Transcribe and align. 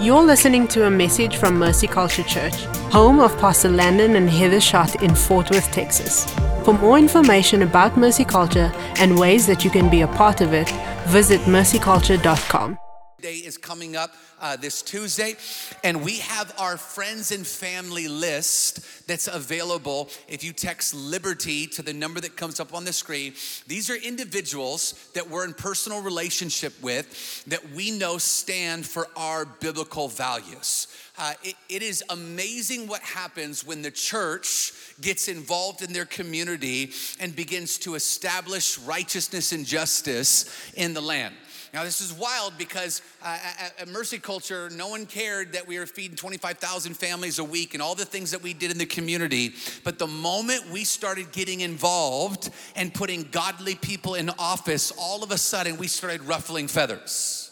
You're 0.00 0.22
listening 0.22 0.68
to 0.68 0.86
a 0.86 0.90
message 0.90 1.38
from 1.38 1.58
Mercy 1.58 1.88
Culture 1.88 2.22
Church, 2.22 2.54
home 2.92 3.18
of 3.18 3.36
Pastor 3.38 3.68
Landon 3.68 4.14
and 4.14 4.30
Heather 4.30 4.60
Schott 4.60 5.02
in 5.02 5.12
Fort 5.12 5.50
Worth, 5.50 5.72
Texas. 5.72 6.24
For 6.64 6.72
more 6.72 7.00
information 7.00 7.62
about 7.62 7.96
Mercy 7.96 8.24
Culture 8.24 8.72
and 9.00 9.18
ways 9.18 9.44
that 9.48 9.64
you 9.64 9.70
can 9.70 9.90
be 9.90 10.02
a 10.02 10.06
part 10.06 10.40
of 10.40 10.52
it, 10.52 10.70
visit 11.08 11.40
mercyculture.com. 11.40 12.78
Day 13.20 13.34
is 13.34 13.58
coming 13.58 13.96
up 13.96 14.14
uh, 14.40 14.54
this 14.54 14.80
Tuesday, 14.80 15.34
and 15.82 16.04
we 16.04 16.18
have 16.18 16.54
our 16.56 16.76
friends 16.76 17.32
and 17.32 17.44
family 17.44 18.06
list 18.06 19.08
that's 19.08 19.26
available 19.26 20.08
if 20.28 20.44
you 20.44 20.52
text 20.52 20.94
Liberty 20.94 21.66
to 21.66 21.82
the 21.82 21.92
number 21.92 22.20
that 22.20 22.36
comes 22.36 22.60
up 22.60 22.72
on 22.72 22.84
the 22.84 22.92
screen. 22.92 23.34
These 23.66 23.90
are 23.90 23.96
individuals 23.96 25.10
that 25.14 25.28
we're 25.28 25.44
in 25.44 25.52
personal 25.52 26.00
relationship 26.00 26.80
with 26.80 27.44
that 27.46 27.72
we 27.72 27.90
know 27.90 28.18
stand 28.18 28.86
for 28.86 29.08
our 29.16 29.44
biblical 29.44 30.06
values. 30.06 30.86
Uh, 31.18 31.32
it, 31.42 31.56
it 31.68 31.82
is 31.82 32.04
amazing 32.10 32.86
what 32.86 33.00
happens 33.00 33.66
when 33.66 33.82
the 33.82 33.90
church 33.90 34.72
gets 35.00 35.26
involved 35.26 35.82
in 35.82 35.92
their 35.92 36.04
community 36.04 36.92
and 37.18 37.34
begins 37.34 37.78
to 37.78 37.96
establish 37.96 38.78
righteousness 38.78 39.50
and 39.50 39.66
justice 39.66 40.72
in 40.76 40.94
the 40.94 41.00
land. 41.00 41.34
Now, 41.74 41.84
this 41.84 42.00
is 42.00 42.12
wild 42.12 42.56
because 42.56 43.02
uh, 43.22 43.38
at, 43.42 43.74
at, 43.80 43.88
Mercy 43.88 44.18
Culture, 44.18 44.70
no 44.70 44.88
one 44.88 45.04
cared 45.04 45.52
that 45.52 45.66
we 45.66 45.78
were 45.78 45.84
feeding 45.84 46.16
25,000 46.16 46.94
families 46.94 47.38
a 47.38 47.44
week 47.44 47.74
and 47.74 47.82
all 47.82 47.94
the 47.94 48.06
things 48.06 48.30
that 48.30 48.42
we 48.42 48.54
did 48.54 48.70
in 48.70 48.78
the 48.78 48.86
community. 48.86 49.52
But 49.84 49.98
the 49.98 50.06
moment 50.06 50.70
we 50.70 50.84
started 50.84 51.30
getting 51.30 51.60
involved 51.60 52.50
and 52.74 52.92
putting 52.92 53.24
godly 53.24 53.74
people 53.74 54.14
in 54.14 54.30
office, 54.38 54.92
all 54.98 55.22
of 55.22 55.30
a 55.30 55.38
sudden 55.38 55.76
we 55.76 55.88
started 55.88 56.22
ruffling 56.22 56.68
feathers. 56.68 57.50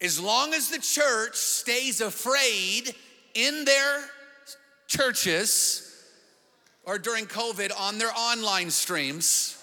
As 0.00 0.20
long 0.20 0.54
as 0.54 0.70
the 0.70 0.78
church 0.78 1.36
stays 1.36 2.00
afraid 2.00 2.94
in 3.34 3.64
their 3.64 4.04
churches 4.86 5.84
or 6.84 6.98
during 6.98 7.26
COVID 7.26 7.70
on 7.78 7.98
their 7.98 8.12
online 8.16 8.70
streams, 8.70 9.57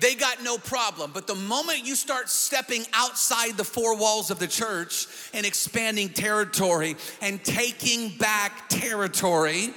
they 0.00 0.14
got 0.14 0.42
no 0.42 0.58
problem. 0.58 1.12
But 1.14 1.26
the 1.26 1.34
moment 1.34 1.86
you 1.86 1.94
start 1.94 2.28
stepping 2.28 2.84
outside 2.92 3.56
the 3.56 3.64
four 3.64 3.96
walls 3.96 4.30
of 4.30 4.38
the 4.38 4.46
church 4.46 5.06
and 5.32 5.46
expanding 5.46 6.08
territory 6.08 6.96
and 7.20 7.42
taking 7.44 8.16
back 8.18 8.68
territory, 8.68 9.70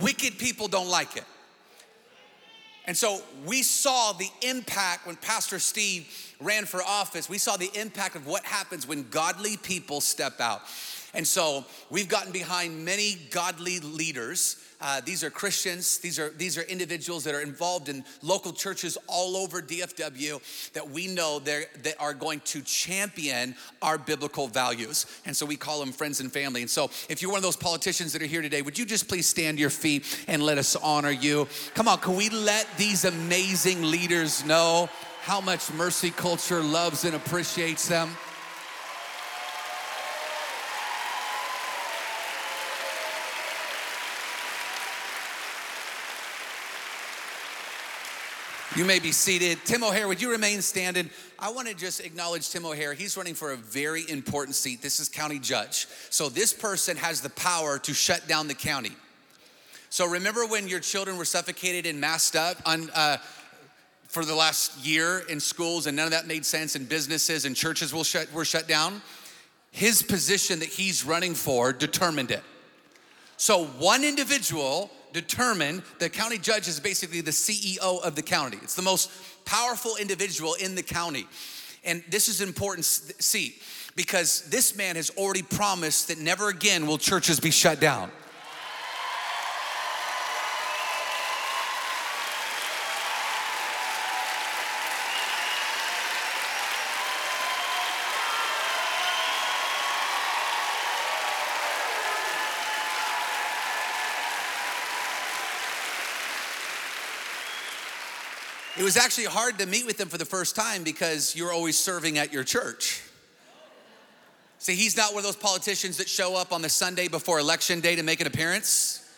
wicked 0.00 0.38
people 0.38 0.68
don't 0.68 0.88
like 0.88 1.16
it. 1.16 1.24
And 2.84 2.96
so 2.96 3.20
we 3.46 3.62
saw 3.62 4.12
the 4.12 4.28
impact 4.42 5.06
when 5.06 5.16
Pastor 5.16 5.58
Steve 5.58 6.32
ran 6.40 6.64
for 6.64 6.82
office. 6.82 7.28
We 7.28 7.38
saw 7.38 7.56
the 7.56 7.70
impact 7.78 8.16
of 8.16 8.26
what 8.26 8.44
happens 8.44 8.88
when 8.88 9.08
godly 9.08 9.56
people 9.56 10.00
step 10.00 10.40
out. 10.40 10.62
And 11.14 11.26
so 11.26 11.64
we've 11.90 12.08
gotten 12.08 12.32
behind 12.32 12.84
many 12.84 13.16
godly 13.30 13.80
leaders 13.80 14.56
uh, 14.82 15.00
these 15.00 15.22
are 15.22 15.30
Christians. 15.30 15.98
These 15.98 16.18
are 16.18 16.30
these 16.30 16.58
are 16.58 16.62
individuals 16.62 17.22
that 17.24 17.36
are 17.36 17.40
involved 17.40 17.88
in 17.88 18.04
local 18.20 18.52
churches 18.52 18.98
all 19.06 19.36
over 19.36 19.62
DFW 19.62 20.72
that 20.72 20.90
we 20.90 21.06
know 21.06 21.38
that 21.38 21.94
are 22.00 22.12
going 22.12 22.40
to 22.46 22.60
champion 22.62 23.54
our 23.80 23.96
biblical 23.96 24.48
values. 24.48 25.06
And 25.24 25.36
so 25.36 25.46
we 25.46 25.56
call 25.56 25.78
them 25.78 25.92
friends 25.92 26.18
and 26.18 26.32
family. 26.32 26.62
And 26.62 26.70
so 26.70 26.90
if 27.08 27.22
you're 27.22 27.30
one 27.30 27.38
of 27.38 27.44
those 27.44 27.56
politicians 27.56 28.12
that 28.12 28.22
are 28.22 28.26
here 28.26 28.42
today, 28.42 28.60
would 28.60 28.76
you 28.76 28.84
just 28.84 29.08
please 29.08 29.28
stand 29.28 29.58
your 29.58 29.70
feet 29.70 30.04
and 30.26 30.42
let 30.42 30.58
us 30.58 30.74
honor 30.74 31.12
you? 31.12 31.46
Come 31.74 31.86
on, 31.86 31.98
can 31.98 32.16
we 32.16 32.28
let 32.30 32.66
these 32.76 33.04
amazing 33.04 33.82
leaders 33.82 34.44
know 34.44 34.88
how 35.20 35.40
much 35.40 35.72
Mercy 35.74 36.10
Culture 36.10 36.60
loves 36.60 37.04
and 37.04 37.14
appreciates 37.14 37.86
them? 37.86 38.10
You 48.74 48.86
may 48.86 49.00
be 49.00 49.12
seated. 49.12 49.58
Tim 49.66 49.84
O'Hare, 49.84 50.08
would 50.08 50.22
you 50.22 50.30
remain 50.30 50.62
standing? 50.62 51.10
I 51.38 51.50
want 51.50 51.68
to 51.68 51.74
just 51.74 52.00
acknowledge 52.00 52.48
Tim 52.48 52.64
O'Hare. 52.64 52.94
He's 52.94 53.18
running 53.18 53.34
for 53.34 53.52
a 53.52 53.56
very 53.56 54.08
important 54.08 54.56
seat. 54.56 54.80
This 54.80 54.98
is 54.98 55.10
county 55.10 55.38
judge. 55.38 55.86
So 56.08 56.30
this 56.30 56.54
person 56.54 56.96
has 56.96 57.20
the 57.20 57.28
power 57.28 57.78
to 57.80 57.92
shut 57.92 58.26
down 58.26 58.48
the 58.48 58.54
county. 58.54 58.92
So 59.90 60.06
remember 60.06 60.46
when 60.46 60.68
your 60.68 60.80
children 60.80 61.18
were 61.18 61.26
suffocated 61.26 61.84
and 61.84 62.00
masked 62.00 62.34
up 62.34 62.56
on, 62.64 62.88
uh, 62.94 63.18
for 64.08 64.24
the 64.24 64.34
last 64.34 64.78
year 64.78 65.22
in 65.28 65.38
schools 65.38 65.86
and 65.86 65.94
none 65.94 66.06
of 66.06 66.12
that 66.12 66.26
made 66.26 66.46
sense 66.46 66.74
and 66.74 66.88
businesses 66.88 67.44
and 67.44 67.54
churches 67.54 67.92
shut, 68.08 68.32
were 68.32 68.46
shut 68.46 68.68
down? 68.68 69.02
His 69.70 70.02
position 70.02 70.60
that 70.60 70.70
he's 70.70 71.04
running 71.04 71.34
for 71.34 71.74
determined 71.74 72.30
it. 72.30 72.42
So 73.36 73.66
one 73.66 74.02
individual 74.02 74.90
determined 75.12 75.82
the 75.98 76.08
county 76.08 76.38
judge 76.38 76.68
is 76.68 76.80
basically 76.80 77.20
the 77.20 77.30
CEO 77.30 78.02
of 78.02 78.14
the 78.14 78.22
county. 78.22 78.58
It's 78.62 78.74
the 78.74 78.82
most 78.82 79.10
powerful 79.44 79.96
individual 80.00 80.54
in 80.54 80.74
the 80.74 80.82
county. 80.82 81.26
And 81.84 82.02
this 82.10 82.28
is 82.28 82.40
important 82.40 82.84
seat 82.84 83.60
because 83.96 84.42
this 84.50 84.76
man 84.76 84.96
has 84.96 85.10
already 85.10 85.42
promised 85.42 86.08
that 86.08 86.18
never 86.18 86.48
again 86.48 86.86
will 86.86 86.98
churches 86.98 87.40
be 87.40 87.50
shut 87.50 87.80
down. 87.80 88.10
Was 108.94 109.02
actually 109.02 109.24
hard 109.24 109.58
to 109.58 109.64
meet 109.64 109.86
with 109.86 109.98
him 109.98 110.06
for 110.06 110.18
the 110.18 110.24
first 110.26 110.54
time 110.54 110.82
because 110.82 111.34
you're 111.34 111.50
always 111.50 111.78
serving 111.78 112.18
at 112.18 112.30
your 112.30 112.44
church. 112.44 113.00
See, 114.58 114.74
he's 114.74 114.98
not 114.98 115.14
one 115.14 115.20
of 115.20 115.24
those 115.24 115.34
politicians 115.34 115.96
that 115.96 116.10
show 116.10 116.36
up 116.36 116.52
on 116.52 116.60
the 116.60 116.68
Sunday 116.68 117.08
before 117.08 117.38
election 117.38 117.80
day 117.80 117.96
to 117.96 118.02
make 118.02 118.20
an 118.20 118.26
appearance. 118.26 119.10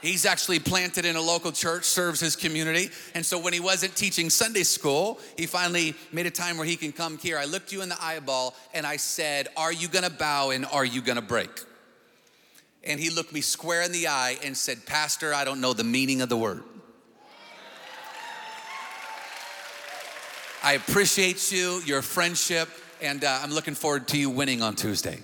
He's 0.00 0.24
actually 0.24 0.60
planted 0.60 1.04
in 1.04 1.14
a 1.14 1.20
local 1.20 1.52
church, 1.52 1.84
serves 1.84 2.20
his 2.20 2.36
community. 2.36 2.88
And 3.14 3.24
so 3.24 3.38
when 3.38 3.52
he 3.52 3.60
wasn't 3.60 3.94
teaching 3.94 4.30
Sunday 4.30 4.62
school, 4.62 5.20
he 5.36 5.44
finally 5.44 5.94
made 6.10 6.24
a 6.24 6.30
time 6.30 6.56
where 6.56 6.66
he 6.66 6.76
can 6.76 6.90
come 6.90 7.18
here. 7.18 7.36
I 7.36 7.44
looked 7.44 7.72
you 7.72 7.82
in 7.82 7.90
the 7.90 8.02
eyeball 8.02 8.54
and 8.72 8.86
I 8.86 8.96
said, 8.96 9.48
Are 9.58 9.74
you 9.74 9.88
gonna 9.88 10.08
bow 10.08 10.52
and 10.52 10.64
are 10.64 10.86
you 10.86 11.02
gonna 11.02 11.20
break? 11.20 11.50
And 12.82 12.98
he 12.98 13.10
looked 13.10 13.34
me 13.34 13.42
square 13.42 13.82
in 13.82 13.92
the 13.92 14.08
eye 14.08 14.38
and 14.42 14.56
said, 14.56 14.86
Pastor, 14.86 15.34
I 15.34 15.44
don't 15.44 15.60
know 15.60 15.74
the 15.74 15.84
meaning 15.84 16.22
of 16.22 16.30
the 16.30 16.38
word. 16.38 16.62
I 20.66 20.72
appreciate 20.72 21.52
you, 21.52 21.80
your 21.86 22.02
friendship, 22.02 22.68
and 23.00 23.22
uh, 23.22 23.38
I'm 23.40 23.52
looking 23.52 23.76
forward 23.76 24.08
to 24.08 24.18
you 24.18 24.28
winning 24.28 24.62
on 24.62 24.74
Tuesday. 24.74 25.20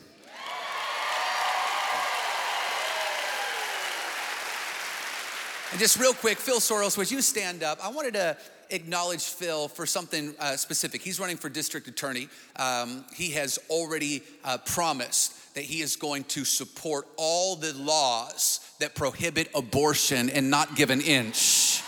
And 5.73 5.81
just 5.81 5.99
real 5.99 6.15
quick, 6.15 6.39
Phil 6.39 6.61
Sorrells, 6.61 6.97
would 6.97 7.11
you 7.11 7.21
stand 7.21 7.65
up? 7.65 7.85
I 7.85 7.91
wanted 7.91 8.15
to 8.15 8.37
acknowledge 8.71 9.25
Phil 9.25 9.67
for 9.67 9.85
something 9.85 10.33
uh, 10.39 10.55
specific. 10.55 11.03
He's 11.03 11.19
running 11.19 11.39
for 11.39 11.49
district 11.49 11.89
attorney. 11.89 12.29
Um, 12.55 13.05
he 13.13 13.33
has 13.33 13.59
already 13.69 14.23
uh, 14.45 14.59
promised 14.59 15.57
that 15.57 15.65
he 15.65 15.81
is 15.81 15.97
going 15.97 16.23
to 16.25 16.45
support 16.45 17.09
all 17.17 17.57
the 17.57 17.77
laws 17.77 18.61
that 18.79 18.95
prohibit 18.95 19.49
abortion 19.57 20.31
and 20.31 20.51
not 20.51 20.77
give 20.77 20.91
an 20.91 21.01
inch. 21.01 21.83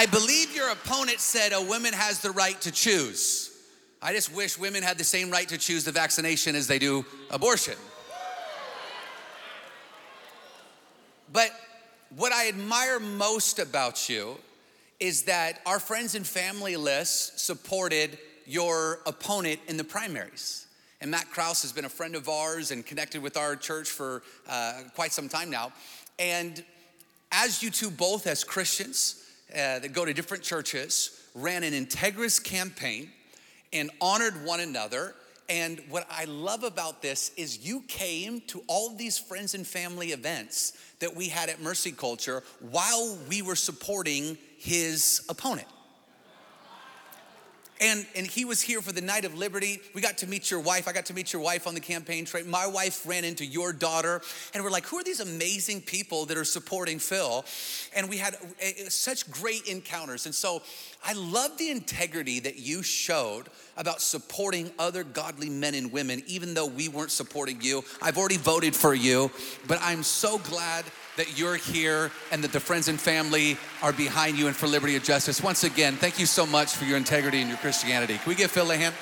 I 0.00 0.06
believe 0.06 0.56
your 0.56 0.70
opponent 0.70 1.20
said 1.20 1.52
a 1.52 1.60
woman 1.60 1.92
has 1.92 2.20
the 2.20 2.30
right 2.30 2.58
to 2.62 2.72
choose. 2.72 3.50
I 4.00 4.14
just 4.14 4.34
wish 4.34 4.56
women 4.56 4.82
had 4.82 4.96
the 4.96 5.04
same 5.04 5.30
right 5.30 5.46
to 5.50 5.58
choose 5.58 5.84
the 5.84 5.92
vaccination 5.92 6.56
as 6.56 6.66
they 6.66 6.78
do 6.78 7.04
abortion. 7.30 7.74
But 11.30 11.50
what 12.16 12.32
I 12.32 12.48
admire 12.48 12.98
most 12.98 13.58
about 13.58 14.08
you 14.08 14.38
is 15.00 15.24
that 15.24 15.60
our 15.66 15.78
friends 15.78 16.14
and 16.14 16.26
family 16.26 16.76
list 16.76 17.38
supported 17.38 18.16
your 18.46 19.00
opponent 19.04 19.60
in 19.68 19.76
the 19.76 19.84
primaries. 19.84 20.66
And 21.02 21.10
Matt 21.10 21.30
Krause 21.30 21.60
has 21.60 21.72
been 21.72 21.84
a 21.84 21.90
friend 21.90 22.14
of 22.14 22.26
ours 22.26 22.70
and 22.70 22.86
connected 22.86 23.22
with 23.22 23.36
our 23.36 23.54
church 23.54 23.90
for 23.90 24.22
uh, 24.48 24.80
quite 24.94 25.12
some 25.12 25.28
time 25.28 25.50
now. 25.50 25.72
And 26.18 26.64
as 27.30 27.62
you 27.62 27.70
two 27.70 27.90
both, 27.90 28.26
as 28.26 28.44
Christians 28.44 29.26
uh, 29.52 29.78
that 29.80 29.92
go 29.92 30.04
to 30.04 30.12
different 30.12 30.42
churches, 30.42 31.20
ran 31.34 31.62
an 31.62 31.72
integrous 31.72 32.42
campaign 32.42 33.10
and 33.72 33.90
honored 34.00 34.44
one 34.44 34.60
another. 34.60 35.14
And 35.48 35.80
what 35.88 36.06
I 36.10 36.24
love 36.24 36.62
about 36.62 37.02
this 37.02 37.32
is 37.36 37.66
you 37.66 37.82
came 37.88 38.40
to 38.48 38.62
all 38.68 38.94
these 38.94 39.18
friends 39.18 39.54
and 39.54 39.66
family 39.66 40.08
events 40.08 40.74
that 41.00 41.14
we 41.14 41.28
had 41.28 41.48
at 41.48 41.60
Mercy 41.60 41.92
Culture 41.92 42.42
while 42.60 43.18
we 43.28 43.42
were 43.42 43.56
supporting 43.56 44.38
his 44.58 45.24
opponent 45.28 45.66
and 47.80 48.06
and 48.14 48.26
he 48.26 48.44
was 48.44 48.60
here 48.60 48.80
for 48.80 48.92
the 48.92 49.00
night 49.00 49.24
of 49.24 49.34
liberty. 49.34 49.80
We 49.94 50.00
got 50.00 50.18
to 50.18 50.26
meet 50.26 50.50
your 50.50 50.60
wife. 50.60 50.86
I 50.86 50.92
got 50.92 51.06
to 51.06 51.14
meet 51.14 51.32
your 51.32 51.42
wife 51.42 51.66
on 51.66 51.74
the 51.74 51.80
campaign 51.80 52.24
trail 52.24 52.44
my 52.46 52.66
wife 52.66 53.06
ran 53.06 53.24
into 53.24 53.44
your 53.44 53.72
daughter 53.72 54.20
and 54.54 54.62
we're 54.62 54.70
like 54.70 54.86
who 54.86 54.98
are 54.98 55.04
these 55.04 55.20
amazing 55.20 55.82
people 55.82 56.26
that 56.26 56.36
are 56.36 56.44
supporting 56.44 56.98
phil? 56.98 57.44
And 57.94 58.08
we 58.08 58.18
had 58.18 58.36
a, 58.60 58.86
a, 58.86 58.90
such 58.90 59.30
great 59.30 59.66
encounters. 59.66 60.26
And 60.26 60.34
so 60.34 60.62
i 61.04 61.12
love 61.14 61.56
the 61.56 61.70
integrity 61.70 62.40
that 62.40 62.58
you 62.58 62.82
showed 62.82 63.46
about 63.76 64.02
supporting 64.02 64.70
other 64.78 65.02
godly 65.02 65.48
men 65.48 65.74
and 65.74 65.90
women 65.90 66.22
even 66.26 66.52
though 66.54 66.66
we 66.66 66.88
weren't 66.88 67.10
supporting 67.10 67.60
you. 67.60 67.82
I've 68.02 68.18
already 68.18 68.36
voted 68.36 68.76
for 68.76 68.94
you 68.94 69.30
but 69.66 69.78
i'm 69.82 70.02
so 70.02 70.38
glad 70.38 70.84
that 71.20 71.38
you're 71.38 71.56
here 71.56 72.10
and 72.32 72.42
that 72.42 72.50
the 72.50 72.58
friends 72.58 72.88
and 72.88 72.98
family 72.98 73.58
are 73.82 73.92
behind 73.92 74.38
you 74.38 74.46
and 74.46 74.56
for 74.56 74.66
liberty 74.66 74.94
and 74.94 75.04
justice. 75.04 75.42
Once 75.42 75.64
again, 75.64 75.94
thank 75.96 76.18
you 76.18 76.24
so 76.24 76.46
much 76.46 76.74
for 76.74 76.86
your 76.86 76.96
integrity 76.96 77.42
and 77.42 77.50
your 77.50 77.58
Christianity. 77.58 78.16
Can 78.16 78.26
we 78.26 78.34
give 78.34 78.50
Phil 78.50 78.70
a 78.70 78.74
hand? 78.74 78.94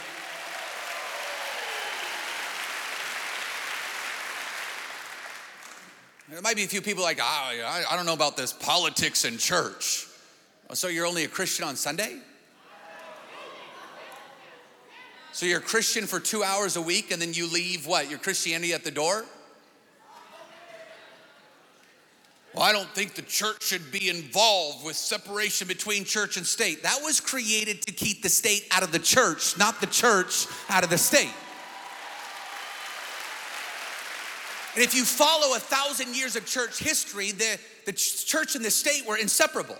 There 6.28 6.42
might 6.42 6.56
be 6.56 6.64
a 6.64 6.66
few 6.66 6.82
people 6.82 7.04
like, 7.04 7.20
oh, 7.22 7.22
I 7.24 7.94
don't 7.94 8.04
know 8.04 8.14
about 8.14 8.36
this 8.36 8.52
politics 8.52 9.24
and 9.24 9.38
church. 9.38 10.08
Oh, 10.68 10.74
so 10.74 10.88
you're 10.88 11.06
only 11.06 11.22
a 11.22 11.28
Christian 11.28 11.68
on 11.68 11.76
Sunday? 11.76 12.18
So 15.30 15.46
you're 15.46 15.60
a 15.60 15.62
Christian 15.62 16.08
for 16.08 16.18
two 16.18 16.42
hours 16.42 16.74
a 16.74 16.82
week 16.82 17.12
and 17.12 17.22
then 17.22 17.32
you 17.32 17.46
leave 17.46 17.86
what? 17.86 18.10
Your 18.10 18.18
Christianity 18.18 18.72
at 18.72 18.82
the 18.82 18.90
door? 18.90 19.24
Well, 22.58 22.66
I 22.66 22.72
don't 22.72 22.92
think 22.92 23.14
the 23.14 23.22
church 23.22 23.62
should 23.62 23.92
be 23.92 24.08
involved 24.08 24.84
with 24.84 24.96
separation 24.96 25.68
between 25.68 26.02
church 26.04 26.36
and 26.36 26.44
state. 26.44 26.82
That 26.82 26.98
was 27.04 27.20
created 27.20 27.82
to 27.82 27.92
keep 27.92 28.20
the 28.20 28.28
state 28.28 28.66
out 28.72 28.82
of 28.82 28.90
the 28.90 28.98
church, 28.98 29.56
not 29.56 29.80
the 29.80 29.86
church 29.86 30.48
out 30.68 30.82
of 30.82 30.90
the 30.90 30.98
state. 30.98 31.30
And 34.74 34.82
if 34.82 34.92
you 34.92 35.04
follow 35.04 35.54
a 35.54 35.60
thousand 35.60 36.16
years 36.16 36.34
of 36.34 36.46
church 36.46 36.80
history, 36.80 37.30
the, 37.30 37.60
the 37.86 37.92
church 37.92 38.56
and 38.56 38.64
the 38.64 38.72
state 38.72 39.06
were 39.06 39.18
inseparable. 39.18 39.78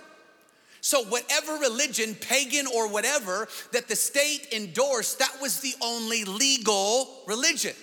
So, 0.79 1.03
whatever 1.03 1.55
religion, 1.55 2.15
pagan 2.15 2.65
or 2.65 2.87
whatever, 2.87 3.49
that 3.73 3.89
the 3.89 3.95
state 3.97 4.53
endorsed, 4.53 5.19
that 5.19 5.35
was 5.41 5.59
the 5.59 5.73
only 5.81 6.23
legal 6.23 7.09
religion. 7.27 7.73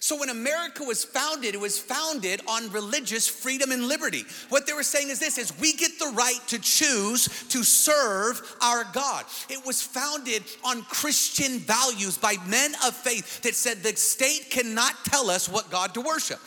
So 0.00 0.18
when 0.18 0.28
America 0.28 0.84
was 0.84 1.04
founded, 1.04 1.54
it 1.54 1.60
was 1.60 1.78
founded 1.78 2.40
on 2.46 2.70
religious 2.70 3.26
freedom 3.26 3.72
and 3.72 3.88
liberty. 3.88 4.24
What 4.48 4.66
they 4.66 4.72
were 4.72 4.82
saying 4.82 5.08
is 5.08 5.18
this 5.18 5.38
is 5.38 5.58
we 5.58 5.72
get 5.72 5.98
the 5.98 6.12
right 6.16 6.40
to 6.48 6.58
choose 6.58 7.28
to 7.48 7.64
serve 7.64 8.40
our 8.62 8.84
God. 8.92 9.24
It 9.48 9.64
was 9.66 9.82
founded 9.82 10.44
on 10.64 10.82
Christian 10.82 11.58
values 11.58 12.16
by 12.16 12.36
men 12.46 12.72
of 12.86 12.94
faith 12.94 13.42
that 13.42 13.54
said 13.54 13.78
the 13.78 13.96
state 13.96 14.50
cannot 14.50 14.94
tell 15.04 15.30
us 15.30 15.48
what 15.48 15.70
God 15.70 15.94
to 15.94 16.00
worship. 16.00 16.38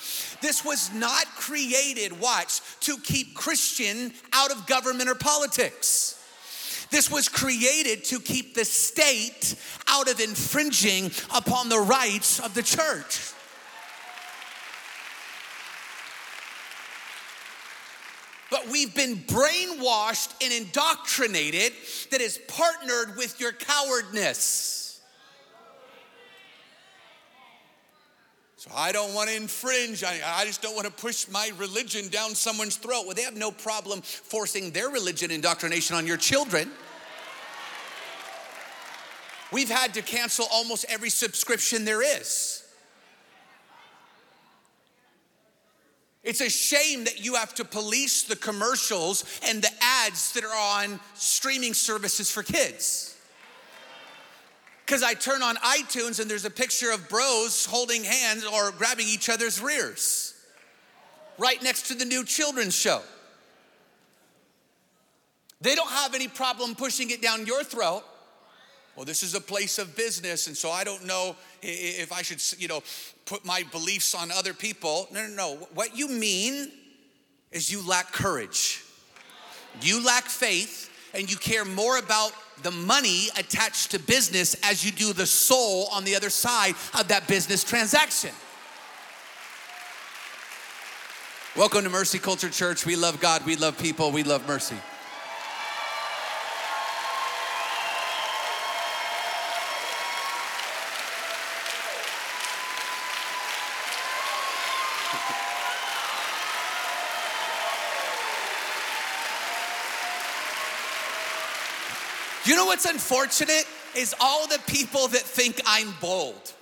This 0.42 0.64
was 0.64 0.94
not 0.94 1.26
created, 1.36 2.20
watch, 2.20 2.62
to 2.82 2.98
keep 2.98 3.36
Christian 3.36 4.14
out 4.34 4.52
of 4.52 4.66
government 4.66 5.10
or 5.10 5.16
politics. 5.16 6.18
This 6.90 7.10
was 7.10 7.30
created 7.30 8.04
to 8.06 8.20
keep 8.20 8.54
the 8.54 8.66
state 8.66 9.56
out 9.88 10.10
of 10.10 10.20
infringing 10.20 11.12
upon 11.34 11.70
the 11.70 11.80
rights 11.80 12.40
of 12.40 12.54
the 12.54 12.64
church. 12.64 13.32
But 18.62 18.72
we've 18.72 18.94
been 18.94 19.18
brainwashed 19.18 20.34
and 20.44 20.54
indoctrinated 20.54 21.74
that 22.12 22.22
is 22.22 22.40
partnered 22.48 23.18
with 23.18 23.40
your 23.40 23.52
cowardness. 23.52 25.02
So 28.58 28.70
I 28.76 28.92
don't 28.92 29.16
want 29.16 29.30
to 29.30 29.36
infringe. 29.36 30.04
I, 30.04 30.20
I, 30.24 30.46
just 30.46 30.62
don't 30.62 30.76
want 30.76 30.86
to 30.86 30.94
push 30.94 31.28
my 31.30 31.52
religion 31.58 32.10
down 32.10 32.36
someone's 32.36 32.76
throat. 32.76 33.06
Well, 33.06 33.16
they 33.16 33.24
have 33.24 33.36
no 33.36 33.50
problem 33.50 34.02
forcing 34.04 34.70
their 34.70 34.90
religion 34.90 35.32
indoctrination 35.32 35.96
on 35.96 36.06
your 36.06 36.18
children. 36.18 36.70
We've 39.52 39.70
had 39.70 39.96
to 39.96 40.04
cancel 40.04 40.46
almost 40.52 40.86
every 40.90 41.10
subscription 41.10 41.86
there 41.86 42.04
is. 42.04 42.61
It's 46.24 46.42
a 46.42 46.50
shame 46.50 47.06
that 47.06 47.24
you 47.24 47.36
have 47.36 47.56
to 47.56 47.66
police 47.66 48.24
the 48.24 48.36
commercials 48.36 49.26
and 49.48 49.62
the 49.62 49.72
ads 49.82 50.34
that 50.34 50.44
are 50.44 50.82
on 50.82 51.00
streaming 51.16 51.74
services 51.74 52.30
for 52.30 52.44
kids. 52.44 53.18
Because 54.86 55.04
I 55.04 55.14
turn 55.14 55.42
on 55.42 55.56
iTunes 55.58 56.20
and 56.20 56.30
there's 56.30 56.46
a 56.46 56.52
picture 56.52 56.92
of 56.92 57.10
bros 57.10 57.66
holding 57.66 58.04
hands 58.04 58.46
or 58.46 58.72
grabbing 58.72 59.08
each 59.08 59.30
other's 59.30 59.62
rears 59.62 60.36
right 61.38 61.62
next 61.64 61.88
to 61.88 61.96
the 61.96 62.06
new 62.06 62.24
children's 62.24 62.76
show. 62.76 63.02
They 65.62 65.76
don't 65.76 65.90
have 65.90 66.14
any 66.14 66.28
problem 66.28 66.76
pushing 66.76 67.10
it 67.10 67.22
down 67.22 67.46
your 67.46 67.64
throat. 67.64 68.04
Well, 68.96 69.06
this 69.06 69.24
is 69.24 69.36
a 69.36 69.42
place 69.42 69.80
of 69.80 69.96
business, 69.96 70.48
and 70.48 70.58
so 70.58 70.70
I 70.70 70.84
don't 70.84 71.06
know 71.06 71.36
if 71.62 72.12
I 72.12 72.22
should, 72.24 72.42
you 72.62 72.68
know, 72.68 72.84
put 73.26 73.46
my 73.46 73.64
beliefs 73.72 74.14
on 74.14 74.32
other 74.32 74.54
people. 74.54 75.08
No, 75.14 75.26
no, 75.28 75.34
no. 75.34 75.56
What 75.74 75.98
you 75.98 76.10
mean 76.10 76.70
is 77.52 77.72
you 77.72 77.88
lack 77.88 78.12
courage. 78.12 78.84
You 79.82 80.06
lack 80.06 80.26
faith, 80.26 80.90
and 81.14 81.32
you 81.32 81.38
care 81.38 81.64
more 81.64 81.98
about 82.00 82.34
the 82.64 82.72
money 82.72 83.28
attached 83.38 83.92
to 83.92 84.00
business 84.00 84.56
as 84.62 84.84
you 84.86 84.92
do 84.92 85.14
the 85.14 85.26
soul 85.26 85.88
on 85.92 86.04
the 86.04 86.16
other 86.16 86.30
side 86.30 86.76
of 87.00 87.08
that 87.08 87.28
business 87.28 87.64
transaction. 87.64 88.32
Welcome 91.56 91.84
to 91.86 91.90
Mercy 91.90 92.20
Culture 92.20 92.50
Church. 92.50 92.86
We 92.86 92.96
love 92.98 93.20
God, 93.22 93.46
we 93.46 93.56
love 93.56 93.78
people, 93.80 94.12
we 94.12 94.24
love 94.24 94.46
mercy. 94.48 94.78
What's 112.72 112.86
unfortunate 112.86 113.66
is 113.98 114.16
all 114.22 114.48
the 114.48 114.58
people 114.66 115.10
that 115.10 115.20
think 115.20 115.60
I'm 115.66 115.94
bold. 116.00 116.54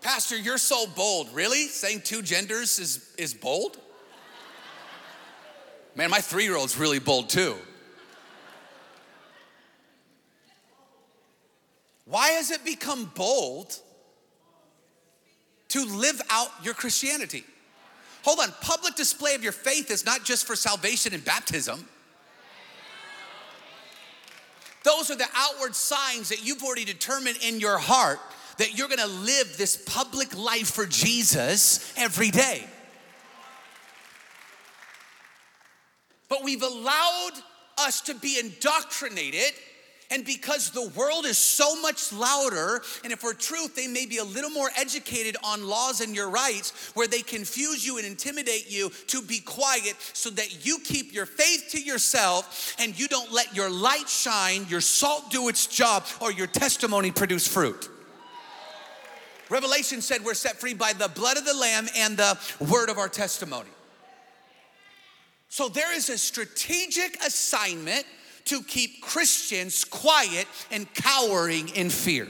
Pastor, 0.00 0.38
you're 0.38 0.58
so 0.58 0.86
bold. 0.86 1.28
Really? 1.34 1.66
Saying 1.66 2.02
two 2.04 2.22
genders 2.22 2.78
is, 2.78 3.12
is 3.18 3.34
bold? 3.34 3.78
Man, 5.96 6.08
my 6.08 6.20
three 6.20 6.44
year 6.44 6.56
old's 6.56 6.78
really 6.78 7.00
bold 7.00 7.28
too. 7.28 7.56
Why 12.04 12.28
has 12.28 12.52
it 12.52 12.64
become 12.64 13.10
bold 13.16 13.76
to 15.70 15.84
live 15.84 16.22
out 16.30 16.50
your 16.62 16.74
Christianity? 16.74 17.42
Hold 18.22 18.38
on, 18.38 18.54
public 18.60 18.94
display 18.94 19.34
of 19.34 19.42
your 19.42 19.50
faith 19.50 19.90
is 19.90 20.06
not 20.06 20.24
just 20.24 20.46
for 20.46 20.54
salvation 20.54 21.12
and 21.12 21.24
baptism. 21.24 21.88
Those 24.82 25.10
are 25.10 25.16
the 25.16 25.28
outward 25.34 25.74
signs 25.74 26.30
that 26.30 26.44
you've 26.44 26.62
already 26.62 26.84
determined 26.84 27.38
in 27.42 27.60
your 27.60 27.78
heart 27.78 28.18
that 28.58 28.76
you're 28.76 28.88
gonna 28.88 29.06
live 29.06 29.56
this 29.56 29.76
public 29.76 30.36
life 30.36 30.70
for 30.70 30.86
Jesus 30.86 31.92
every 31.96 32.30
day. 32.30 32.66
But 36.28 36.44
we've 36.44 36.62
allowed 36.62 37.32
us 37.78 38.02
to 38.02 38.14
be 38.14 38.38
indoctrinated 38.38 39.52
and 40.10 40.24
because 40.24 40.70
the 40.70 40.88
world 40.96 41.24
is 41.24 41.38
so 41.38 41.80
much 41.80 42.12
louder, 42.12 42.82
and 43.04 43.12
if 43.12 43.22
we're 43.22 43.32
truth, 43.32 43.76
they 43.76 43.86
may 43.86 44.06
be 44.06 44.18
a 44.18 44.24
little 44.24 44.50
more 44.50 44.68
educated 44.76 45.36
on 45.44 45.68
laws 45.68 46.00
and 46.00 46.14
your 46.16 46.28
rights, 46.28 46.90
where 46.94 47.06
they 47.06 47.22
confuse 47.22 47.86
you 47.86 47.98
and 47.98 48.06
intimidate 48.06 48.70
you 48.70 48.90
to 49.06 49.22
be 49.22 49.38
quiet 49.38 49.94
so 50.12 50.28
that 50.30 50.66
you 50.66 50.78
keep 50.80 51.12
your 51.12 51.26
faith 51.26 51.68
to 51.70 51.80
yourself 51.80 52.74
and 52.80 52.98
you 52.98 53.06
don't 53.06 53.32
let 53.32 53.54
your 53.54 53.70
light 53.70 54.08
shine, 54.08 54.66
your 54.68 54.80
salt 54.80 55.30
do 55.30 55.48
its 55.48 55.66
job, 55.68 56.04
or 56.20 56.32
your 56.32 56.48
testimony 56.48 57.12
produce 57.12 57.46
fruit. 57.46 57.88
Revelation 59.48 60.00
said 60.00 60.24
we're 60.24 60.34
set 60.34 60.56
free 60.56 60.74
by 60.74 60.92
the 60.92 61.08
blood 61.08 61.36
of 61.36 61.44
the 61.44 61.54
Lamb 61.54 61.88
and 61.96 62.16
the 62.16 62.38
word 62.68 62.88
of 62.88 62.98
our 62.98 63.08
testimony. 63.08 63.70
So 65.48 65.68
there 65.68 65.92
is 65.94 66.08
a 66.08 66.18
strategic 66.18 67.16
assignment 67.24 68.06
to 68.50 68.62
keep 68.64 69.00
Christians 69.00 69.84
quiet 69.84 70.48
and 70.72 70.92
cowering 70.92 71.68
in 71.68 71.88
fear. 71.88 72.26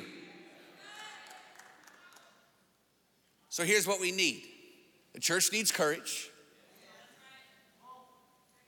So 3.48 3.64
here's 3.64 3.86
what 3.86 4.00
we 4.00 4.12
need 4.12 4.44
the 5.14 5.20
church 5.20 5.50
needs 5.50 5.72
courage. 5.72 6.30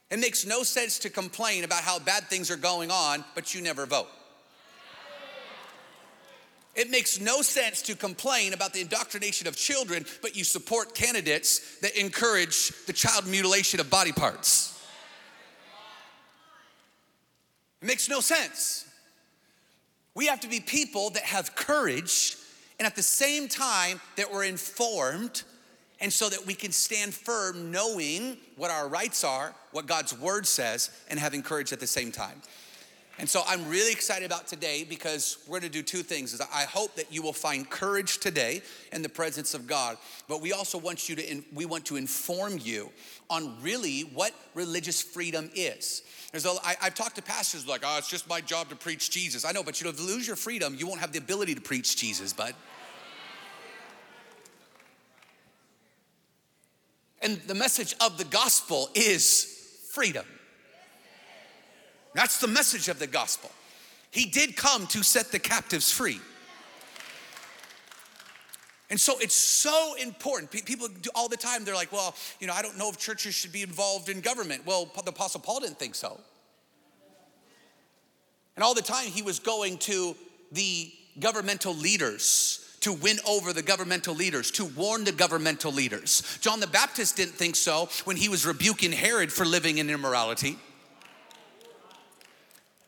It 0.09 0.19
makes 0.19 0.45
no 0.45 0.63
sense 0.63 0.99
to 0.99 1.09
complain 1.09 1.63
about 1.63 1.83
how 1.83 1.99
bad 1.99 2.25
things 2.25 2.51
are 2.51 2.57
going 2.57 2.91
on, 2.91 3.23
but 3.35 3.53
you 3.53 3.61
never 3.61 3.85
vote. 3.85 4.09
It 6.75 6.89
makes 6.89 7.19
no 7.19 7.43
sense 7.43 7.83
to 7.83 7.95
complain 7.95 8.53
about 8.53 8.73
the 8.73 8.81
indoctrination 8.81 9.47
of 9.47 9.55
children, 9.55 10.05
but 10.23 10.35
you 10.35 10.43
support 10.43 10.95
candidates 10.95 11.77
that 11.79 11.95
encourage 11.95 12.71
the 12.87 12.93
child 12.93 13.27
mutilation 13.27 13.79
of 13.79 13.91
body 13.91 14.11
parts. 14.11 14.72
It 17.83 17.87
makes 17.87 18.07
no 18.07 18.21
sense. 18.21 18.85
We 20.15 20.27
have 20.27 20.39
to 20.39 20.47
be 20.47 20.61
people 20.61 21.09
that 21.09 21.23
have 21.23 21.53
courage 21.53 22.37
and 22.79 22.85
at 22.85 22.95
the 22.95 23.03
same 23.03 23.49
time 23.49 23.99
that 24.15 24.31
we're 24.31 24.45
informed 24.45 25.43
and 25.99 26.11
so 26.11 26.29
that 26.29 26.45
we 26.47 26.53
can 26.53 26.71
stand 26.71 27.13
firm 27.13 27.71
knowing 27.71 28.37
what 28.55 28.71
our 28.71 28.87
rights 28.87 29.25
are, 29.25 29.53
what 29.73 29.85
God's 29.85 30.17
word 30.17 30.47
says, 30.47 30.91
and 31.09 31.19
having 31.19 31.43
courage 31.43 31.73
at 31.73 31.81
the 31.81 31.87
same 31.87 32.09
time. 32.09 32.41
And 33.23 33.29
so 33.29 33.41
I'm 33.47 33.69
really 33.69 33.93
excited 33.93 34.25
about 34.25 34.47
today 34.47 34.83
because 34.83 35.37
we're 35.47 35.61
going 35.61 35.71
to 35.71 35.77
do 35.77 35.81
two 35.81 36.03
things. 36.03 36.33
Is 36.33 36.41
I 36.41 36.63
hope 36.63 36.93
that 36.95 37.09
you 37.09 37.21
will 37.21 37.31
find 37.31 37.69
courage 37.69 38.17
today 38.17 38.61
in 38.91 39.01
the 39.01 39.07
presence 39.07 39.53
of 39.53 39.65
God, 39.65 39.95
but 40.27 40.41
we 40.41 40.51
also 40.51 40.77
want 40.77 41.07
you 41.07 41.15
to 41.15 41.41
we 41.53 41.63
want 41.63 41.85
to 41.85 41.95
inform 41.95 42.59
you 42.61 42.89
on 43.29 43.55
really 43.61 44.01
what 44.01 44.33
religious 44.55 45.01
freedom 45.01 45.49
is. 45.55 46.01
There's 46.33 46.45
a, 46.45 46.49
I, 46.65 46.75
I've 46.81 46.95
talked 46.95 47.15
to 47.15 47.21
pastors 47.21 47.65
like, 47.65 47.83
oh, 47.85 47.97
it's 47.97 48.09
just 48.09 48.27
my 48.27 48.41
job 48.41 48.67
to 48.71 48.75
preach 48.75 49.09
Jesus. 49.09 49.45
I 49.45 49.53
know, 49.53 49.63
but 49.63 49.79
you 49.79 49.85
know, 49.85 49.91
if 49.91 50.01
you 50.01 50.05
lose 50.05 50.27
your 50.27 50.35
freedom, 50.35 50.75
you 50.77 50.85
won't 50.85 50.99
have 50.99 51.13
the 51.13 51.19
ability 51.19 51.55
to 51.55 51.61
preach 51.61 51.95
Jesus, 51.95 52.33
bud. 52.33 52.53
And 57.21 57.37
the 57.47 57.55
message 57.55 57.95
of 58.01 58.17
the 58.17 58.25
gospel 58.25 58.89
is 58.93 59.87
freedom. 59.93 60.25
That's 62.13 62.39
the 62.39 62.47
message 62.47 62.89
of 62.89 62.99
the 62.99 63.07
gospel. 63.07 63.51
He 64.11 64.25
did 64.25 64.55
come 64.55 64.85
to 64.87 65.03
set 65.03 65.31
the 65.31 65.39
captives 65.39 65.91
free. 65.91 66.19
And 68.89 68.99
so 68.99 69.17
it's 69.19 69.33
so 69.33 69.95
important. 69.99 70.51
People 70.51 70.87
do 70.87 71.09
all 71.15 71.27
the 71.27 71.37
time, 71.37 71.65
they're 71.65 71.73
like, 71.73 71.91
well, 71.91 72.13
you 72.39 72.45
know, 72.45 72.53
I 72.53 72.61
don't 72.61 72.77
know 72.77 72.89
if 72.89 72.97
churches 72.99 73.33
should 73.33 73.51
be 73.51 73.63
involved 73.63 74.07
in 74.07 74.21
government. 74.21 74.67
Well, 74.67 74.91
the 75.03 75.09
Apostle 75.09 75.39
Paul 75.39 75.61
didn't 75.61 75.79
think 75.79 75.95
so. 75.95 76.19
And 78.55 78.63
all 78.63 78.75
the 78.75 78.83
time 78.83 79.07
he 79.07 79.23
was 79.23 79.39
going 79.39 79.79
to 79.79 80.15
the 80.51 80.91
governmental 81.19 81.73
leaders 81.73 82.77
to 82.81 82.93
win 82.93 83.17
over 83.27 83.53
the 83.53 83.63
governmental 83.63 84.13
leaders, 84.13 84.51
to 84.51 84.65
warn 84.65 85.05
the 85.05 85.11
governmental 85.11 85.71
leaders. 85.71 86.37
John 86.41 86.59
the 86.59 86.67
Baptist 86.67 87.15
didn't 87.15 87.33
think 87.33 87.55
so 87.55 87.89
when 88.03 88.17
he 88.17 88.29
was 88.29 88.45
rebuking 88.45 88.91
Herod 88.91 89.31
for 89.31 89.45
living 89.45 89.77
in 89.77 89.89
immorality. 89.89 90.59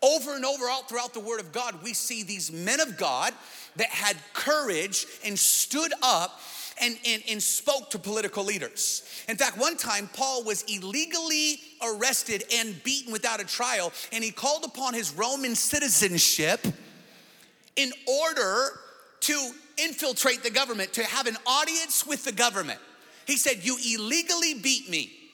Over 0.06 0.36
and 0.36 0.46
over 0.46 0.70
all 0.70 0.84
throughout 0.84 1.14
the 1.14 1.20
Word 1.20 1.40
of 1.40 1.52
God, 1.52 1.82
we 1.82 1.94
see 1.94 2.22
these 2.22 2.52
men 2.52 2.80
of 2.80 2.96
God 2.96 3.34
that 3.78 3.88
had 3.88 4.16
courage 4.34 5.08
and 5.26 5.38
stood 5.38 5.92
up 6.04 6.40
and, 6.80 6.96
and, 7.08 7.24
and 7.28 7.42
spoke 7.42 7.90
to 7.90 8.00
political 8.00 8.44
leaders. 8.44 9.04
In 9.28 9.36
fact, 9.36 9.58
one 9.58 9.78
time, 9.78 10.08
Paul 10.14 10.44
was 10.44 10.64
illegally 10.64 11.60
arrested 11.82 12.44
and 12.54 12.82
beaten 12.84 13.12
without 13.12 13.42
a 13.42 13.46
trial, 13.46 13.92
and 14.12 14.24
he 14.24 14.30
called 14.30 14.64
upon 14.64 14.94
his 14.94 15.12
Roman 15.14 15.56
citizenship 15.56 16.66
in 17.76 17.92
order 18.08 18.80
to 19.22 19.52
infiltrate 19.78 20.44
the 20.44 20.52
government, 20.52 20.94
to 20.94 21.04
have 21.04 21.26
an 21.26 21.38
audience 21.48 22.06
with 22.06 22.24
the 22.24 22.32
government. 22.32 22.80
He 23.26 23.38
said, 23.38 23.66
You 23.66 23.78
illegally 23.96 24.54
beat 24.54 24.88
me. 24.88 25.25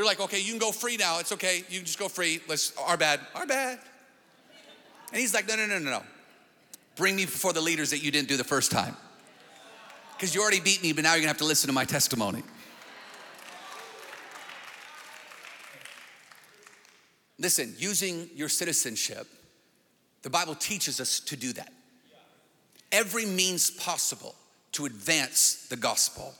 They're 0.00 0.06
like, 0.06 0.20
Okay, 0.20 0.40
you 0.40 0.52
can 0.52 0.58
go 0.58 0.72
free 0.72 0.96
now. 0.96 1.18
It's 1.18 1.30
okay. 1.32 1.58
You 1.68 1.80
can 1.80 1.84
just 1.84 1.98
go 1.98 2.08
free. 2.08 2.40
Let's, 2.48 2.74
our 2.78 2.96
bad, 2.96 3.20
our 3.34 3.46
bad. 3.46 3.78
And 5.12 5.20
he's 5.20 5.34
like, 5.34 5.46
No, 5.46 5.56
no, 5.56 5.66
no, 5.66 5.78
no, 5.78 5.90
no. 5.90 6.02
Bring 6.96 7.16
me 7.16 7.26
before 7.26 7.52
the 7.52 7.60
leaders 7.60 7.90
that 7.90 7.98
you 7.98 8.10
didn't 8.10 8.28
do 8.28 8.38
the 8.38 8.44
first 8.44 8.70
time. 8.70 8.96
Because 10.16 10.34
you 10.34 10.40
already 10.40 10.60
beat 10.60 10.82
me, 10.82 10.94
but 10.94 11.04
now 11.04 11.12
you're 11.12 11.20
gonna 11.20 11.28
have 11.28 11.36
to 11.36 11.44
listen 11.44 11.68
to 11.68 11.74
my 11.74 11.84
testimony. 11.84 12.42
Listen, 17.38 17.74
using 17.76 18.30
your 18.34 18.48
citizenship, 18.48 19.26
the 20.22 20.30
Bible 20.30 20.54
teaches 20.54 20.98
us 20.98 21.20
to 21.20 21.36
do 21.36 21.52
that 21.52 21.70
every 22.90 23.26
means 23.26 23.70
possible 23.70 24.34
to 24.72 24.86
advance 24.86 25.66
the 25.68 25.76
gospel. 25.76 26.34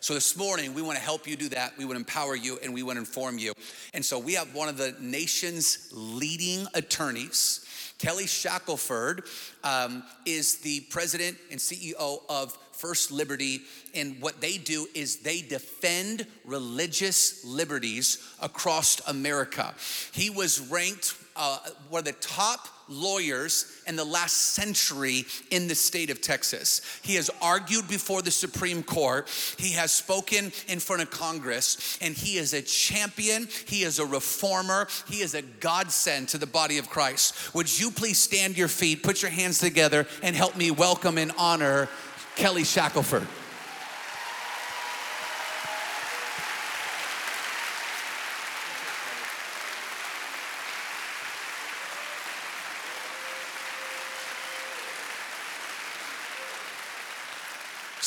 So 0.00 0.14
this 0.14 0.36
morning, 0.36 0.74
we 0.74 0.82
want 0.82 0.96
to 0.96 1.02
help 1.02 1.26
you 1.26 1.34
do 1.34 1.48
that. 1.48 1.76
We 1.76 1.84
want 1.84 1.96
to 1.96 2.00
empower 2.00 2.36
you 2.36 2.58
and 2.62 2.72
we 2.72 2.84
want 2.84 2.96
to 2.96 3.00
inform 3.00 3.36
you. 3.36 3.52
And 3.92 4.04
so 4.04 4.16
we 4.18 4.34
have 4.34 4.54
one 4.54 4.68
of 4.68 4.76
the 4.76 4.94
nation's 5.00 5.88
leading 5.92 6.68
attorneys. 6.74 7.66
Kelly 7.98 8.28
Shackelford 8.28 9.24
um, 9.64 10.04
is 10.24 10.58
the 10.58 10.80
president 10.82 11.36
and 11.50 11.58
CEO 11.58 12.22
of 12.28 12.56
First 12.70 13.10
Liberty, 13.10 13.62
and 13.92 14.22
what 14.22 14.40
they 14.40 14.56
do 14.56 14.86
is 14.94 15.16
they 15.16 15.40
defend 15.40 16.28
religious 16.44 17.44
liberties 17.44 18.18
across 18.40 19.00
America. 19.08 19.74
He 20.12 20.30
was 20.30 20.60
ranked 20.60 21.16
uh, 21.38 21.58
one 21.88 22.00
of 22.00 22.04
the 22.04 22.12
top 22.12 22.68
lawyers 22.88 23.80
in 23.86 23.96
the 23.96 24.04
last 24.04 24.34
century 24.54 25.24
in 25.50 25.68
the 25.68 25.74
state 25.74 26.10
of 26.10 26.20
Texas. 26.20 26.80
He 27.02 27.14
has 27.14 27.30
argued 27.40 27.86
before 27.86 28.22
the 28.22 28.30
Supreme 28.30 28.82
Court, 28.82 29.28
he 29.58 29.72
has 29.72 29.92
spoken 29.92 30.52
in 30.66 30.80
front 30.80 31.02
of 31.02 31.10
Congress, 31.10 31.98
and 32.00 32.14
he 32.14 32.38
is 32.38 32.54
a 32.54 32.62
champion, 32.62 33.48
he 33.66 33.82
is 33.82 33.98
a 33.98 34.06
reformer, 34.06 34.88
he 35.08 35.20
is 35.20 35.34
a 35.34 35.42
godsend 35.42 36.28
to 36.30 36.38
the 36.38 36.46
body 36.46 36.78
of 36.78 36.90
Christ. 36.90 37.54
Would 37.54 37.78
you 37.78 37.90
please 37.90 38.18
stand 38.18 38.56
your 38.56 38.68
feet, 38.68 39.02
put 39.02 39.22
your 39.22 39.30
hands 39.30 39.58
together, 39.58 40.06
and 40.22 40.34
help 40.34 40.56
me 40.56 40.70
welcome 40.70 41.18
and 41.18 41.32
honor 41.38 41.88
Kelly 42.36 42.64
Shackelford? 42.64 43.26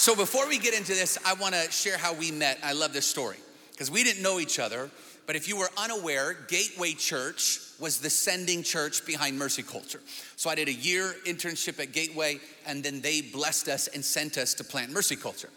So 0.02 0.16
before 0.16 0.48
we 0.48 0.58
get 0.58 0.74
into 0.74 0.94
this, 0.94 1.20
I 1.24 1.36
want 1.36 1.54
to 1.54 1.72
share 1.72 1.96
how 1.96 2.12
we 2.12 2.32
met. 2.32 2.58
I 2.64 2.74
love 2.74 2.92
this 2.92 3.06
story 3.06 3.38
because 3.70 3.92
we 3.92 4.04
didn't 4.04 4.24
know 4.24 4.40
each 4.40 4.58
other. 4.58 4.90
But 5.28 5.36
if 5.36 5.48
you 5.48 5.56
were 5.56 5.70
unaware, 5.78 6.36
Gateway 6.48 6.94
Church 6.94 7.60
was 7.80 8.00
the 8.00 8.10
sending 8.10 8.64
church 8.64 9.06
behind 9.06 9.38
Mercy 9.38 9.62
Culture. 9.62 10.02
So 10.38 10.50
I 10.50 10.56
did 10.56 10.70
a 10.70 10.74
year 10.74 11.14
internship 11.28 11.80
at 11.80 11.92
Gateway, 11.92 12.40
and 12.66 12.84
then 12.84 13.02
they 13.02 13.22
blessed 13.22 13.68
us 13.68 13.90
and 13.90 14.04
sent 14.04 14.40
us 14.40 14.56
to 14.56 14.64
plant 14.64 14.92
Mercy 14.92 15.16
Culture. 15.16 15.52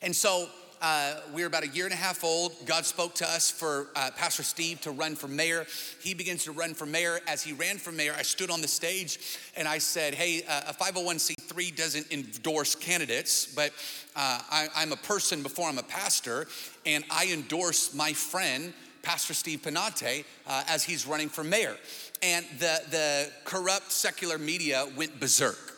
And 0.00 0.16
so 0.16 0.48
uh, 0.84 1.14
we 1.32 1.40
were 1.40 1.46
about 1.46 1.64
a 1.64 1.68
year 1.68 1.86
and 1.86 1.94
a 1.94 1.96
half 1.96 2.22
old. 2.22 2.52
God 2.66 2.84
spoke 2.84 3.14
to 3.14 3.24
us 3.24 3.50
for 3.50 3.88
uh, 3.96 4.10
Pastor 4.16 4.42
Steve 4.42 4.82
to 4.82 4.90
run 4.90 5.16
for 5.16 5.28
mayor. 5.28 5.64
He 5.98 6.12
begins 6.12 6.44
to 6.44 6.52
run 6.52 6.74
for 6.74 6.84
mayor. 6.84 7.20
As 7.26 7.42
he 7.42 7.54
ran 7.54 7.78
for 7.78 7.90
mayor, 7.90 8.14
I 8.14 8.20
stood 8.20 8.50
on 8.50 8.60
the 8.60 8.68
stage 8.68 9.18
and 9.56 9.66
I 9.66 9.78
said, 9.78 10.14
Hey, 10.14 10.42
uh, 10.46 10.64
a 10.68 10.74
501c3 10.74 11.74
doesn't 11.74 12.12
endorse 12.12 12.74
candidates, 12.74 13.46
but 13.46 13.70
uh, 14.14 14.42
I, 14.50 14.68
I'm 14.76 14.92
a 14.92 14.96
person 14.96 15.42
before 15.42 15.70
I'm 15.70 15.78
a 15.78 15.82
pastor, 15.82 16.48
and 16.84 17.02
I 17.10 17.30
endorse 17.32 17.94
my 17.94 18.12
friend, 18.12 18.74
Pastor 19.00 19.32
Steve 19.32 19.62
Penate, 19.62 20.26
uh, 20.46 20.64
as 20.68 20.84
he's 20.84 21.06
running 21.06 21.30
for 21.30 21.42
mayor. 21.42 21.78
And 22.22 22.44
the, 22.58 22.82
the 22.90 23.32
corrupt 23.44 23.90
secular 23.90 24.36
media 24.36 24.86
went 24.96 25.18
berserk 25.18 25.73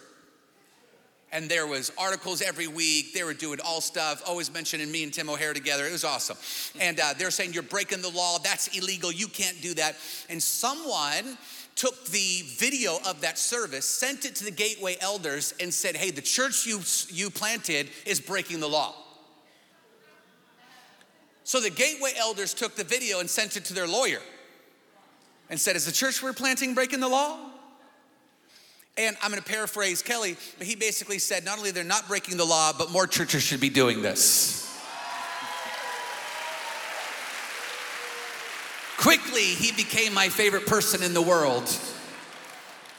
and 1.32 1.48
there 1.48 1.66
was 1.66 1.92
articles 1.98 2.40
every 2.40 2.68
week. 2.68 3.12
They 3.12 3.24
were 3.24 3.34
doing 3.34 3.58
all 3.64 3.80
stuff, 3.80 4.22
always 4.26 4.52
mentioning 4.52 4.90
me 4.90 5.02
and 5.02 5.12
Tim 5.12 5.28
O'Hare 5.28 5.52
together. 5.52 5.86
It 5.86 5.92
was 5.92 6.04
awesome. 6.04 6.36
And 6.80 7.00
uh, 7.00 7.14
they're 7.18 7.30
saying, 7.30 7.52
you're 7.52 7.62
breaking 7.62 8.02
the 8.02 8.10
law. 8.10 8.38
That's 8.38 8.68
illegal. 8.76 9.12
You 9.12 9.28
can't 9.28 9.60
do 9.60 9.74
that. 9.74 9.96
And 10.28 10.42
someone 10.42 11.36
took 11.74 12.06
the 12.06 12.42
video 12.56 12.98
of 13.06 13.20
that 13.20 13.38
service, 13.38 13.84
sent 13.84 14.24
it 14.24 14.34
to 14.36 14.44
the 14.44 14.50
Gateway 14.50 14.96
elders, 15.00 15.52
and 15.60 15.72
said, 15.74 15.96
hey, 15.96 16.10
the 16.10 16.22
church 16.22 16.64
you, 16.64 16.80
you 17.08 17.28
planted 17.28 17.90
is 18.06 18.20
breaking 18.20 18.60
the 18.60 18.68
law. 18.68 18.94
So 21.44 21.60
the 21.60 21.70
Gateway 21.70 22.12
elders 22.18 22.54
took 22.54 22.74
the 22.74 22.82
video 22.82 23.20
and 23.20 23.30
sent 23.30 23.56
it 23.56 23.64
to 23.66 23.74
their 23.74 23.86
lawyer 23.86 24.20
and 25.48 25.60
said, 25.60 25.76
Is 25.76 25.86
the 25.86 25.92
church 25.92 26.22
we're 26.22 26.32
planting 26.32 26.74
breaking 26.74 26.98
the 26.98 27.08
law? 27.08 27.38
And 28.98 29.14
I'm 29.22 29.30
going 29.30 29.42
to 29.42 29.48
paraphrase 29.48 30.00
Kelly, 30.00 30.36
but 30.56 30.66
he 30.66 30.74
basically 30.74 31.18
said 31.18 31.44
not 31.44 31.58
only 31.58 31.70
they're 31.70 31.84
not 31.84 32.08
breaking 32.08 32.38
the 32.38 32.46
law, 32.46 32.72
but 32.76 32.90
more 32.90 33.06
churches 33.06 33.42
should 33.42 33.60
be 33.60 33.68
doing 33.68 34.00
this. 34.00 34.62
Quickly, 38.96 39.42
he 39.42 39.70
became 39.72 40.14
my 40.14 40.30
favorite 40.30 40.66
person 40.66 41.02
in 41.02 41.12
the 41.12 41.20
world. 41.20 41.68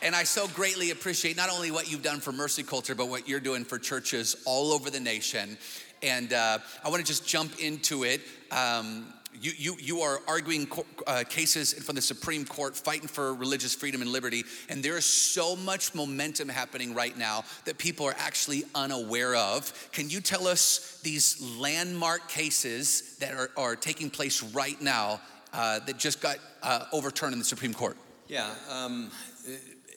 And 0.04 0.16
I 0.16 0.24
so 0.24 0.48
greatly 0.50 0.92
appreciate 0.92 1.36
not 1.36 1.50
only 1.50 1.72
what 1.72 1.92
you've 1.92 2.04
done 2.04 2.20
for 2.20 2.32
Mercy 2.32 2.62
Culture, 2.62 2.94
but 2.94 3.10
what 3.10 3.28
you're 3.28 3.40
doing 3.40 3.66
for 3.66 3.80
churches 3.80 4.36
all 4.46 4.72
over 4.72 4.92
the 4.92 5.00
nation. 5.00 5.58
And 6.04 6.32
uh, 6.32 6.60
I 6.86 6.90
want 6.90 7.02
to 7.02 7.08
just 7.08 7.28
jump 7.28 7.60
into 7.60 8.04
it. 8.04 8.22
Um, 8.52 9.12
you, 9.42 9.52
you, 9.58 9.78
you 9.80 10.02
are 10.02 10.20
arguing 10.28 10.68
uh, 11.06 11.24
cases 11.28 11.74
from 11.74 11.96
the 11.96 12.02
Supreme 12.02 12.46
Court, 12.46 12.76
fighting 12.76 13.08
for 13.08 13.34
religious 13.34 13.74
freedom 13.76 14.02
and 14.02 14.12
liberty, 14.12 14.44
and 14.70 14.84
there 14.84 14.98
is 14.98 15.06
so 15.06 15.56
much 15.56 15.94
momentum 15.94 16.50
happening 16.50 16.94
right 16.94 17.18
now 17.18 17.44
that 17.66 17.78
people 17.78 18.06
are 18.06 18.16
actually 18.18 18.64
unaware 18.76 19.36
of. 19.36 19.90
Can 19.92 20.10
you 20.10 20.22
tell 20.22 20.48
us 20.48 21.00
these 21.04 21.42
landmark 21.58 22.30
cases 22.30 23.18
that 23.20 23.34
are, 23.34 23.50
are 23.58 23.76
taking 23.76 24.10
place 24.10 24.44
right 24.44 24.80
now 24.82 25.22
uh, 25.54 25.80
that 25.80 25.98
just 25.98 26.22
got 26.22 26.38
uh, 26.64 26.86
overturned 26.92 27.34
in 27.34 27.40
the 27.40 27.46
Supreme 27.46 27.74
Court? 27.74 27.98
Yeah. 28.28 28.54
Um, 28.70 29.12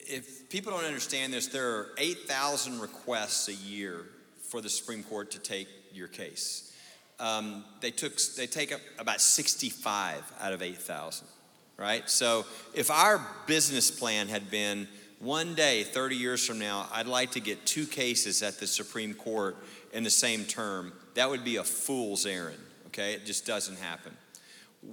if 0.07 0.49
people 0.49 0.71
don't 0.71 0.85
understand 0.85 1.33
this, 1.33 1.47
there 1.47 1.69
are 1.69 1.89
8,000 1.97 2.79
requests 2.79 3.47
a 3.47 3.53
year 3.53 4.05
for 4.49 4.61
the 4.61 4.69
Supreme 4.69 5.03
Court 5.03 5.31
to 5.31 5.39
take 5.39 5.67
your 5.93 6.07
case 6.07 6.70
um, 7.21 7.63
they 7.79 7.91
took 7.91 8.19
they 8.35 8.47
take 8.47 8.73
up 8.73 8.81
about 8.99 9.21
65 9.21 10.33
out 10.41 10.53
of 10.53 10.61
8,000, 10.61 11.27
right? 11.77 12.09
So 12.09 12.45
if 12.73 12.89
our 12.89 13.25
business 13.45 13.91
plan 13.91 14.27
had 14.27 14.49
been 14.49 14.87
one 15.19 15.53
day, 15.53 15.83
30 15.83 16.15
years 16.15 16.45
from 16.45 16.57
now, 16.57 16.87
I'd 16.91 17.05
like 17.05 17.31
to 17.31 17.39
get 17.39 17.63
two 17.65 17.85
cases 17.85 18.41
at 18.41 18.59
the 18.59 18.65
Supreme 18.65 19.13
Court 19.13 19.55
in 19.93 20.03
the 20.03 20.09
same 20.09 20.45
term, 20.45 20.93
that 21.13 21.29
would 21.29 21.43
be 21.43 21.57
a 21.57 21.63
fool's 21.63 22.25
errand, 22.25 22.57
okay? 22.87 23.13
It 23.13 23.25
just 23.25 23.45
doesn't 23.45 23.77
happen. 23.77 24.13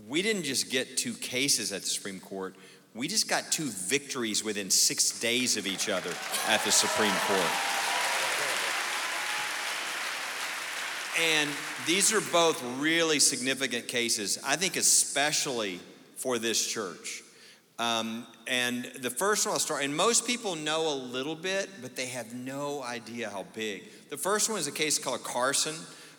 We 0.06 0.20
didn't 0.20 0.42
just 0.42 0.70
get 0.70 0.98
two 0.98 1.14
cases 1.14 1.72
at 1.72 1.80
the 1.80 1.88
Supreme 1.88 2.20
Court, 2.20 2.54
we 2.94 3.08
just 3.08 3.28
got 3.28 3.50
two 3.52 3.68
victories 3.68 4.42
within 4.42 4.70
six 4.70 5.18
days 5.20 5.56
of 5.56 5.66
each 5.66 5.88
other 5.88 6.10
at 6.48 6.62
the 6.64 6.72
Supreme 6.72 7.14
Court. 7.26 7.40
And 11.20 11.50
these 11.88 12.12
are 12.12 12.20
both 12.20 12.62
really 12.78 13.18
significant 13.18 13.88
cases, 13.88 14.38
I 14.44 14.56
think, 14.56 14.76
especially 14.76 15.80
for 16.16 16.38
this 16.38 16.64
church. 16.66 17.22
Um, 17.78 18.26
and 18.46 18.84
the 19.00 19.08
first 19.08 19.46
one 19.46 19.54
I'll 19.54 19.58
start, 19.58 19.82
and 19.82 19.96
most 19.96 20.26
people 20.26 20.54
know 20.54 20.92
a 20.92 20.94
little 20.94 21.34
bit, 21.34 21.70
but 21.80 21.96
they 21.96 22.06
have 22.08 22.34
no 22.34 22.82
idea 22.82 23.30
how 23.30 23.46
big. 23.54 23.84
The 24.10 24.18
first 24.18 24.50
one 24.50 24.58
is 24.58 24.66
a 24.66 24.72
case 24.72 24.98
called 24.98 25.24
Carson 25.24 25.76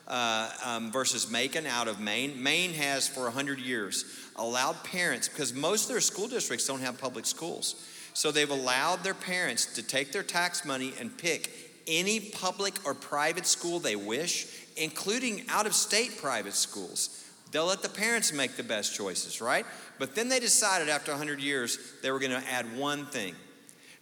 uh, 0.07 0.49
um, 0.65 0.91
versus 0.91 1.29
Makin 1.29 1.67
out 1.67 1.87
of 1.87 1.99
Maine. 1.99 2.41
Maine 2.41 2.73
has, 2.73 3.07
for 3.07 3.25
100 3.25 3.59
years, 3.59 4.05
allowed 4.37 4.83
parents, 4.83 5.29
because 5.29 5.53
most 5.53 5.83
of 5.83 5.89
their 5.89 6.01
school 6.01 6.27
districts 6.27 6.65
don't 6.65 6.81
have 6.81 6.99
public 6.99 7.27
schools, 7.27 7.87
so 8.15 8.31
they've 8.31 8.49
allowed 8.49 9.03
their 9.03 9.13
parents 9.13 9.67
to 9.75 9.83
take 9.83 10.13
their 10.13 10.23
tax 10.23 10.65
money 10.65 10.93
and 10.99 11.15
pick 11.15 11.69
any 11.89 12.19
public 12.19 12.75
or 12.85 12.93
private 12.93 13.45
school 13.45 13.79
they 13.79 13.95
wish 13.95 14.58
including 14.79 15.43
out 15.49 15.65
of 15.65 15.73
state 15.73 16.17
private 16.17 16.53
schools. 16.53 17.25
They'll 17.51 17.65
let 17.65 17.81
the 17.81 17.89
parents 17.89 18.31
make 18.31 18.55
the 18.57 18.63
best 18.63 18.95
choices, 18.95 19.41
right? 19.41 19.65
But 19.97 20.15
then 20.15 20.29
they 20.29 20.39
decided 20.39 20.87
after 20.87 21.11
100 21.11 21.41
years 21.41 21.77
they 22.01 22.11
were 22.11 22.19
going 22.19 22.31
to 22.31 22.47
add 22.49 22.77
one 22.77 23.05
thing, 23.07 23.35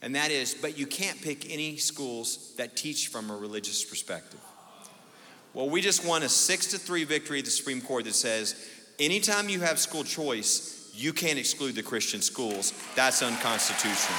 and 0.01 0.15
that 0.15 0.31
is, 0.31 0.53
but 0.53 0.77
you 0.77 0.85
can't 0.85 1.21
pick 1.21 1.51
any 1.51 1.77
schools 1.77 2.53
that 2.57 2.75
teach 2.75 3.07
from 3.07 3.29
a 3.31 3.37
religious 3.37 3.83
perspective. 3.83 4.41
Well, 5.53 5.69
we 5.69 5.81
just 5.81 6.05
won 6.05 6.23
a 6.23 6.29
six 6.29 6.67
to 6.67 6.77
three 6.77 7.03
victory 7.03 7.39
at 7.39 7.45
the 7.45 7.51
Supreme 7.51 7.81
Court 7.81 8.05
that 8.05 8.15
says 8.15 8.69
anytime 8.99 9.49
you 9.49 9.61
have 9.61 9.79
school 9.79 10.03
choice, 10.03 10.91
you 10.93 11.13
can't 11.13 11.39
exclude 11.39 11.75
the 11.75 11.83
Christian 11.83 12.21
schools. 12.21 12.73
That's 12.95 13.21
unconstitutional. 13.23 14.17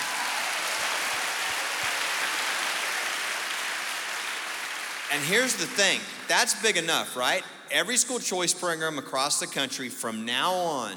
And 5.12 5.22
here's 5.22 5.56
the 5.56 5.66
thing 5.66 6.00
that's 6.28 6.60
big 6.62 6.76
enough, 6.76 7.16
right? 7.16 7.42
Every 7.70 7.96
school 7.96 8.18
choice 8.18 8.52
program 8.52 8.98
across 8.98 9.40
the 9.40 9.46
country 9.46 9.88
from 9.88 10.24
now 10.24 10.52
on, 10.52 10.96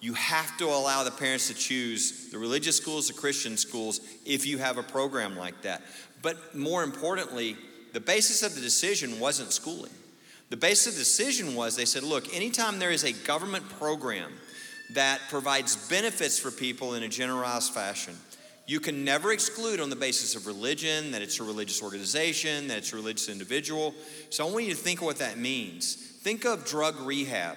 you 0.00 0.14
have 0.14 0.56
to 0.58 0.66
allow 0.66 1.04
the 1.04 1.10
parents 1.10 1.48
to 1.48 1.54
choose 1.54 2.30
the 2.30 2.38
religious 2.38 2.76
schools, 2.76 3.08
the 3.08 3.14
Christian 3.14 3.56
schools, 3.56 4.00
if 4.26 4.46
you 4.46 4.58
have 4.58 4.78
a 4.78 4.82
program 4.82 5.36
like 5.36 5.62
that. 5.62 5.82
But 6.22 6.54
more 6.56 6.82
importantly, 6.82 7.56
the 7.92 8.00
basis 8.00 8.42
of 8.42 8.54
the 8.54 8.60
decision 8.60 9.20
wasn't 9.20 9.52
schooling. 9.52 9.92
The 10.50 10.56
basis 10.56 10.88
of 10.88 10.92
the 10.94 10.98
decision 11.00 11.54
was 11.54 11.76
they 11.76 11.84
said, 11.84 12.02
look, 12.02 12.34
anytime 12.34 12.78
there 12.78 12.90
is 12.90 13.04
a 13.04 13.12
government 13.12 13.68
program 13.78 14.32
that 14.94 15.20
provides 15.30 15.88
benefits 15.88 16.38
for 16.38 16.50
people 16.50 16.94
in 16.94 17.02
a 17.02 17.08
generous 17.08 17.68
fashion, 17.68 18.14
you 18.66 18.80
can 18.80 19.04
never 19.04 19.32
exclude 19.32 19.80
on 19.80 19.90
the 19.90 19.96
basis 19.96 20.34
of 20.36 20.46
religion, 20.46 21.10
that 21.10 21.22
it's 21.22 21.40
a 21.40 21.42
religious 21.42 21.82
organization, 21.82 22.68
that 22.68 22.78
it's 22.78 22.92
a 22.92 22.96
religious 22.96 23.28
individual. 23.28 23.94
So 24.30 24.46
I 24.46 24.50
want 24.50 24.64
you 24.64 24.70
to 24.70 24.76
think 24.76 25.00
of 25.00 25.06
what 25.06 25.18
that 25.18 25.36
means. 25.36 25.94
Think 25.94 26.44
of 26.44 26.64
drug 26.64 27.00
rehab. 27.00 27.56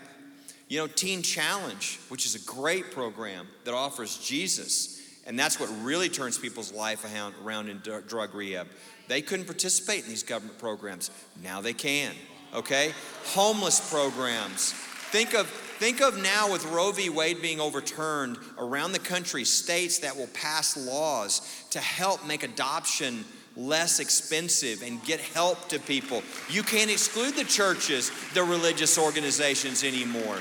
You 0.67 0.79
know, 0.79 0.87
Teen 0.87 1.21
Challenge, 1.21 1.99
which 2.09 2.25
is 2.25 2.33
a 2.33 2.39
great 2.39 2.89
program 2.89 3.47
that 3.65 3.75
offers 3.75 4.17
Jesus, 4.17 4.99
and 5.27 5.37
that's 5.37 5.59
what 5.59 5.69
really 5.83 6.09
turns 6.09 6.39
people's 6.39 6.73
life 6.73 7.05
around 7.43 7.69
in 7.69 7.77
drug 7.79 8.33
rehab. 8.33 8.67
They 9.07 9.21
couldn't 9.21 9.45
participate 9.45 10.03
in 10.03 10.09
these 10.09 10.23
government 10.23 10.57
programs. 10.57 11.11
Now 11.43 11.61
they 11.61 11.73
can, 11.73 12.13
okay? 12.53 12.93
Homeless 13.25 13.91
programs. 13.91 14.73
Think 15.11 15.35
of 15.35 15.47
Think 15.77 16.01
of 16.01 16.17
now 16.21 16.49
with 16.49 16.65
Roe 16.67 16.93
v. 16.93 17.09
Wade 17.09 17.41
being 17.41 17.59
overturned 17.59 18.38
around 18.57 18.93
the 18.93 18.99
country, 18.99 19.43
states 19.43 19.99
that 19.99 20.15
will 20.15 20.27
pass 20.27 20.77
laws 20.77 21.65
to 21.71 21.79
help 21.79 22.25
make 22.25 22.43
adoption 22.43 23.25
less 23.57 23.99
expensive 23.99 24.81
and 24.83 25.03
get 25.03 25.19
help 25.19 25.67
to 25.69 25.79
people. 25.79 26.23
You 26.49 26.63
can't 26.63 26.89
exclude 26.89 27.35
the 27.35 27.43
churches, 27.43 28.09
the 28.33 28.43
religious 28.43 28.97
organizations 28.97 29.83
anymore. 29.83 30.38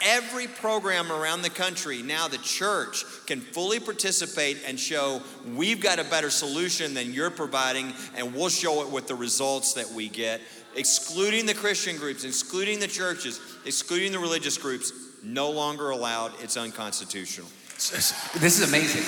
Every 0.00 0.46
program 0.46 1.10
around 1.10 1.42
the 1.42 1.50
country, 1.50 2.02
now 2.02 2.28
the 2.28 2.38
church 2.38 3.04
can 3.26 3.40
fully 3.40 3.80
participate 3.80 4.58
and 4.64 4.78
show 4.78 5.20
we've 5.56 5.80
got 5.80 5.98
a 5.98 6.04
better 6.04 6.30
solution 6.30 6.94
than 6.94 7.12
you're 7.12 7.30
providing, 7.30 7.92
and 8.16 8.32
we'll 8.32 8.48
show 8.48 8.82
it 8.82 8.90
with 8.90 9.08
the 9.08 9.16
results 9.16 9.72
that 9.72 9.90
we 9.90 10.08
get 10.08 10.40
excluding 10.78 11.44
the 11.44 11.54
Christian 11.54 11.96
groups, 11.96 12.24
excluding 12.24 12.78
the 12.80 12.86
churches, 12.86 13.40
excluding 13.66 14.12
the 14.12 14.18
religious 14.18 14.56
groups, 14.56 14.92
no 15.22 15.50
longer 15.50 15.90
allowed. 15.90 16.32
It's 16.40 16.56
unconstitutional. 16.56 17.48
This 17.76 18.58
is 18.58 18.68
amazing. 18.68 19.02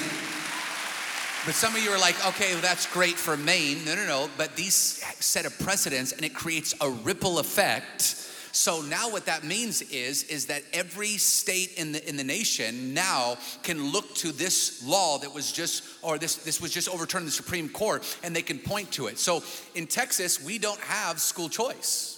But 1.47 1.55
some 1.55 1.75
of 1.75 1.83
you 1.83 1.91
are 1.91 1.99
like, 1.99 2.15
okay, 2.27 2.53
well, 2.53 2.61
that's 2.61 2.87
great 2.93 3.15
for 3.15 3.37
Maine. 3.37 3.85
No, 3.85 3.95
no, 3.95 4.07
no. 4.07 4.29
But 4.37 4.57
these 4.57 4.75
set 4.75 5.47
a 5.47 5.51
precedents 5.51 6.13
and 6.13 6.23
it 6.23 6.35
creates 6.35 6.75
a 6.81 6.91
ripple 6.91 7.39
effect 7.39 8.30
so 8.53 8.83
now 8.83 9.11
what 9.11 9.27
that 9.27 9.45
means 9.45 9.83
is 9.83 10.25
is 10.25 10.47
that 10.47 10.63
every 10.73 11.17
state 11.17 11.75
in 11.77 11.93
the 11.93 12.09
in 12.09 12.17
the 12.17 12.25
nation 12.25 12.95
now 12.95 13.37
can 13.63 13.93
look 13.93 14.15
to 14.17 14.33
this 14.33 14.85
law 14.85 15.19
that 15.19 15.33
was 15.33 15.53
just 15.53 15.85
or 16.03 16.19
this 16.19 16.37
this 16.37 16.61
was 16.61 16.73
just 16.73 16.89
overturned 16.89 17.23
in 17.23 17.27
the 17.27 17.33
Supreme 17.33 17.69
Court 17.69 18.05
and 18.23 18.35
they 18.35 18.43
can 18.43 18.59
point 18.59 18.91
to 18.93 19.07
it. 19.07 19.19
So 19.19 19.43
in 19.75 19.87
Texas, 19.87 20.43
we 20.43 20.59
don't 20.59 20.81
have 20.81 21.21
school 21.21 21.49
choice. 21.49 22.17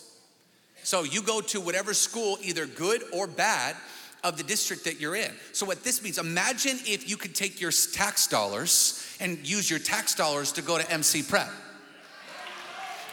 So 0.85 1.05
you 1.05 1.23
go 1.23 1.41
to 1.41 1.61
whatever 1.61 1.95
school 1.95 2.39
either 2.43 2.67
good 2.67 3.03
or 3.13 3.27
bad 3.27 3.77
of 4.25 4.37
the 4.37 4.43
district 4.43 4.85
that 4.85 5.01
you're 5.01 5.17
in. 5.17 5.31
So 5.53 5.67
what 5.67 5.83
this 5.83 6.03
means, 6.03 6.19
imagine 6.19 6.79
if 6.87 7.09
you 7.09 7.17
could 7.17 7.35
take 7.35 7.61
your 7.61 7.73
tax 7.93 8.27
dollars 8.27 9.17
and 9.21 9.39
use 9.47 9.69
your 9.69 9.81
tax 9.81 10.15
dollars 10.15 10.53
to 10.53 10.63
go 10.63 10.79
to 10.79 10.91
MC 10.91 11.23
Prep 11.23 11.51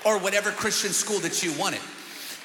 or 0.06 0.18
whatever 0.20 0.52
Christian 0.52 0.92
school 0.92 1.20
that 1.20 1.44
you 1.44 1.52
wanted. 1.54 1.82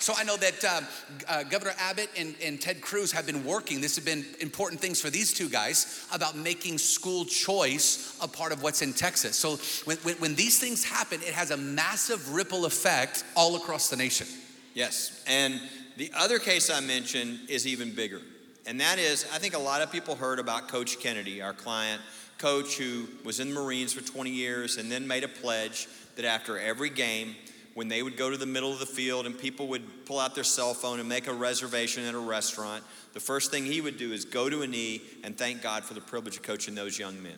So 0.04 0.12
I 0.14 0.22
know 0.22 0.36
that 0.36 0.62
uh, 0.62 0.80
uh, 1.26 1.42
Governor 1.44 1.72
Abbott 1.78 2.10
and, 2.14 2.34
and 2.44 2.60
Ted 2.60 2.82
Cruz 2.82 3.10
have 3.12 3.24
been 3.24 3.42
working, 3.42 3.80
this 3.80 3.96
has 3.96 4.04
been 4.04 4.22
important 4.38 4.78
things 4.78 5.00
for 5.00 5.08
these 5.08 5.32
two 5.32 5.48
guys, 5.48 6.06
about 6.12 6.36
making 6.36 6.76
school 6.76 7.24
choice 7.24 8.14
a 8.20 8.28
part 8.28 8.52
of 8.52 8.62
what's 8.62 8.82
in 8.82 8.92
Texas. 8.92 9.34
So 9.34 9.56
when, 9.86 9.96
when, 10.02 10.16
when 10.16 10.34
these 10.34 10.58
things 10.58 10.84
happen, 10.84 11.22
it 11.22 11.32
has 11.32 11.52
a 11.52 11.56
massive 11.56 12.34
ripple 12.34 12.66
effect 12.66 13.24
all 13.34 13.56
across 13.56 13.88
the 13.88 13.96
nation. 13.96 14.26
Yes. 14.74 15.24
And 15.26 15.58
the 15.96 16.10
other 16.14 16.38
case 16.38 16.68
I 16.68 16.80
mentioned 16.80 17.38
is 17.48 17.66
even 17.66 17.94
bigger. 17.94 18.20
And 18.66 18.78
that 18.82 18.98
is, 18.98 19.24
I 19.32 19.38
think 19.38 19.54
a 19.54 19.58
lot 19.58 19.80
of 19.80 19.90
people 19.90 20.16
heard 20.16 20.38
about 20.38 20.68
Coach 20.68 21.00
Kennedy, 21.00 21.40
our 21.40 21.54
client, 21.54 22.02
coach 22.36 22.76
who 22.76 23.06
was 23.24 23.40
in 23.40 23.54
the 23.54 23.58
Marines 23.58 23.94
for 23.94 24.04
20 24.04 24.28
years 24.28 24.76
and 24.76 24.92
then 24.92 25.06
made 25.06 25.24
a 25.24 25.28
pledge 25.28 25.88
that 26.16 26.26
after 26.26 26.58
every 26.58 26.90
game, 26.90 27.36
when 27.74 27.88
they 27.88 28.02
would 28.02 28.16
go 28.16 28.30
to 28.30 28.36
the 28.36 28.46
middle 28.46 28.72
of 28.72 28.78
the 28.78 28.86
field 28.86 29.26
and 29.26 29.38
people 29.38 29.66
would 29.68 30.06
pull 30.06 30.18
out 30.18 30.34
their 30.34 30.44
cell 30.44 30.74
phone 30.74 31.00
and 31.00 31.08
make 31.08 31.26
a 31.26 31.32
reservation 31.32 32.04
at 32.04 32.14
a 32.14 32.18
restaurant, 32.18 32.84
the 33.12 33.20
first 33.20 33.50
thing 33.50 33.64
he 33.64 33.80
would 33.80 33.98
do 33.98 34.12
is 34.12 34.24
go 34.24 34.48
to 34.48 34.62
a 34.62 34.66
knee 34.66 35.02
and 35.24 35.36
thank 35.36 35.60
God 35.60 35.84
for 35.84 35.94
the 35.94 36.00
privilege 36.00 36.36
of 36.36 36.42
coaching 36.42 36.74
those 36.74 36.98
young 36.98 37.20
men. 37.22 37.36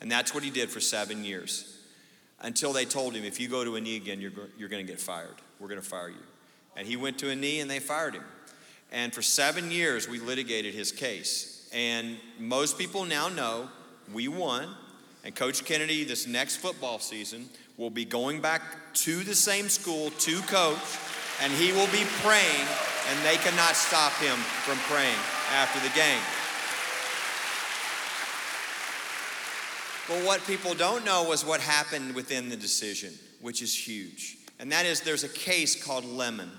And 0.00 0.10
that's 0.10 0.34
what 0.34 0.42
he 0.42 0.50
did 0.50 0.70
for 0.70 0.80
seven 0.80 1.24
years 1.24 1.78
until 2.40 2.72
they 2.72 2.84
told 2.84 3.14
him, 3.14 3.24
if 3.24 3.40
you 3.40 3.48
go 3.48 3.64
to 3.64 3.76
a 3.76 3.80
knee 3.80 3.96
again, 3.96 4.20
you're, 4.20 4.32
you're 4.58 4.68
going 4.68 4.84
to 4.84 4.90
get 4.90 5.00
fired. 5.00 5.36
We're 5.60 5.68
going 5.68 5.80
to 5.80 5.86
fire 5.86 6.08
you. 6.08 6.16
And 6.76 6.86
he 6.86 6.96
went 6.96 7.18
to 7.18 7.30
a 7.30 7.36
knee 7.36 7.60
and 7.60 7.70
they 7.70 7.78
fired 7.78 8.14
him. 8.14 8.24
And 8.92 9.14
for 9.14 9.22
seven 9.22 9.70
years, 9.70 10.08
we 10.08 10.18
litigated 10.18 10.74
his 10.74 10.92
case. 10.92 11.68
And 11.72 12.18
most 12.38 12.78
people 12.78 13.04
now 13.04 13.28
know 13.28 13.68
we 14.12 14.28
won. 14.28 14.68
And 15.24 15.34
Coach 15.34 15.64
Kennedy, 15.64 16.04
this 16.04 16.26
next 16.26 16.56
football 16.56 16.98
season, 16.98 17.48
will 17.76 17.90
be 17.90 18.04
going 18.04 18.40
back 18.40 18.62
to 18.94 19.24
the 19.24 19.34
same 19.34 19.68
school 19.68 20.10
to 20.10 20.40
coach, 20.42 20.78
and 21.42 21.52
he 21.52 21.72
will 21.72 21.88
be 21.88 22.04
praying, 22.22 22.66
and 23.10 23.24
they 23.24 23.36
cannot 23.36 23.74
stop 23.74 24.12
him 24.14 24.36
from 24.64 24.78
praying 24.90 25.18
after 25.52 25.80
the 25.80 25.94
game. 25.94 26.22
But 30.06 30.26
what 30.26 30.46
people 30.46 30.74
don't 30.74 31.04
know 31.04 31.24
was 31.24 31.44
what 31.44 31.60
happened 31.60 32.14
within 32.14 32.50
the 32.50 32.56
decision, 32.56 33.12
which 33.40 33.62
is 33.62 33.74
huge. 33.74 34.36
And 34.58 34.70
that 34.70 34.86
is 34.86 35.00
there's 35.00 35.24
a 35.24 35.28
case 35.28 35.82
called 35.82 36.04
Lemon. 36.04 36.50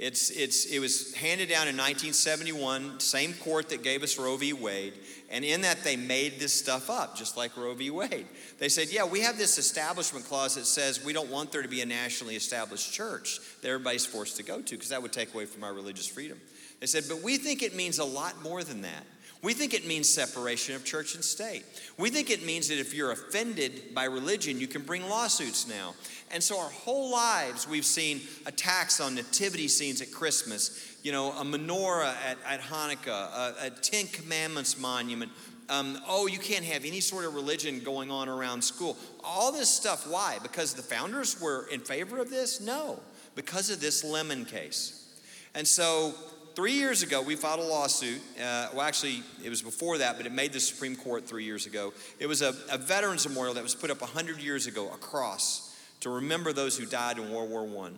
It's, 0.00 0.30
it's, 0.30 0.64
it 0.64 0.78
was 0.78 1.12
handed 1.12 1.50
down 1.50 1.68
in 1.68 1.76
1971, 1.76 3.00
same 3.00 3.34
court 3.34 3.68
that 3.68 3.82
gave 3.82 4.02
us 4.02 4.18
Roe 4.18 4.38
v. 4.38 4.54
Wade. 4.54 4.94
And 5.30 5.44
in 5.44 5.60
that, 5.60 5.84
they 5.84 5.94
made 5.94 6.40
this 6.40 6.54
stuff 6.54 6.88
up, 6.88 7.18
just 7.18 7.36
like 7.36 7.54
Roe 7.54 7.74
v. 7.74 7.90
Wade. 7.90 8.26
They 8.58 8.70
said, 8.70 8.88
Yeah, 8.88 9.04
we 9.04 9.20
have 9.20 9.36
this 9.36 9.58
establishment 9.58 10.24
clause 10.24 10.54
that 10.54 10.64
says 10.64 11.04
we 11.04 11.12
don't 11.12 11.30
want 11.30 11.52
there 11.52 11.60
to 11.60 11.68
be 11.68 11.82
a 11.82 11.86
nationally 11.86 12.34
established 12.34 12.94
church 12.94 13.40
that 13.60 13.68
everybody's 13.68 14.06
forced 14.06 14.38
to 14.38 14.42
go 14.42 14.62
to, 14.62 14.74
because 14.74 14.88
that 14.88 15.02
would 15.02 15.12
take 15.12 15.34
away 15.34 15.44
from 15.44 15.64
our 15.64 15.74
religious 15.74 16.06
freedom. 16.06 16.40
They 16.80 16.86
said, 16.86 17.04
But 17.06 17.20
we 17.20 17.36
think 17.36 17.62
it 17.62 17.76
means 17.76 17.98
a 17.98 18.04
lot 18.04 18.42
more 18.42 18.64
than 18.64 18.80
that. 18.80 19.04
We 19.42 19.54
think 19.54 19.72
it 19.72 19.86
means 19.86 20.08
separation 20.08 20.74
of 20.74 20.84
church 20.84 21.14
and 21.14 21.24
state. 21.24 21.64
We 21.96 22.10
think 22.10 22.28
it 22.28 22.44
means 22.44 22.68
that 22.68 22.78
if 22.78 22.92
you're 22.92 23.12
offended 23.12 23.94
by 23.94 24.04
religion, 24.04 24.60
you 24.60 24.66
can 24.66 24.82
bring 24.82 25.08
lawsuits 25.08 25.66
now. 25.66 25.94
And 26.32 26.42
so, 26.42 26.60
our 26.60 26.70
whole 26.70 27.10
lives, 27.10 27.66
we've 27.66 27.84
seen 27.84 28.20
attacks 28.46 29.00
on 29.00 29.16
nativity 29.16 29.66
scenes 29.66 30.00
at 30.00 30.12
Christmas, 30.12 30.96
you 31.02 31.10
know, 31.10 31.32
a 31.32 31.42
menorah 31.42 32.14
at, 32.24 32.38
at 32.48 32.60
Hanukkah, 32.60 33.08
a, 33.08 33.54
a 33.66 33.70
Ten 33.70 34.06
Commandments 34.06 34.78
monument. 34.78 35.32
Um, 35.68 36.00
oh, 36.08 36.26
you 36.26 36.38
can't 36.38 36.64
have 36.64 36.84
any 36.84 37.00
sort 37.00 37.24
of 37.24 37.34
religion 37.34 37.80
going 37.80 38.10
on 38.10 38.28
around 38.28 38.62
school. 38.62 38.96
All 39.22 39.52
this 39.52 39.68
stuff. 39.68 40.06
Why? 40.06 40.38
Because 40.42 40.74
the 40.74 40.82
founders 40.82 41.40
were 41.40 41.68
in 41.72 41.80
favor 41.80 42.18
of 42.18 42.30
this? 42.30 42.60
No, 42.60 43.00
because 43.34 43.70
of 43.70 43.80
this 43.80 44.04
lemon 44.04 44.44
case. 44.44 45.08
And 45.54 45.66
so, 45.66 46.14
three 46.54 46.72
years 46.72 47.02
ago, 47.02 47.22
we 47.22 47.34
filed 47.34 47.60
a 47.60 47.64
lawsuit. 47.64 48.20
Uh, 48.36 48.68
well, 48.72 48.82
actually, 48.82 49.22
it 49.44 49.48
was 49.48 49.62
before 49.62 49.98
that, 49.98 50.16
but 50.16 50.26
it 50.26 50.32
made 50.32 50.52
the 50.52 50.60
Supreme 50.60 50.94
Court 50.94 51.26
three 51.26 51.44
years 51.44 51.66
ago. 51.66 51.92
It 52.18 52.26
was 52.26 52.42
a, 52.42 52.54
a 52.70 52.78
veterans 52.78 53.28
memorial 53.28 53.54
that 53.54 53.62
was 53.62 53.74
put 53.74 53.90
up 53.90 54.00
100 54.00 54.38
years 54.38 54.66
ago, 54.66 54.88
a 54.92 54.96
cross, 54.96 55.69
to 56.00 56.10
remember 56.10 56.52
those 56.52 56.76
who 56.76 56.86
died 56.86 57.18
in 57.18 57.30
World 57.30 57.50
War 57.50 57.86
I. 57.86 57.90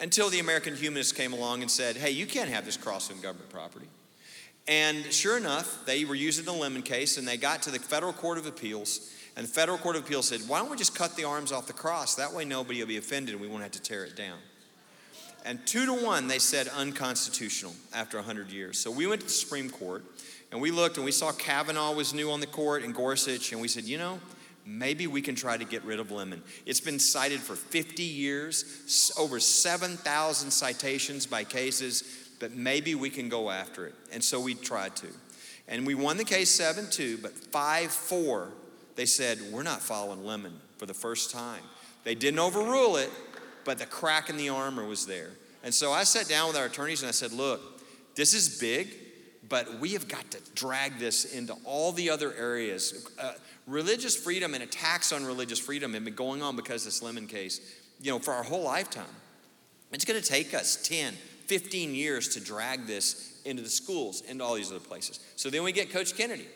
Until 0.00 0.30
the 0.30 0.38
American 0.38 0.76
humanists 0.76 1.12
came 1.12 1.32
along 1.32 1.62
and 1.62 1.70
said, 1.70 1.96
hey, 1.96 2.10
you 2.10 2.26
can't 2.26 2.50
have 2.50 2.64
this 2.64 2.76
cross 2.76 3.10
on 3.10 3.20
government 3.20 3.50
property. 3.50 3.86
And 4.68 5.12
sure 5.12 5.36
enough, 5.36 5.84
they 5.86 6.04
were 6.04 6.14
using 6.14 6.44
the 6.44 6.52
Lemon 6.52 6.82
case, 6.82 7.16
and 7.16 7.26
they 7.26 7.36
got 7.36 7.62
to 7.62 7.70
the 7.70 7.78
Federal 7.78 8.12
Court 8.12 8.38
of 8.38 8.46
Appeals. 8.46 9.12
And 9.36 9.46
the 9.46 9.50
Federal 9.50 9.78
Court 9.78 9.96
of 9.96 10.04
Appeals 10.04 10.28
said, 10.28 10.40
why 10.46 10.58
don't 10.58 10.70
we 10.70 10.76
just 10.76 10.94
cut 10.94 11.16
the 11.16 11.24
arms 11.24 11.52
off 11.52 11.66
the 11.66 11.72
cross? 11.72 12.16
That 12.16 12.32
way 12.32 12.44
nobody 12.44 12.80
will 12.80 12.88
be 12.88 12.96
offended 12.96 13.34
and 13.34 13.40
we 13.40 13.48
won't 13.48 13.62
have 13.62 13.72
to 13.72 13.82
tear 13.82 14.04
it 14.04 14.16
down. 14.16 14.38
And 15.44 15.64
two 15.66 15.86
to 15.86 15.94
one, 15.94 16.26
they 16.26 16.40
said 16.40 16.68
unconstitutional 16.68 17.74
after 17.94 18.18
100 18.18 18.50
years. 18.50 18.78
So 18.78 18.90
we 18.90 19.06
went 19.06 19.20
to 19.20 19.26
the 19.28 19.32
Supreme 19.32 19.70
Court 19.70 20.04
and 20.50 20.60
we 20.60 20.70
looked 20.70 20.96
and 20.96 21.04
we 21.04 21.12
saw 21.12 21.32
Kavanaugh 21.32 21.92
was 21.92 22.12
new 22.12 22.30
on 22.30 22.40
the 22.40 22.46
court 22.46 22.82
and 22.82 22.94
Gorsuch, 22.94 23.52
and 23.52 23.60
we 23.60 23.68
said, 23.68 23.84
you 23.84 23.96
know, 23.96 24.18
maybe 24.68 25.06
we 25.06 25.22
can 25.22 25.34
try 25.34 25.56
to 25.56 25.64
get 25.64 25.82
rid 25.84 25.98
of 25.98 26.10
Lemon. 26.10 26.42
It's 26.66 26.80
been 26.80 26.98
cited 26.98 27.40
for 27.40 27.56
50 27.56 28.02
years, 28.02 29.12
over 29.18 29.40
7,000 29.40 30.50
citations 30.50 31.26
by 31.26 31.44
cases, 31.44 32.04
but 32.38 32.52
maybe 32.52 32.94
we 32.94 33.08
can 33.08 33.30
go 33.30 33.50
after 33.50 33.86
it. 33.86 33.94
And 34.12 34.22
so 34.22 34.40
we 34.40 34.54
tried 34.54 34.94
to. 34.96 35.06
And 35.66 35.86
we 35.86 35.94
won 35.94 36.18
the 36.18 36.24
case 36.24 36.50
7 36.50 36.88
2, 36.90 37.18
but 37.18 37.32
5 37.32 37.90
4, 37.90 38.48
they 38.96 39.06
said, 39.06 39.38
we're 39.50 39.62
not 39.62 39.80
following 39.80 40.24
Lemon 40.24 40.60
for 40.76 40.86
the 40.86 40.94
first 40.94 41.30
time. 41.30 41.62
They 42.04 42.14
didn't 42.14 42.40
overrule 42.40 42.96
it, 42.96 43.10
but 43.64 43.78
the 43.78 43.86
crack 43.86 44.28
in 44.28 44.36
the 44.36 44.50
armor 44.50 44.86
was 44.86 45.06
there. 45.06 45.30
And 45.64 45.74
so 45.74 45.92
I 45.92 46.04
sat 46.04 46.28
down 46.28 46.48
with 46.48 46.56
our 46.56 46.66
attorneys 46.66 47.02
and 47.02 47.08
I 47.08 47.12
said, 47.12 47.32
look, 47.32 47.60
this 48.14 48.34
is 48.34 48.58
big, 48.58 48.88
but 49.48 49.78
we 49.80 49.90
have 49.90 50.08
got 50.08 50.30
to 50.30 50.38
drag 50.54 50.98
this 50.98 51.24
into 51.24 51.54
all 51.64 51.92
the 51.92 52.10
other 52.10 52.34
areas. 52.34 53.08
Uh, 53.20 53.32
religious 53.66 54.16
freedom 54.16 54.54
and 54.54 54.62
attacks 54.62 55.12
on 55.12 55.24
religious 55.24 55.58
freedom 55.58 55.94
have 55.94 56.04
been 56.04 56.14
going 56.14 56.42
on 56.42 56.56
because 56.56 56.82
of 56.82 56.86
this 56.86 57.02
Lemon 57.02 57.26
case, 57.26 57.60
you 58.00 58.10
know, 58.10 58.18
for 58.18 58.34
our 58.34 58.42
whole 58.42 58.62
lifetime. 58.62 59.04
It's 59.92 60.04
going 60.04 60.20
to 60.20 60.26
take 60.26 60.54
us 60.54 60.76
10, 60.88 61.14
15 61.46 61.94
years 61.94 62.28
to 62.28 62.40
drag 62.40 62.86
this 62.86 63.40
into 63.44 63.62
the 63.62 63.70
schools, 63.70 64.22
into 64.22 64.44
all 64.44 64.54
these 64.54 64.70
other 64.70 64.80
places. 64.80 65.20
So 65.36 65.48
then 65.50 65.62
we 65.62 65.72
get 65.72 65.90
Coach 65.90 66.16
Kennedy. 66.16 66.46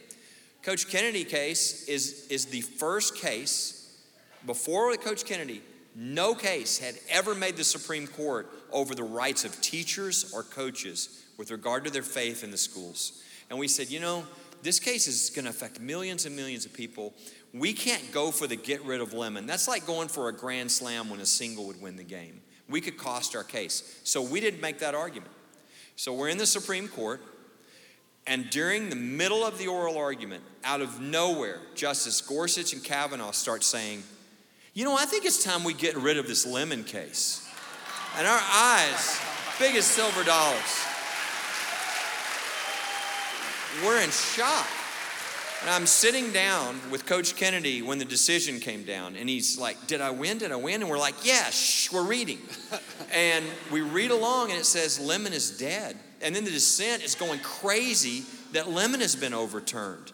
Coach 0.62 0.88
Kennedy 0.88 1.24
case 1.24 1.88
is, 1.88 2.26
is 2.28 2.46
the 2.46 2.60
first 2.60 3.16
case 3.16 3.98
before 4.44 4.94
Coach 4.96 5.24
Kennedy 5.24 5.62
no 5.94 6.34
case 6.34 6.78
had 6.78 6.94
ever 7.10 7.34
made 7.34 7.56
the 7.56 7.64
Supreme 7.64 8.06
Court 8.06 8.48
over 8.72 8.94
the 8.94 9.02
rights 9.02 9.44
of 9.44 9.60
teachers 9.60 10.32
or 10.34 10.42
coaches 10.42 11.21
with 11.42 11.50
regard 11.50 11.84
to 11.84 11.90
their 11.90 12.04
faith 12.04 12.44
in 12.44 12.52
the 12.52 12.56
schools. 12.56 13.20
And 13.50 13.58
we 13.58 13.66
said, 13.66 13.90
you 13.90 13.98
know, 13.98 14.22
this 14.62 14.78
case 14.78 15.08
is 15.08 15.28
going 15.30 15.46
to 15.46 15.50
affect 15.50 15.80
millions 15.80 16.24
and 16.24 16.36
millions 16.36 16.64
of 16.64 16.72
people. 16.72 17.14
We 17.52 17.72
can't 17.72 18.12
go 18.12 18.30
for 18.30 18.46
the 18.46 18.54
get 18.54 18.80
rid 18.84 19.00
of 19.00 19.12
lemon. 19.12 19.44
That's 19.44 19.66
like 19.66 19.84
going 19.84 20.06
for 20.06 20.28
a 20.28 20.32
grand 20.32 20.70
slam 20.70 21.10
when 21.10 21.18
a 21.18 21.26
single 21.26 21.66
would 21.66 21.82
win 21.82 21.96
the 21.96 22.04
game. 22.04 22.42
We 22.68 22.80
could 22.80 22.96
cost 22.96 23.34
our 23.34 23.42
case. 23.42 24.00
So 24.04 24.22
we 24.22 24.38
didn't 24.38 24.60
make 24.60 24.78
that 24.78 24.94
argument. 24.94 25.32
So 25.96 26.14
we're 26.14 26.28
in 26.28 26.38
the 26.38 26.46
Supreme 26.46 26.86
Court, 26.86 27.20
and 28.24 28.48
during 28.50 28.88
the 28.88 28.94
middle 28.94 29.44
of 29.44 29.58
the 29.58 29.66
oral 29.66 29.98
argument, 29.98 30.44
out 30.62 30.80
of 30.80 31.00
nowhere, 31.00 31.58
Justice 31.74 32.20
Gorsuch 32.20 32.72
and 32.72 32.84
Kavanaugh 32.84 33.32
start 33.32 33.64
saying, 33.64 34.04
you 34.74 34.84
know, 34.84 34.96
I 34.96 35.06
think 35.06 35.24
it's 35.24 35.42
time 35.42 35.64
we 35.64 35.74
get 35.74 35.96
rid 35.96 36.18
of 36.18 36.28
this 36.28 36.46
lemon 36.46 36.84
case. 36.84 37.44
And 38.16 38.28
our 38.28 38.40
eyes, 38.40 39.20
big 39.58 39.74
as 39.74 39.86
silver 39.86 40.22
dollars. 40.22 40.91
We're 43.84 44.00
in 44.02 44.10
shock. 44.10 44.66
And 45.62 45.70
I'm 45.70 45.86
sitting 45.86 46.32
down 46.32 46.78
with 46.90 47.06
Coach 47.06 47.36
Kennedy 47.36 47.82
when 47.82 47.98
the 47.98 48.04
decision 48.04 48.58
came 48.58 48.82
down, 48.82 49.14
and 49.14 49.28
he's 49.28 49.58
like, 49.58 49.86
Did 49.86 50.00
I 50.00 50.10
win? 50.10 50.38
Did 50.38 50.52
I 50.52 50.56
win? 50.56 50.82
And 50.82 50.90
we're 50.90 50.98
like, 50.98 51.14
Yeah, 51.24 51.48
shh, 51.50 51.90
we're 51.92 52.04
reading. 52.04 52.38
and 53.14 53.44
we 53.70 53.80
read 53.80 54.10
along, 54.10 54.50
and 54.50 54.58
it 54.58 54.66
says, 54.66 54.98
Lemon 55.00 55.32
is 55.32 55.56
dead. 55.56 55.96
And 56.20 56.34
then 56.34 56.44
the 56.44 56.50
dissent 56.50 57.02
is 57.02 57.14
going 57.14 57.40
crazy 57.40 58.24
that 58.52 58.68
Lemon 58.68 59.00
has 59.00 59.16
been 59.16 59.32
overturned. 59.32 60.12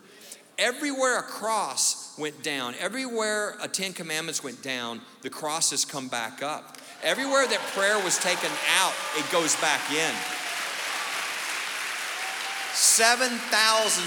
Everywhere 0.59 1.19
a 1.19 1.23
cross 1.23 2.17
went 2.19 2.43
down, 2.43 2.75
everywhere 2.79 3.57
a 3.61 3.69
Ten 3.69 3.93
Commandments 3.93 4.45
went 4.45 4.63
down, 4.63 5.01
the 5.23 5.31
cross 5.31 5.71
has 5.71 5.85
come 5.85 6.09
back 6.09 6.43
up. 6.43 6.77
Everywhere 7.03 7.47
that 7.47 7.61
prayer 7.75 7.99
was 8.05 8.19
taken 8.19 8.51
out, 8.79 8.93
it 9.17 9.31
goes 9.33 9.57
back 9.57 9.81
in. 9.93 10.38
7,000 12.79 14.05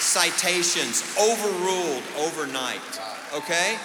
citations 0.00 1.14
overruled 1.20 2.02
overnight. 2.18 2.80
Okay? 3.34 3.76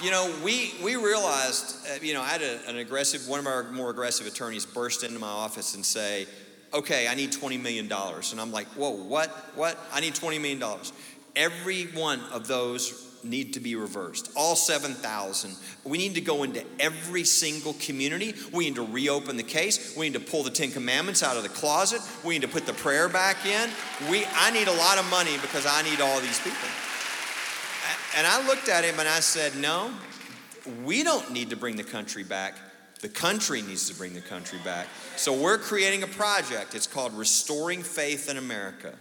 You 0.00 0.12
know, 0.12 0.32
we, 0.44 0.72
we 0.84 0.94
realized, 0.94 1.84
uh, 1.88 1.98
you 2.00 2.14
know, 2.14 2.22
I 2.22 2.28
had 2.28 2.42
a, 2.42 2.60
an 2.68 2.76
aggressive, 2.78 3.26
one 3.26 3.40
of 3.40 3.48
our 3.48 3.64
more 3.72 3.90
aggressive 3.90 4.28
attorneys 4.28 4.64
burst 4.64 5.02
into 5.02 5.18
my 5.18 5.26
office 5.26 5.74
and 5.74 5.84
say, 5.84 6.28
okay, 6.72 7.08
I 7.08 7.16
need 7.16 7.32
$20 7.32 7.60
million. 7.60 7.90
And 7.90 8.40
I'm 8.40 8.52
like, 8.52 8.68
whoa, 8.68 8.90
what? 8.90 9.30
What? 9.56 9.76
I 9.92 9.98
need 9.98 10.14
$20 10.14 10.40
million. 10.40 10.62
Every 11.34 11.86
one 11.86 12.20
of 12.32 12.46
those 12.46 13.11
need 13.24 13.54
to 13.54 13.60
be 13.60 13.76
reversed. 13.76 14.30
All 14.36 14.56
7,000. 14.56 15.54
We 15.84 15.98
need 15.98 16.14
to 16.14 16.20
go 16.20 16.42
into 16.42 16.64
every 16.78 17.24
single 17.24 17.74
community. 17.74 18.34
We 18.52 18.64
need 18.66 18.76
to 18.76 18.86
reopen 18.86 19.36
the 19.36 19.42
case. 19.42 19.96
We 19.96 20.08
need 20.08 20.18
to 20.18 20.30
pull 20.30 20.42
the 20.42 20.50
Ten 20.50 20.70
Commandments 20.70 21.22
out 21.22 21.36
of 21.36 21.42
the 21.42 21.48
closet. 21.48 22.00
We 22.24 22.34
need 22.34 22.42
to 22.42 22.48
put 22.48 22.66
the 22.66 22.72
prayer 22.72 23.08
back 23.08 23.44
in. 23.46 23.70
We, 24.10 24.24
I 24.34 24.50
need 24.50 24.68
a 24.68 24.74
lot 24.74 24.98
of 24.98 25.08
money 25.10 25.36
because 25.40 25.66
I 25.66 25.82
need 25.82 26.00
all 26.00 26.20
these 26.20 26.38
people. 26.40 26.68
And 28.16 28.26
I 28.26 28.46
looked 28.46 28.68
at 28.68 28.84
him 28.84 28.98
and 28.98 29.08
I 29.08 29.20
said, 29.20 29.56
No, 29.56 29.90
we 30.84 31.02
don't 31.02 31.32
need 31.32 31.50
to 31.50 31.56
bring 31.56 31.76
the 31.76 31.84
country 31.84 32.24
back. 32.24 32.54
The 33.00 33.08
country 33.08 33.62
needs 33.62 33.88
to 33.90 33.96
bring 33.96 34.14
the 34.14 34.20
country 34.20 34.60
back. 34.64 34.86
So 35.16 35.32
we're 35.32 35.58
creating 35.58 36.04
a 36.04 36.06
project. 36.06 36.74
It's 36.74 36.86
called 36.86 37.12
Restoring 37.14 37.82
Faith 37.82 38.28
in 38.30 38.36
America. 38.36 38.94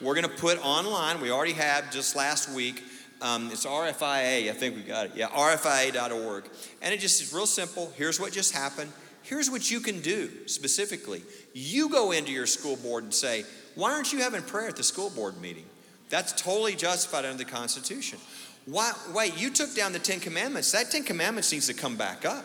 We're 0.00 0.14
going 0.14 0.28
to 0.28 0.36
put 0.36 0.62
online, 0.62 1.22
we 1.22 1.30
already 1.30 1.54
have 1.54 1.90
just 1.90 2.14
last 2.14 2.50
week, 2.50 2.82
um, 3.22 3.50
it's 3.50 3.64
RFIA, 3.64 4.50
I 4.50 4.52
think 4.52 4.76
we 4.76 4.82
got 4.82 5.06
it. 5.06 5.12
Yeah, 5.14 5.28
RFIA.org. 5.28 6.44
And 6.82 6.92
it 6.92 7.00
just 7.00 7.22
is 7.22 7.32
real 7.32 7.46
simple. 7.46 7.92
Here's 7.96 8.20
what 8.20 8.32
just 8.32 8.54
happened. 8.54 8.92
Here's 9.22 9.50
what 9.50 9.70
you 9.70 9.80
can 9.80 10.00
do 10.00 10.30
specifically. 10.46 11.22
You 11.52 11.88
go 11.88 12.12
into 12.12 12.30
your 12.30 12.46
school 12.46 12.76
board 12.76 13.04
and 13.04 13.14
say, 13.14 13.44
Why 13.74 13.92
aren't 13.92 14.12
you 14.12 14.20
having 14.20 14.42
prayer 14.42 14.68
at 14.68 14.76
the 14.76 14.84
school 14.84 15.10
board 15.10 15.40
meeting? 15.40 15.64
That's 16.10 16.32
totally 16.32 16.76
justified 16.76 17.24
under 17.24 17.38
the 17.38 17.50
Constitution. 17.50 18.18
Why, 18.66 18.92
wait, 19.12 19.40
you 19.40 19.50
took 19.50 19.74
down 19.74 19.92
the 19.92 19.98
Ten 19.98 20.20
Commandments. 20.20 20.70
That 20.72 20.90
Ten 20.90 21.02
Commandments 21.02 21.52
needs 21.52 21.66
to 21.66 21.74
come 21.74 21.96
back 21.96 22.24
up, 22.24 22.44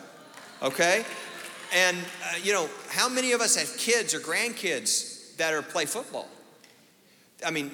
okay? 0.64 1.04
And, 1.74 1.98
uh, 1.98 2.38
you 2.44 2.54
know, 2.54 2.70
how 2.90 3.08
many 3.08 3.32
of 3.32 3.42
us 3.42 3.56
have 3.56 3.78
kids 3.78 4.14
or 4.14 4.20
grandkids 4.20 5.36
that 5.38 5.54
are 5.54 5.62
play 5.62 5.86
football? 5.86 6.28
I 7.46 7.52
mean, 7.52 7.72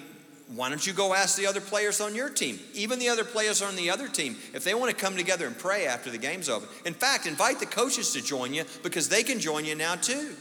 why 0.56 0.70
don't 0.70 0.86
you 0.88 0.94
go 0.94 1.14
ask 1.14 1.38
the 1.38 1.46
other 1.46 1.60
players 1.60 2.00
on 2.00 2.16
your 2.16 2.30
team, 2.30 2.60
even 2.74 3.00
the 3.00 3.10
other 3.10 3.26
players 3.26 3.62
on 3.62 3.76
the 3.76 3.90
other 3.90 4.08
team, 4.08 4.38
if 4.54 4.64
they 4.64 4.74
want 4.74 4.90
to 4.90 4.96
come 4.96 5.18
together 5.18 5.46
and 5.46 5.58
pray 5.58 5.88
after 5.88 6.10
the 6.10 6.18
game's 6.18 6.48
over? 6.48 6.66
In 6.86 6.94
fact, 6.94 7.26
invite 7.26 7.60
the 7.60 7.66
coaches 7.66 8.14
to 8.14 8.22
join 8.22 8.54
you 8.54 8.64
because 8.82 9.10
they 9.10 9.24
can 9.24 9.40
join 9.40 9.66
you 9.66 9.76
now 9.76 9.96
too. 9.96 10.36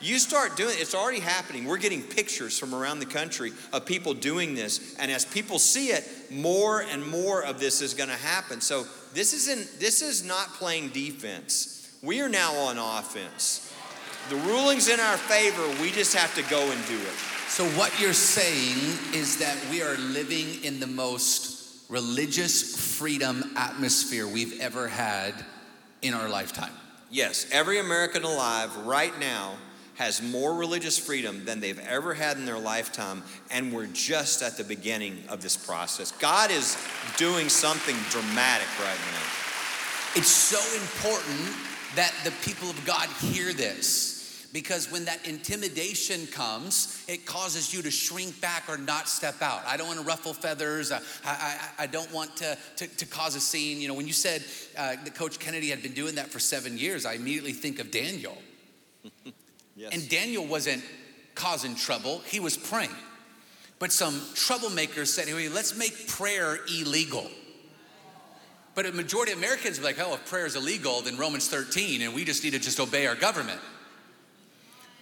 You 0.00 0.18
start 0.18 0.56
doing 0.56 0.70
it, 0.70 0.80
it's 0.80 0.94
already 0.94 1.20
happening. 1.20 1.66
We're 1.66 1.78
getting 1.78 2.02
pictures 2.02 2.58
from 2.58 2.74
around 2.74 3.00
the 3.00 3.06
country 3.06 3.52
of 3.72 3.84
people 3.84 4.14
doing 4.14 4.54
this. 4.54 4.96
And 4.98 5.10
as 5.10 5.26
people 5.26 5.58
see 5.58 5.88
it, 5.88 6.08
more 6.30 6.82
and 6.82 7.06
more 7.06 7.44
of 7.44 7.60
this 7.60 7.82
is 7.82 7.92
going 7.92 8.08
to 8.08 8.16
happen. 8.16 8.62
So 8.62 8.86
this 9.12 9.34
isn't 9.34 9.78
this 9.78 10.00
is 10.00 10.24
not 10.24 10.54
playing 10.54 10.88
defense. 10.90 11.92
We 12.02 12.22
are 12.22 12.30
now 12.30 12.54
on 12.54 12.78
offense. 12.78 13.74
The 14.30 14.36
ruling's 14.36 14.88
in 14.88 15.00
our 15.00 15.18
favor. 15.18 15.68
We 15.82 15.90
just 15.90 16.14
have 16.14 16.34
to 16.36 16.42
go 16.48 16.62
and 16.62 16.86
do 16.86 16.96
it. 16.96 17.39
So, 17.50 17.66
what 17.70 18.00
you're 18.00 18.12
saying 18.12 18.78
is 19.12 19.38
that 19.38 19.58
we 19.72 19.82
are 19.82 19.96
living 19.96 20.62
in 20.62 20.78
the 20.78 20.86
most 20.86 21.82
religious 21.88 22.96
freedom 22.96 23.42
atmosphere 23.56 24.28
we've 24.28 24.60
ever 24.60 24.86
had 24.86 25.34
in 26.00 26.14
our 26.14 26.28
lifetime. 26.28 26.70
Yes, 27.10 27.48
every 27.50 27.80
American 27.80 28.22
alive 28.22 28.74
right 28.86 29.18
now 29.18 29.56
has 29.96 30.22
more 30.22 30.54
religious 30.54 30.96
freedom 30.96 31.44
than 31.44 31.58
they've 31.58 31.80
ever 31.80 32.14
had 32.14 32.36
in 32.36 32.46
their 32.46 32.56
lifetime, 32.56 33.24
and 33.50 33.72
we're 33.72 33.86
just 33.86 34.42
at 34.42 34.56
the 34.56 34.64
beginning 34.64 35.18
of 35.28 35.42
this 35.42 35.56
process. 35.56 36.12
God 36.12 36.52
is 36.52 36.78
doing 37.16 37.48
something 37.48 37.96
dramatic 38.10 38.68
right 38.78 39.00
now. 39.12 39.26
It's 40.14 40.28
so 40.28 40.60
important 40.80 41.52
that 41.96 42.14
the 42.22 42.30
people 42.46 42.70
of 42.70 42.82
God 42.84 43.08
hear 43.08 43.52
this 43.52 44.19
because 44.52 44.90
when 44.90 45.04
that 45.04 45.26
intimidation 45.26 46.26
comes, 46.26 47.04
it 47.08 47.24
causes 47.24 47.72
you 47.72 47.82
to 47.82 47.90
shrink 47.90 48.40
back 48.40 48.64
or 48.68 48.76
not 48.76 49.08
step 49.08 49.40
out. 49.42 49.62
I 49.66 49.76
don't 49.76 49.86
want 49.86 50.00
to 50.00 50.04
ruffle 50.04 50.34
feathers. 50.34 50.90
I, 50.90 51.00
I, 51.24 51.58
I 51.80 51.86
don't 51.86 52.12
want 52.12 52.36
to, 52.38 52.58
to, 52.76 52.86
to, 52.86 53.06
cause 53.06 53.36
a 53.36 53.40
scene. 53.40 53.80
You 53.80 53.88
know, 53.88 53.94
when 53.94 54.06
you 54.06 54.12
said 54.12 54.42
uh, 54.76 54.96
that 55.04 55.14
Coach 55.14 55.38
Kennedy 55.38 55.68
had 55.68 55.82
been 55.82 55.92
doing 55.92 56.16
that 56.16 56.28
for 56.28 56.40
seven 56.40 56.78
years, 56.78 57.06
I 57.06 57.14
immediately 57.14 57.52
think 57.52 57.78
of 57.78 57.90
Daniel. 57.90 58.36
Yes. 59.76 59.94
And 59.94 60.10
Daniel 60.10 60.46
wasn't 60.46 60.84
causing 61.34 61.74
trouble, 61.74 62.20
he 62.26 62.38
was 62.38 62.54
praying. 62.54 62.90
But 63.78 63.92
some 63.92 64.12
troublemakers 64.34 65.06
said, 65.06 65.26
hey, 65.26 65.48
let's 65.48 65.74
make 65.74 66.06
prayer 66.06 66.58
illegal. 66.66 67.30
But 68.74 68.84
a 68.84 68.92
majority 68.92 69.32
of 69.32 69.38
Americans 69.38 69.78
are 69.78 69.82
like, 69.82 69.98
oh, 69.98 70.14
if 70.14 70.26
prayer 70.26 70.44
is 70.44 70.54
illegal, 70.54 71.00
then 71.00 71.16
Romans 71.16 71.48
13, 71.48 72.02
and 72.02 72.14
we 72.14 72.26
just 72.26 72.44
need 72.44 72.50
to 72.50 72.58
just 72.58 72.78
obey 72.78 73.06
our 73.06 73.14
government. 73.14 73.58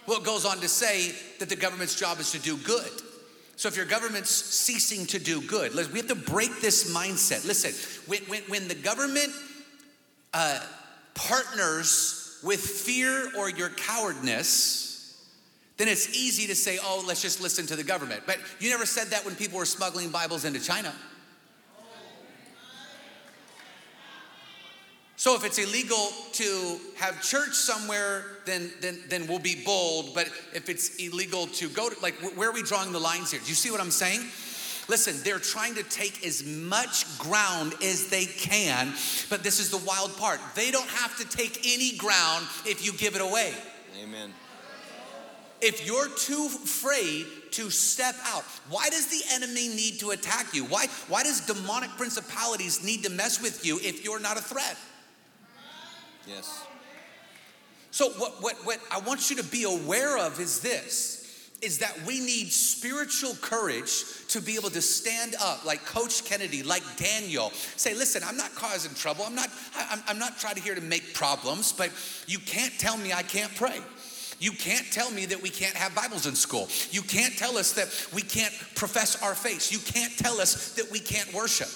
Well, 0.09 0.17
it 0.17 0.23
goes 0.23 0.43
on 0.43 0.57
to 0.61 0.67
say 0.67 1.13
that 1.37 1.49
the 1.49 1.55
government's 1.55 1.93
job 1.93 2.19
is 2.19 2.31
to 2.31 2.39
do 2.39 2.57
good. 2.57 2.89
So 3.57 3.67
if 3.67 3.77
your 3.77 3.85
government's 3.85 4.31
ceasing 4.31 5.05
to 5.05 5.19
do 5.19 5.39
good, 5.39 5.75
we 5.75 5.99
have 5.99 6.07
to 6.07 6.15
break 6.15 6.61
this 6.61 6.91
mindset. 6.91 7.45
Listen, 7.45 7.73
when, 8.07 8.21
when, 8.23 8.41
when 8.47 8.67
the 8.67 8.73
government 8.73 9.31
uh, 10.33 10.61
partners 11.13 12.39
with 12.43 12.59
fear 12.59 13.29
or 13.37 13.51
your 13.51 13.69
cowardness, 13.69 15.23
then 15.77 15.87
it's 15.87 16.17
easy 16.17 16.47
to 16.47 16.55
say, 16.55 16.79
oh, 16.81 17.03
let's 17.05 17.21
just 17.21 17.39
listen 17.39 17.67
to 17.67 17.75
the 17.75 17.83
government. 17.83 18.23
But 18.25 18.39
you 18.59 18.71
never 18.71 18.87
said 18.87 19.09
that 19.09 19.23
when 19.23 19.35
people 19.35 19.59
were 19.59 19.65
smuggling 19.65 20.09
Bibles 20.09 20.43
into 20.43 20.59
China. 20.59 20.91
So 25.19 25.35
if 25.35 25.43
it's 25.43 25.57
illegal 25.57 26.13
to 26.31 26.79
have 26.95 27.21
church 27.21 27.53
somewhere, 27.53 28.23
then, 28.45 28.71
then, 28.79 28.99
then 29.09 29.27
we'll 29.27 29.37
be 29.37 29.61
bold. 29.65 30.13
But 30.15 30.27
if 30.53 30.69
it's 30.69 30.95
illegal 30.95 31.47
to 31.47 31.67
go 31.67 31.89
to, 31.89 31.99
like, 31.99 32.15
where 32.37 32.47
are 32.47 32.53
we 32.53 32.63
drawing 32.63 32.93
the 32.93 33.01
lines 33.01 33.31
here? 33.31 33.41
Do 33.41 33.49
you 33.49 33.53
see 33.53 33.69
what 33.69 33.81
I'm 33.81 33.91
saying? 33.91 34.21
Listen, 34.87 35.17
they're 35.25 35.37
trying 35.37 35.75
to 35.75 35.83
take 35.83 36.25
as 36.25 36.45
much 36.45 37.17
ground 37.17 37.73
as 37.83 38.07
they 38.07 38.27
can, 38.27 38.93
but 39.29 39.43
this 39.43 39.59
is 39.59 39.69
the 39.69 39.85
wild 39.85 40.15
part. 40.15 40.39
They 40.55 40.71
don't 40.71 40.87
have 40.87 41.17
to 41.17 41.27
take 41.27 41.67
any 41.69 41.97
ground 41.97 42.45
if 42.65 42.85
you 42.85 42.93
give 42.93 43.17
it 43.17 43.21
away. 43.21 43.53
Amen. 44.01 44.33
If 45.59 45.85
you're 45.85 46.07
too 46.15 46.47
afraid 46.63 47.25
to 47.51 47.69
step 47.69 48.15
out, 48.23 48.45
why 48.69 48.89
does 48.89 49.07
the 49.07 49.21
enemy 49.33 49.67
need 49.67 49.99
to 49.99 50.11
attack 50.11 50.53
you? 50.53 50.63
Why, 50.63 50.87
why 51.09 51.23
does 51.23 51.41
demonic 51.41 51.89
principalities 51.97 52.85
need 52.85 53.03
to 53.03 53.09
mess 53.09 53.41
with 53.41 53.65
you 53.65 53.79
if 53.83 54.05
you're 54.05 54.21
not 54.21 54.37
a 54.37 54.41
threat? 54.41 54.77
Yes. 56.27 56.65
So, 57.91 58.09
what, 58.11 58.41
what, 58.41 58.55
what 58.65 58.79
I 58.91 58.99
want 58.99 59.29
you 59.29 59.35
to 59.37 59.43
be 59.43 59.63
aware 59.63 60.17
of 60.17 60.39
is 60.39 60.61
this 60.61 61.17
is 61.61 61.79
that 61.79 61.93
we 62.05 62.19
need 62.19 62.47
spiritual 62.47 63.33
courage 63.41 64.03
to 64.29 64.41
be 64.41 64.55
able 64.55 64.69
to 64.69 64.81
stand 64.81 65.35
up 65.41 65.65
like 65.65 65.83
coach 65.85 66.23
kennedy 66.23 66.63
like 66.63 66.81
daniel 66.95 67.49
say 67.75 67.93
listen 67.93 68.21
i'm 68.25 68.37
not 68.37 68.53
causing 68.55 68.93
trouble 68.95 69.25
i'm 69.25 69.35
not 69.35 69.49
i'm, 69.75 70.01
I'm 70.07 70.17
not 70.17 70.39
trying 70.39 70.55
to 70.55 70.61
here 70.61 70.73
to 70.73 70.79
make 70.79 71.13
problems 71.13 71.73
but 71.73 71.91
you 72.27 72.39
can't 72.39 72.71
tell 72.79 72.95
me 72.95 73.11
i 73.11 73.23
can't 73.23 73.53
pray 73.55 73.81
you 74.39 74.51
can't 74.51 74.89
tell 74.91 75.11
me 75.11 75.25
that 75.25 75.41
we 75.41 75.49
can't 75.49 75.75
have 75.75 75.93
Bibles 75.93 76.25
in 76.25 76.33
school. 76.33 76.69
You 76.91 77.01
can't 77.01 77.37
tell 77.37 77.57
us 77.57 77.73
that 77.73 77.89
we 78.13 78.21
can't 78.21 78.53
profess 78.73 79.21
our 79.21 79.35
faith. 79.35 79.69
You 79.69 79.79
can't 79.79 80.17
tell 80.17 80.39
us 80.39 80.75
that 80.75 80.89
we 80.91 80.99
can't 80.99 81.33
worship. 81.33 81.67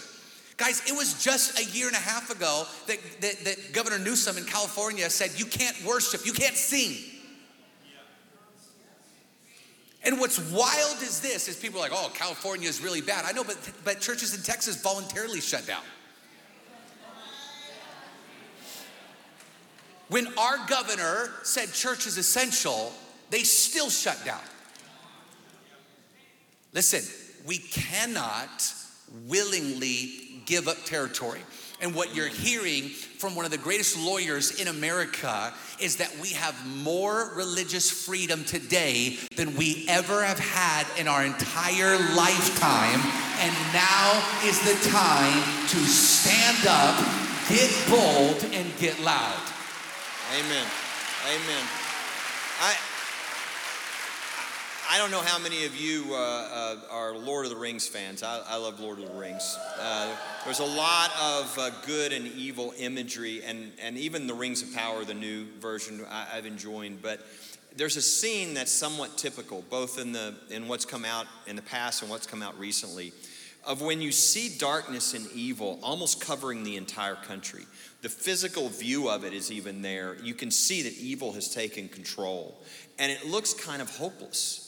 Guys, 0.64 0.82
it 0.88 0.96
was 0.96 1.22
just 1.22 1.60
a 1.60 1.66
year 1.78 1.88
and 1.88 1.96
a 1.96 2.00
half 2.00 2.30
ago 2.30 2.66
that, 2.88 2.98
that, 3.20 3.44
that 3.44 3.74
Governor 3.74 4.00
Newsom 4.00 4.38
in 4.38 4.46
California 4.46 5.10
said, 5.10 5.32
You 5.36 5.46
can't 5.46 5.76
worship, 5.84 6.26
you 6.26 6.32
can't 6.32 6.56
sing. 6.56 7.04
And 10.06 10.22
what's 10.22 10.40
wild 10.54 11.02
is 11.02 11.20
this 11.20 11.50
is 11.50 11.58
people 11.58 11.80
are 11.80 11.90
like, 11.90 11.92
oh, 11.94 12.10
California 12.14 12.70
is 12.70 12.82
really 12.82 13.02
bad. 13.02 13.26
I 13.26 13.34
know, 13.34 13.44
but, 13.44 13.58
but 13.84 14.00
churches 14.00 14.34
in 14.34 14.42
Texas 14.42 14.82
voluntarily 14.82 15.42
shut 15.42 15.68
down. 15.68 15.84
When 20.08 20.28
our 20.38 20.66
governor 20.68 21.32
said 21.44 21.74
church 21.74 22.08
is 22.08 22.18
essential, 22.18 22.94
they 23.32 23.44
still 23.44 23.90
shut 23.90 24.24
down. 24.24 24.40
Listen, 26.72 27.04
we 27.46 27.58
cannot 27.58 28.74
willingly 29.28 30.12
give 30.46 30.68
up 30.68 30.84
territory. 30.86 31.40
And 31.82 31.94
what 31.94 32.16
you're 32.16 32.28
hearing 32.28 32.88
from 32.88 33.36
one 33.36 33.44
of 33.44 33.52
the 33.52 33.58
greatest 33.58 33.98
lawyers 34.00 34.62
in 34.62 34.70
America 34.70 35.54
is 35.82 35.98
that 35.98 36.16
we 36.22 36.30
have 36.30 36.56
more 36.78 37.34
religious 37.36 37.92
freedom 37.92 38.46
today 38.46 39.18
than 39.36 39.56
we 39.58 39.86
ever 39.90 40.24
have 40.24 40.40
had 40.40 40.88
in 40.98 41.10
our 41.10 41.26
entire 41.26 41.98
lifetime. 42.16 43.02
And 43.42 43.54
now 43.74 44.24
is 44.46 44.60
the 44.64 44.90
time 44.90 45.44
to 45.68 45.78
stand 45.86 46.66
up, 46.68 46.96
get 47.50 47.70
bold, 47.90 48.46
and 48.54 48.72
get 48.80 49.00
loud. 49.02 49.42
Amen. 50.40 50.66
Amen. 51.28 51.66
I 52.62 52.76
I 54.94 55.00
don't 55.00 55.10
know 55.10 55.22
how 55.22 55.40
many 55.40 55.66
of 55.66 55.76
you 55.76 56.06
uh, 56.12 56.18
uh, 56.18 56.76
are 56.92 57.18
Lord 57.18 57.46
of 57.46 57.52
the 57.52 57.58
Rings 57.58 57.88
fans. 57.88 58.22
I, 58.22 58.42
I 58.48 58.58
love 58.58 58.80
Lord 58.80 59.00
of 59.00 59.12
the 59.12 59.20
Rings. 59.20 59.58
Uh, 59.80 60.16
there's 60.46 60.60
a 60.60 60.66
lot 60.66 61.10
of 61.20 61.58
uh, 61.58 61.72
good 61.88 62.14
and 62.14 62.28
evil 62.28 62.76
imagery, 62.78 63.42
and, 63.44 63.72
and 63.82 63.98
even 63.98 64.28
the 64.28 64.36
Rings 64.36 64.62
of 64.62 64.72
Power, 64.76 65.04
the 65.04 65.16
new 65.16 65.48
version, 65.60 66.06
I, 66.08 66.36
have 66.36 66.46
enjoyed. 66.46 67.02
But 67.02 67.26
there's 67.76 67.98
a 67.98 68.04
scene 68.04 68.54
that's 68.54 68.72
somewhat 68.72 69.18
typical, 69.18 69.64
both 69.68 69.98
in, 69.98 70.12
the, 70.12 70.36
in 70.52 70.68
what's 70.68 70.86
come 70.86 71.06
out 71.06 71.26
in 71.48 71.56
the 71.56 71.64
past 71.64 72.04
and 72.04 72.12
what's 72.12 72.28
come 72.28 72.44
out 72.44 72.60
recently, 72.60 73.14
of 73.66 73.82
when 73.82 74.00
you 74.00 74.12
see 74.12 74.56
darkness 74.60 75.16
and 75.16 75.26
evil 75.34 75.80
almost 75.82 76.22
covering 76.22 76.64
the 76.64 76.78
entire 76.78 77.16
country. 77.16 77.64
The 78.04 78.10
physical 78.10 78.70
view 78.70 79.10
of 79.10 79.26
it 79.26 79.34
is 79.34 79.52
even 79.52 79.82
there. 79.82 80.18
You 80.22 80.36
can 80.36 80.52
see 80.52 80.84
that 80.84 80.94
evil 81.00 81.34
has 81.34 81.52
taken 81.52 81.90
control, 81.90 82.62
and 83.00 83.12
it 83.12 83.26
looks 83.26 83.56
kind 83.56 83.82
of 83.82 83.90
hopeless. 83.98 84.63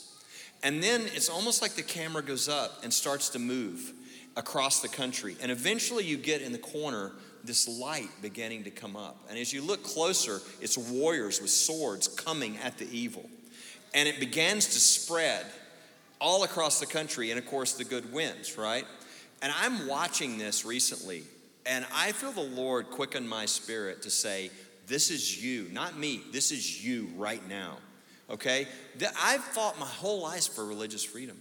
And 0.66 0.82
then 0.82 1.02
it's 1.14 1.28
almost 1.28 1.62
like 1.62 1.76
the 1.76 1.82
camera 1.82 2.22
goes 2.22 2.48
up 2.48 2.82
and 2.82 2.92
starts 2.92 3.28
to 3.28 3.38
move 3.38 3.92
across 4.36 4.82
the 4.82 4.88
country. 4.88 5.36
And 5.40 5.52
eventually 5.52 6.02
you 6.02 6.16
get 6.16 6.42
in 6.42 6.50
the 6.50 6.58
corner 6.58 7.12
this 7.44 7.68
light 7.68 8.08
beginning 8.20 8.64
to 8.64 8.70
come 8.70 8.96
up. 8.96 9.16
And 9.30 9.38
as 9.38 9.52
you 9.52 9.62
look 9.62 9.84
closer, 9.84 10.40
it's 10.60 10.76
warriors 10.76 11.40
with 11.40 11.50
swords 11.50 12.08
coming 12.08 12.58
at 12.64 12.78
the 12.78 12.88
evil. 12.90 13.30
And 13.94 14.08
it 14.08 14.18
begins 14.18 14.66
to 14.66 14.80
spread 14.80 15.46
all 16.20 16.42
across 16.42 16.80
the 16.80 16.86
country. 16.86 17.30
And 17.30 17.38
of 17.38 17.46
course, 17.46 17.74
the 17.74 17.84
good 17.84 18.12
wins, 18.12 18.58
right? 18.58 18.86
And 19.42 19.52
I'm 19.56 19.86
watching 19.86 20.36
this 20.36 20.64
recently, 20.64 21.22
and 21.64 21.86
I 21.94 22.10
feel 22.10 22.32
the 22.32 22.40
Lord 22.40 22.90
quicken 22.90 23.28
my 23.28 23.46
spirit 23.46 24.02
to 24.02 24.10
say, 24.10 24.50
This 24.88 25.12
is 25.12 25.40
you, 25.40 25.68
not 25.70 25.96
me. 25.96 26.22
This 26.32 26.50
is 26.50 26.84
you 26.84 27.08
right 27.14 27.48
now 27.48 27.76
okay? 28.30 28.66
That 28.98 29.12
I've 29.20 29.42
fought 29.42 29.78
my 29.78 29.86
whole 29.86 30.22
life 30.22 30.48
for 30.48 30.64
religious 30.64 31.04
freedom. 31.04 31.36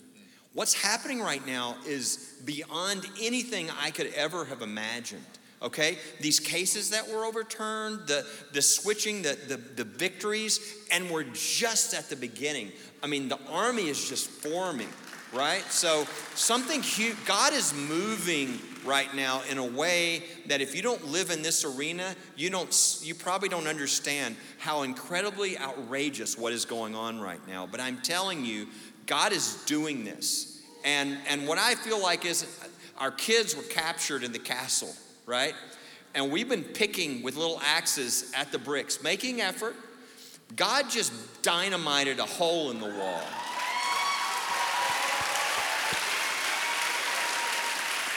What's 0.53 0.73
happening 0.73 1.19
right 1.21 1.45
now 1.45 1.75
is 1.85 2.35
beyond 2.45 3.05
anything 3.21 3.69
I 3.81 3.91
could 3.91 4.13
ever 4.15 4.45
have 4.45 4.61
imagined. 4.61 5.25
Okay, 5.61 5.97
these 6.21 6.39
cases 6.39 6.91
that 6.91 7.09
were 7.09 7.25
overturned, 7.25 8.07
the, 8.07 8.25
the 8.53 8.61
switching, 8.61 9.21
the, 9.21 9.37
the, 9.47 9.57
the 9.57 9.83
victories, 9.83 10.59
and 10.91 11.09
we're 11.09 11.23
just 11.33 11.93
at 11.93 12.09
the 12.09 12.15
beginning. 12.15 12.71
I 13.01 13.07
mean, 13.07 13.29
the 13.29 13.39
army 13.49 13.87
is 13.87 14.07
just 14.07 14.29
forming. 14.29 14.89
right? 15.35 15.63
So 15.69 16.05
something 16.33 16.81
huge, 16.81 17.17
God 17.25 17.53
is 17.53 17.73
moving 17.73 18.59
right 18.85 19.13
now 19.13 19.41
in 19.49 19.57
a 19.57 19.65
way 19.65 20.23
that 20.47 20.61
if 20.61 20.75
you 20.75 20.81
don't 20.81 21.07
live 21.07 21.29
in 21.29 21.41
this 21.41 21.65
arena, 21.65 22.15
you 22.35 22.49
don't 22.49 22.99
you 23.01 23.15
probably 23.15 23.49
don't 23.49 23.67
understand 23.67 24.35
how 24.59 24.83
incredibly 24.83 25.57
outrageous 25.57 26.37
what 26.37 26.53
is 26.53 26.65
going 26.65 26.95
on 26.95 27.19
right 27.19 27.45
now. 27.47 27.67
But 27.69 27.79
I'm 27.79 28.01
telling 28.01 28.45
you, 28.45 28.67
God 29.05 29.33
is 29.33 29.63
doing 29.65 30.03
this. 30.03 30.61
And 30.83 31.17
and 31.27 31.47
what 31.47 31.57
I 31.57 31.75
feel 31.75 32.01
like 32.01 32.25
is 32.25 32.45
our 32.97 33.11
kids 33.11 33.55
were 33.55 33.63
captured 33.63 34.23
in 34.23 34.31
the 34.31 34.39
castle, 34.39 34.93
right? 35.25 35.53
And 36.13 36.31
we've 36.31 36.47
been 36.47 36.63
picking 36.63 37.21
with 37.23 37.35
little 37.35 37.59
axes 37.63 38.31
at 38.35 38.51
the 38.51 38.57
bricks, 38.57 39.03
making 39.03 39.41
effort. 39.41 39.75
God 40.55 40.89
just 40.89 41.11
dynamited 41.41 42.19
a 42.19 42.25
hole 42.25 42.71
in 42.71 42.79
the 42.79 42.87
wall. 42.87 43.23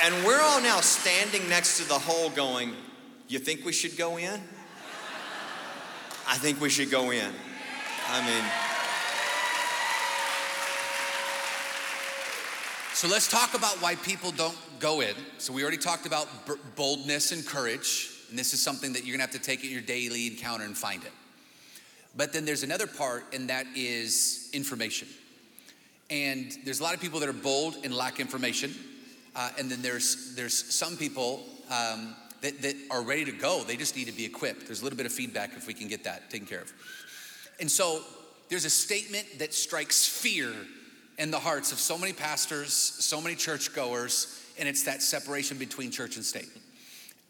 And 0.03 0.25
we're 0.25 0.41
all 0.41 0.61
now 0.61 0.81
standing 0.81 1.49
next 1.49 1.79
to 1.79 1.89
the 1.89 1.99
hole 1.99 2.31
going, 2.31 2.75
You 3.29 3.39
think 3.39 3.65
we 3.65 3.73
should 3.73 3.97
go 3.97 4.17
in? 4.17 4.41
I 6.27 6.37
think 6.37 6.61
we 6.61 6.69
should 6.69 6.91
go 6.91 7.11
in. 7.11 7.33
I 8.09 8.27
mean, 8.27 8.45
So 12.99 13.07
let's 13.07 13.29
talk 13.29 13.55
about 13.55 13.81
why 13.81 13.95
people 13.95 14.33
don't 14.33 14.59
go 14.81 15.03
in. 15.03 15.15
So 15.39 15.53
we 15.53 15.63
already 15.63 15.77
talked 15.77 16.05
about 16.05 16.27
b- 16.49 16.55
boldness 16.75 17.31
and 17.31 17.47
courage, 17.47 18.11
and 18.29 18.37
this 18.37 18.53
is 18.53 18.61
something 18.61 18.93
that 18.95 19.05
you're 19.05 19.15
gonna 19.15 19.23
have 19.23 19.31
to 19.35 19.39
take 19.39 19.61
at 19.61 19.71
your 19.71 19.83
daily 19.83 20.27
encounter 20.27 20.65
and 20.65 20.77
find 20.77 21.05
it. 21.05 21.13
But 22.17 22.33
then 22.33 22.45
there's 22.45 22.65
another 22.65 22.89
part, 22.89 23.33
and 23.33 23.51
that 23.51 23.69
is 23.77 24.51
information. 24.53 25.07
And 26.11 26.51
there's 26.65 26.81
a 26.81 26.83
lot 26.83 26.93
of 26.93 27.01
people 27.01 27.21
that 27.21 27.29
are 27.29 27.33
bold 27.33 27.77
and 27.85 27.95
lack 27.95 28.19
information. 28.19 28.75
Uh, 29.35 29.51
and 29.59 29.71
then 29.71 29.83
there's 29.83 30.35
there's 30.35 30.55
some 30.75 30.97
people 30.97 31.45
um, 31.71 32.14
that, 32.41 32.61
that 32.62 32.77
are 32.91 33.03
ready 33.03 33.25
to 33.25 33.33
go. 33.33 33.62
They 33.64 33.77
just 33.77 33.97
need 33.97 34.07
to 34.07 34.12
be 34.12 34.25
equipped. 34.25 34.67
There's 34.67 34.81
a 34.81 34.85
little 34.85 34.97
bit 34.97 35.07
of 35.07 35.12
feedback 35.12 35.57
if 35.57 35.67
we 35.67 35.75
can 35.75 35.88
get 35.88 36.05
that 36.05 36.31
taken 36.31 36.47
care 36.47 36.61
of. 36.61 36.73
And 37.61 37.71
so 37.71 38.03
there's 38.49 38.64
a 38.64 38.71
statement 38.71 39.27
that 39.38 39.53
strikes 39.53 40.07
fear 40.07 40.53
in 41.19 41.31
the 41.31 41.38
hearts 41.38 41.73
of 41.73 41.79
so 41.79 41.99
many 41.99 42.12
pastors, 42.12 42.73
so 42.73 43.21
many 43.21 43.35
churchgoers, 43.35 44.41
and 44.59 44.69
it's 44.69 44.85
that 44.85 45.03
separation 45.03 45.59
between 45.59 45.91
church 45.91 46.17
and 46.17 46.25
state. 46.25 46.49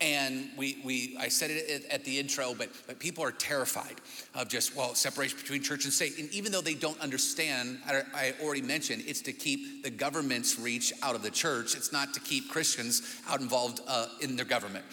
And 0.00 0.50
we, 0.56 0.78
we, 0.84 1.16
I 1.18 1.26
said 1.26 1.50
it 1.50 1.84
at 1.90 2.04
the 2.04 2.20
intro, 2.20 2.54
but, 2.56 2.68
but 2.86 3.00
people 3.00 3.24
are 3.24 3.32
terrified 3.32 3.96
of 4.32 4.48
just, 4.48 4.76
well, 4.76 4.94
separation 4.94 5.36
between 5.36 5.60
church 5.60 5.84
and 5.84 5.92
state. 5.92 6.18
And 6.18 6.32
even 6.32 6.52
though 6.52 6.60
they 6.60 6.74
don't 6.74 7.00
understand, 7.00 7.80
I, 7.84 8.32
already 8.40 8.62
mentioned, 8.62 9.02
it's 9.08 9.22
to 9.22 9.32
keep 9.32 9.82
the 9.82 9.90
government's 9.90 10.56
reach 10.56 10.92
out 11.02 11.16
of 11.16 11.22
the 11.22 11.32
church. 11.32 11.74
It's 11.74 11.90
not 11.92 12.14
to 12.14 12.20
keep 12.20 12.48
Christians 12.48 13.02
out 13.28 13.40
involved 13.40 13.80
uh, 13.88 14.06
in 14.20 14.36
their 14.36 14.44
government. 14.44 14.84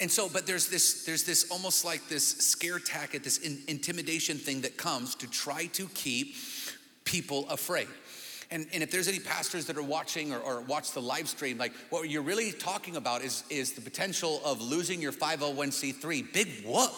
And 0.00 0.10
so, 0.10 0.28
but 0.28 0.46
there's 0.46 0.68
this, 0.68 1.04
there's 1.04 1.24
this 1.24 1.50
almost 1.50 1.84
like 1.84 2.08
this 2.08 2.26
scare 2.26 2.78
tactic, 2.78 3.24
this 3.24 3.38
in, 3.38 3.58
intimidation 3.66 4.38
thing 4.38 4.60
that 4.60 4.76
comes 4.76 5.16
to 5.16 5.28
try 5.28 5.66
to 5.66 5.88
keep 5.94 6.36
people 7.04 7.48
afraid. 7.48 7.88
And, 8.52 8.66
and 8.74 8.82
if 8.82 8.90
there's 8.90 9.08
any 9.08 9.18
pastors 9.18 9.64
that 9.64 9.78
are 9.78 9.82
watching 9.82 10.30
or, 10.30 10.38
or 10.38 10.60
watch 10.60 10.92
the 10.92 11.00
live 11.00 11.26
stream, 11.26 11.56
like 11.56 11.72
what 11.88 12.10
you're 12.10 12.20
really 12.20 12.52
talking 12.52 12.96
about 12.96 13.22
is, 13.22 13.44
is 13.48 13.72
the 13.72 13.80
potential 13.80 14.42
of 14.44 14.60
losing 14.60 15.00
your 15.00 15.10
501c3. 15.10 16.34
Big 16.34 16.66
whoop. 16.66 16.90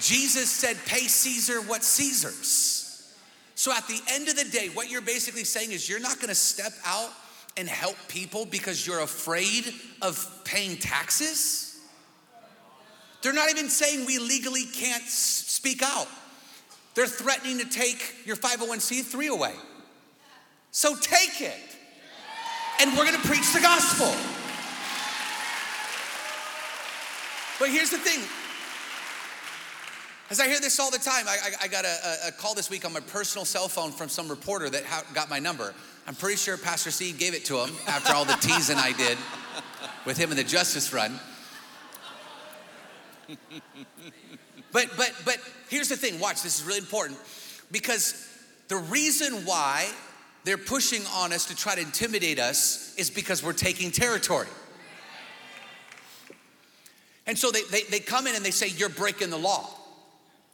Jesus 0.00 0.48
said, 0.48 0.78
pay 0.86 1.00
Caesar 1.00 1.60
what 1.60 1.84
Caesar's. 1.84 3.14
So 3.54 3.70
at 3.70 3.86
the 3.86 4.00
end 4.12 4.28
of 4.28 4.36
the 4.36 4.44
day, 4.44 4.70
what 4.72 4.90
you're 4.90 5.02
basically 5.02 5.44
saying 5.44 5.72
is 5.72 5.86
you're 5.90 6.00
not 6.00 6.20
gonna 6.20 6.34
step 6.34 6.72
out 6.86 7.10
and 7.58 7.68
help 7.68 7.96
people 8.08 8.46
because 8.46 8.86
you're 8.86 9.00
afraid 9.00 9.74
of 10.00 10.26
paying 10.44 10.78
taxes? 10.78 11.78
They're 13.20 13.34
not 13.34 13.50
even 13.50 13.68
saying 13.68 14.06
we 14.06 14.18
legally 14.18 14.64
can't 14.64 15.04
speak 15.04 15.82
out. 15.82 16.08
They're 16.96 17.06
threatening 17.06 17.58
to 17.58 17.66
take 17.66 18.14
your 18.24 18.36
501c3 18.36 19.28
away. 19.28 19.52
So 20.70 20.96
take 20.96 21.42
it. 21.42 21.76
And 22.80 22.96
we're 22.96 23.04
gonna 23.04 23.18
preach 23.18 23.52
the 23.52 23.60
gospel. 23.60 24.12
But 27.58 27.70
here's 27.70 27.90
the 27.90 27.98
thing. 27.98 28.20
As 30.30 30.40
I 30.40 30.48
hear 30.48 30.58
this 30.58 30.80
all 30.80 30.90
the 30.90 30.98
time, 30.98 31.28
I, 31.28 31.36
I, 31.42 31.64
I 31.64 31.68
got 31.68 31.84
a, 31.84 32.28
a, 32.28 32.32
call 32.32 32.54
this 32.54 32.68
week 32.68 32.84
on 32.84 32.92
my 32.92 33.00
personal 33.00 33.44
cell 33.44 33.68
phone 33.68 33.92
from 33.92 34.08
some 34.08 34.28
reporter 34.28 34.68
that 34.68 34.84
ha- 34.84 35.04
got 35.14 35.30
my 35.30 35.38
number. 35.38 35.72
I'm 36.06 36.14
pretty 36.14 36.36
sure 36.36 36.56
Pastor 36.56 36.90
Steve 36.90 37.18
gave 37.18 37.32
it 37.34 37.44
to 37.46 37.58
him 37.58 37.70
after 37.86 38.12
all 38.12 38.24
the 38.24 38.32
teasing 38.40 38.76
I 38.76 38.92
did 38.92 39.18
with 40.04 40.16
him 40.16 40.30
in 40.30 40.36
the 40.36 40.44
Justice 40.44 40.92
Run. 40.92 41.20
But 44.72 44.90
but 44.96 45.12
but 45.24 45.38
here's 45.68 45.88
the 45.88 45.96
thing, 45.96 46.18
watch, 46.20 46.42
this 46.42 46.60
is 46.60 46.66
really 46.66 46.78
important 46.78 47.18
because 47.70 48.28
the 48.68 48.76
reason 48.76 49.44
why 49.44 49.88
they're 50.44 50.56
pushing 50.56 51.02
on 51.12 51.32
us 51.32 51.46
to 51.46 51.56
try 51.56 51.74
to 51.74 51.80
intimidate 51.80 52.38
us 52.38 52.94
is 52.96 53.10
because 53.10 53.42
we're 53.42 53.52
taking 53.52 53.90
territory. 53.90 54.48
And 57.26 57.36
so 57.36 57.50
they, 57.50 57.62
they, 57.70 57.82
they 57.90 57.98
come 57.98 58.26
in 58.26 58.36
and 58.36 58.44
they 58.44 58.52
say, 58.52 58.68
You're 58.68 58.88
breaking 58.88 59.30
the 59.30 59.38
law. 59.38 59.68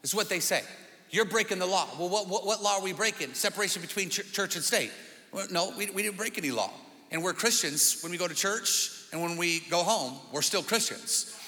Is 0.03 0.15
what 0.15 0.29
they 0.29 0.41
say. 0.41 0.63
You're 1.11 1.27
breaking 1.27 1.59
the 1.59 1.67
law. 1.67 1.87
Well, 1.99 2.09
what, 2.09 2.27
what, 2.27 2.47
what 2.47 2.63
law 2.63 2.79
are 2.79 2.83
we 2.83 2.95
breaking? 2.95 3.35
Separation 3.35 3.83
between 3.83 4.09
ch- 4.09 4.33
church 4.33 4.57
and 4.57 4.65
state. 4.65 4.91
Well, 5.31 5.47
no, 5.51 5.73
we, 5.77 5.91
we 5.91 6.03
didn't 6.03 6.17
break 6.17 6.39
any 6.39 6.51
law. 6.51 6.71
And 7.11 7.23
we're 7.23 7.35
Christians 7.35 8.01
when 8.01 8.11
we 8.11 8.19
go 8.19 8.27
to 8.27 8.35
church 8.35 8.91
and 9.13 9.21
when 9.21 9.37
we 9.37 9.61
go 9.69 9.83
home, 9.83 10.15
we're 10.33 10.43
still 10.43 10.63
Christians. 10.63 11.39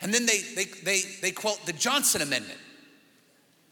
And 0.00 0.12
then 0.12 0.26
they, 0.26 0.40
they, 0.56 0.64
they, 0.64 1.02
they 1.22 1.30
quote 1.30 1.64
the 1.64 1.72
Johnson 1.72 2.20
Amendment. 2.20 2.58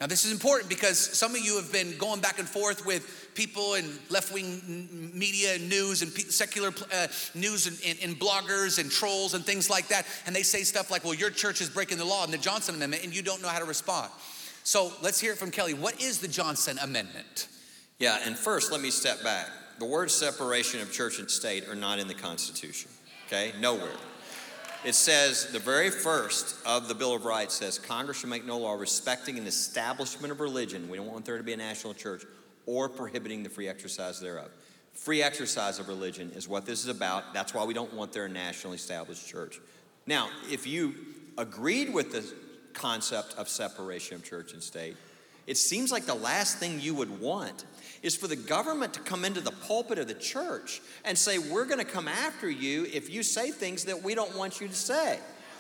Now, 0.01 0.07
this 0.07 0.27
is 0.27 0.33
important 0.33 0.69
because 0.69 0.99
some 0.99 1.35
of 1.35 1.41
you 1.41 1.57
have 1.57 1.73
been 1.73 1.97
going 1.97 2.21
back 2.21 2.39
and 2.39 2.47
forth 2.47 2.85
with 2.85 3.31
people 3.35 3.75
in 3.75 3.99
left 4.11 4.33
wing 4.33 5.11
media 5.15 5.55
and 5.55 5.71
news 5.71 6.03
and 6.03 6.13
secular 6.13 6.69
uh, 6.93 7.07
news 7.35 7.67
and, 7.67 7.79
and, 7.87 8.11
and, 8.11 8.21
bloggers 8.21 8.79
and 8.79 8.91
trolls 8.91 9.33
and 9.33 9.43
things 9.43 9.71
like 9.71 9.89
that. 9.89 10.07
And 10.27 10.37
they 10.37 10.43
say 10.43 10.65
stuff 10.65 10.91
like, 10.91 11.03
well, 11.03 11.15
your 11.15 11.31
church 11.31 11.63
is 11.63 11.71
breaking 11.71 11.97
the 11.97 12.05
law 12.05 12.25
in 12.25 12.31
the 12.31 12.37
Johnson 12.37 12.75
Amendment, 12.75 13.05
and 13.05 13.17
you 13.17 13.23
don't 13.23 13.41
know 13.41 13.49
how 13.49 13.59
to 13.59 13.65
respond. 13.65 14.11
So 14.65 14.93
let's 15.01 15.19
hear 15.19 15.33
it 15.33 15.39
from 15.39 15.51
Kelly. 15.51 15.73
What 15.73 16.03
is 16.03 16.19
the 16.19 16.29
Johnson 16.29 16.79
Amendment? 16.83 17.49
Yeah, 17.99 18.19
and 18.27 18.37
first, 18.37 18.73
let 18.73 18.83
me 18.83 18.91
step 18.91 19.23
back. 19.23 19.49
The 19.79 19.87
words 19.87 20.13
separation 20.13 20.83
of 20.83 20.93
church 20.93 21.19
and 21.19 21.31
state 21.31 21.69
are 21.69 21.75
not 21.75 21.99
in 21.99 22.09
the 22.09 22.15
Constitution, 22.15 22.91
okay? 23.27 23.53
Nowhere. 23.61 23.97
It 24.85 24.95
says, 24.95 25.47
the 25.47 25.59
very 25.59 25.91
first 25.91 26.57
of 26.65 26.87
the 26.87 26.95
Bill 26.95 27.15
of 27.15 27.25
Rights 27.25 27.55
says, 27.55 27.79
Congress 27.79 28.21
shall 28.21 28.31
make 28.31 28.45
no 28.45 28.59
law 28.59 28.75
respecting 28.75 29.37
an 29.37 29.47
establishment 29.47 30.31
of 30.31 30.41
religion. 30.41 30.89
We 30.89 30.97
don't 30.97 31.11
want 31.11 31.25
there 31.25 31.39
to 31.39 31.43
be 31.43 31.53
a 31.53 31.57
national 31.57 31.95
church 31.95 32.25
or 32.67 32.89
prohibiting 32.89 33.43
the 33.43 33.49
free 33.49 33.69
exercise 33.69 34.21
thereof. 34.21 34.51
Free 34.93 35.23
exercise 35.23 35.79
of 35.79 35.89
religion 35.89 36.31
is 36.35 36.49
what 36.49 36.67
this 36.67 36.81
is 36.81 36.89
about. 36.89 37.35
That's 37.35 37.53
why 37.53 37.65
we 37.65 37.75
don't 37.75 37.93
want 37.95 38.13
there 38.13 38.27
a 38.27 38.29
nationally 38.29 38.77
established 38.77 39.27
church. 39.27 39.61
Now, 40.07 40.31
if 40.51 40.67
you 40.67 40.95
agreed 41.37 41.93
with 41.93 42.13
the 42.13 42.33
concept 42.73 43.35
of 43.37 43.49
separation 43.49 44.17
of 44.17 44.25
church 44.25 44.53
and 44.53 44.63
state, 44.63 44.97
it 45.47 45.57
seems 45.57 45.93
like 45.93 46.07
the 46.07 46.15
last 46.15 46.59
thing 46.59 46.81
you 46.81 46.95
would 46.95 47.21
want 47.21 47.65
is 48.03 48.17
for 48.17 48.27
the 48.27 48.37
government 48.37 48.95
to 48.95 49.01
come 49.01 49.25
into 49.25 49.41
the 49.41 49.51
pulpit 49.51 49.99
of 49.99 50.09
the 50.09 50.15
church 50.15 50.81
and 51.05 51.17
say, 51.17 51.39
We're 51.39 51.65
going 51.65 51.79
to 51.79 51.85
come 51.85 52.09
after 52.09 52.49
you 52.49 52.87
if 52.93 53.11
you 53.11 53.23
say 53.23 53.51
things 53.51 53.85
that 53.85 54.03
we 54.03 54.15
don't 54.15 54.37
want 54.37 54.61
you 54.61 54.69
to 54.69 54.75
say. 54.75 55.19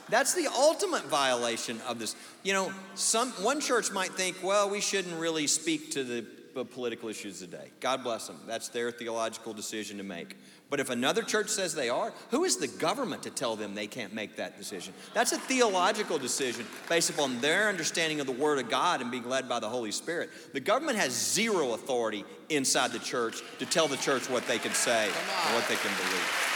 That's 0.08 0.34
the 0.34 0.46
ultimate 0.46 1.04
violation 1.06 1.80
of 1.88 1.98
this. 1.98 2.14
You 2.44 2.52
know, 2.52 2.72
some 2.94 3.30
one 3.42 3.60
church 3.60 3.90
might 3.90 4.10
think, 4.10 4.36
well, 4.42 4.70
we 4.70 4.80
shouldn't 4.80 5.18
really 5.18 5.48
speak 5.48 5.90
to 5.92 6.04
the 6.04 6.24
political 6.64 7.08
issues 7.08 7.40
today. 7.40 7.70
God 7.80 8.02
bless 8.02 8.26
them. 8.26 8.40
That's 8.46 8.68
their 8.68 8.90
theological 8.90 9.52
decision 9.52 9.98
to 9.98 10.04
make. 10.04 10.36
But 10.68 10.80
if 10.80 10.90
another 10.90 11.22
church 11.22 11.48
says 11.48 11.74
they 11.74 11.88
are, 11.88 12.12
who 12.30 12.42
is 12.44 12.56
the 12.56 12.66
government 12.66 13.22
to 13.22 13.30
tell 13.30 13.54
them 13.54 13.74
they 13.74 13.86
can't 13.86 14.12
make 14.12 14.36
that 14.36 14.58
decision? 14.58 14.94
That's 15.14 15.30
a 15.30 15.38
theological 15.38 16.18
decision 16.18 16.66
based 16.88 17.08
upon 17.08 17.40
their 17.40 17.68
understanding 17.68 18.18
of 18.18 18.26
the 18.26 18.32
Word 18.32 18.58
of 18.58 18.68
God 18.68 19.00
and 19.00 19.10
being 19.10 19.28
led 19.28 19.48
by 19.48 19.60
the 19.60 19.68
Holy 19.68 19.92
Spirit. 19.92 20.30
The 20.52 20.60
government 20.60 20.98
has 20.98 21.12
zero 21.12 21.74
authority 21.74 22.24
inside 22.48 22.90
the 22.90 22.98
church 22.98 23.42
to 23.60 23.66
tell 23.66 23.86
the 23.86 23.96
church 23.96 24.28
what 24.28 24.46
they 24.48 24.58
can 24.58 24.72
say 24.72 25.04
and 25.04 25.54
what 25.54 25.68
they 25.68 25.76
can 25.76 25.92
believe. 25.96 26.46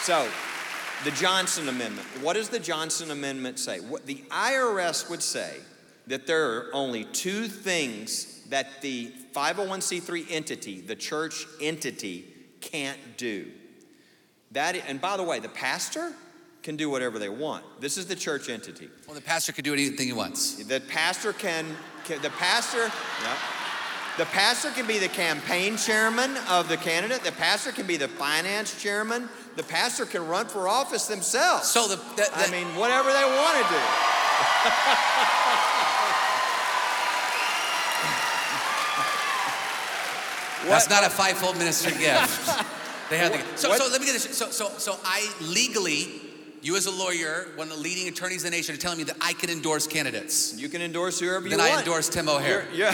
So, 0.00 0.26
the 1.04 1.10
Johnson 1.10 1.68
Amendment. 1.68 2.06
What 2.22 2.34
does 2.34 2.48
the 2.48 2.58
Johnson 2.58 3.10
Amendment 3.10 3.58
say? 3.58 3.80
What 3.80 4.06
the 4.06 4.24
IRS 4.30 5.10
would 5.10 5.22
say 5.22 5.56
that 6.06 6.26
there 6.26 6.56
are 6.56 6.70
only 6.72 7.04
two 7.04 7.48
things 7.48 8.40
that 8.48 8.80
the 8.80 9.12
501c3 9.34 10.26
entity, 10.30 10.80
the 10.80 10.96
church 10.96 11.46
entity, 11.60 12.24
can't 12.60 12.98
do. 13.16 13.50
That, 14.52 14.76
and 14.86 15.00
by 15.00 15.16
the 15.16 15.24
way, 15.24 15.40
the 15.40 15.48
pastor 15.48 16.12
can 16.62 16.76
do 16.76 16.88
whatever 16.88 17.18
they 17.18 17.28
want. 17.28 17.64
This 17.80 17.98
is 17.98 18.06
the 18.06 18.16
church 18.16 18.48
entity. 18.48 18.88
Well, 19.06 19.14
the 19.14 19.20
pastor 19.20 19.52
can 19.52 19.64
do 19.64 19.72
anything 19.72 20.06
he 20.06 20.12
wants. 20.12 20.64
The 20.64 20.80
pastor 20.80 21.32
can, 21.32 21.66
can 22.04 22.22
the 22.22 22.30
pastor, 22.30 22.90
yeah. 23.22 23.36
The 24.16 24.26
pastor 24.26 24.70
can 24.70 24.86
be 24.86 25.00
the 25.00 25.08
campaign 25.08 25.76
chairman 25.76 26.36
of 26.48 26.68
the 26.68 26.76
candidate. 26.76 27.24
The 27.24 27.32
pastor 27.32 27.72
can 27.72 27.84
be 27.84 27.96
the 27.96 28.06
finance 28.06 28.80
chairman. 28.80 29.28
The 29.56 29.64
pastor 29.64 30.06
can 30.06 30.28
run 30.28 30.46
for 30.46 30.68
office 30.68 31.08
themselves. 31.08 31.66
So 31.66 31.88
the, 31.88 31.96
the, 31.96 32.02
the 32.16 32.30
I 32.32 32.48
mean, 32.48 32.76
whatever 32.76 33.12
they 33.12 33.24
want 33.24 33.58
to 33.58 33.74
do. 33.74 33.80
That's 40.68 40.90
not 40.90 41.04
a 41.04 41.10
fivefold 41.10 41.58
minister 41.58 41.90
gift. 41.90 42.00
they 43.10 43.18
have 43.18 43.32
the, 43.32 43.56
so, 43.56 43.74
so 43.74 43.88
let 43.90 44.00
me 44.00 44.06
get 44.06 44.14
this. 44.14 44.36
So, 44.36 44.50
so, 44.50 44.68
so 44.78 44.98
I 45.04 45.30
legally, 45.40 46.08
you 46.62 46.76
as 46.76 46.86
a 46.86 46.90
lawyer, 46.90 47.48
one 47.56 47.68
of 47.68 47.76
the 47.76 47.80
leading 47.80 48.08
attorneys 48.08 48.44
in 48.44 48.50
the 48.50 48.56
nation, 48.56 48.74
are 48.74 48.78
telling 48.78 48.98
me 48.98 49.04
that 49.04 49.16
I 49.20 49.34
can 49.34 49.50
endorse 49.50 49.86
candidates. 49.86 50.58
You 50.58 50.68
can 50.68 50.82
endorse 50.82 51.20
whoever 51.20 51.44
you 51.44 51.50
then 51.50 51.58
want. 51.58 51.72
I 51.72 51.78
endorse 51.80 52.08
Tim 52.08 52.28
O'Hare. 52.28 52.66
You're, 52.72 52.86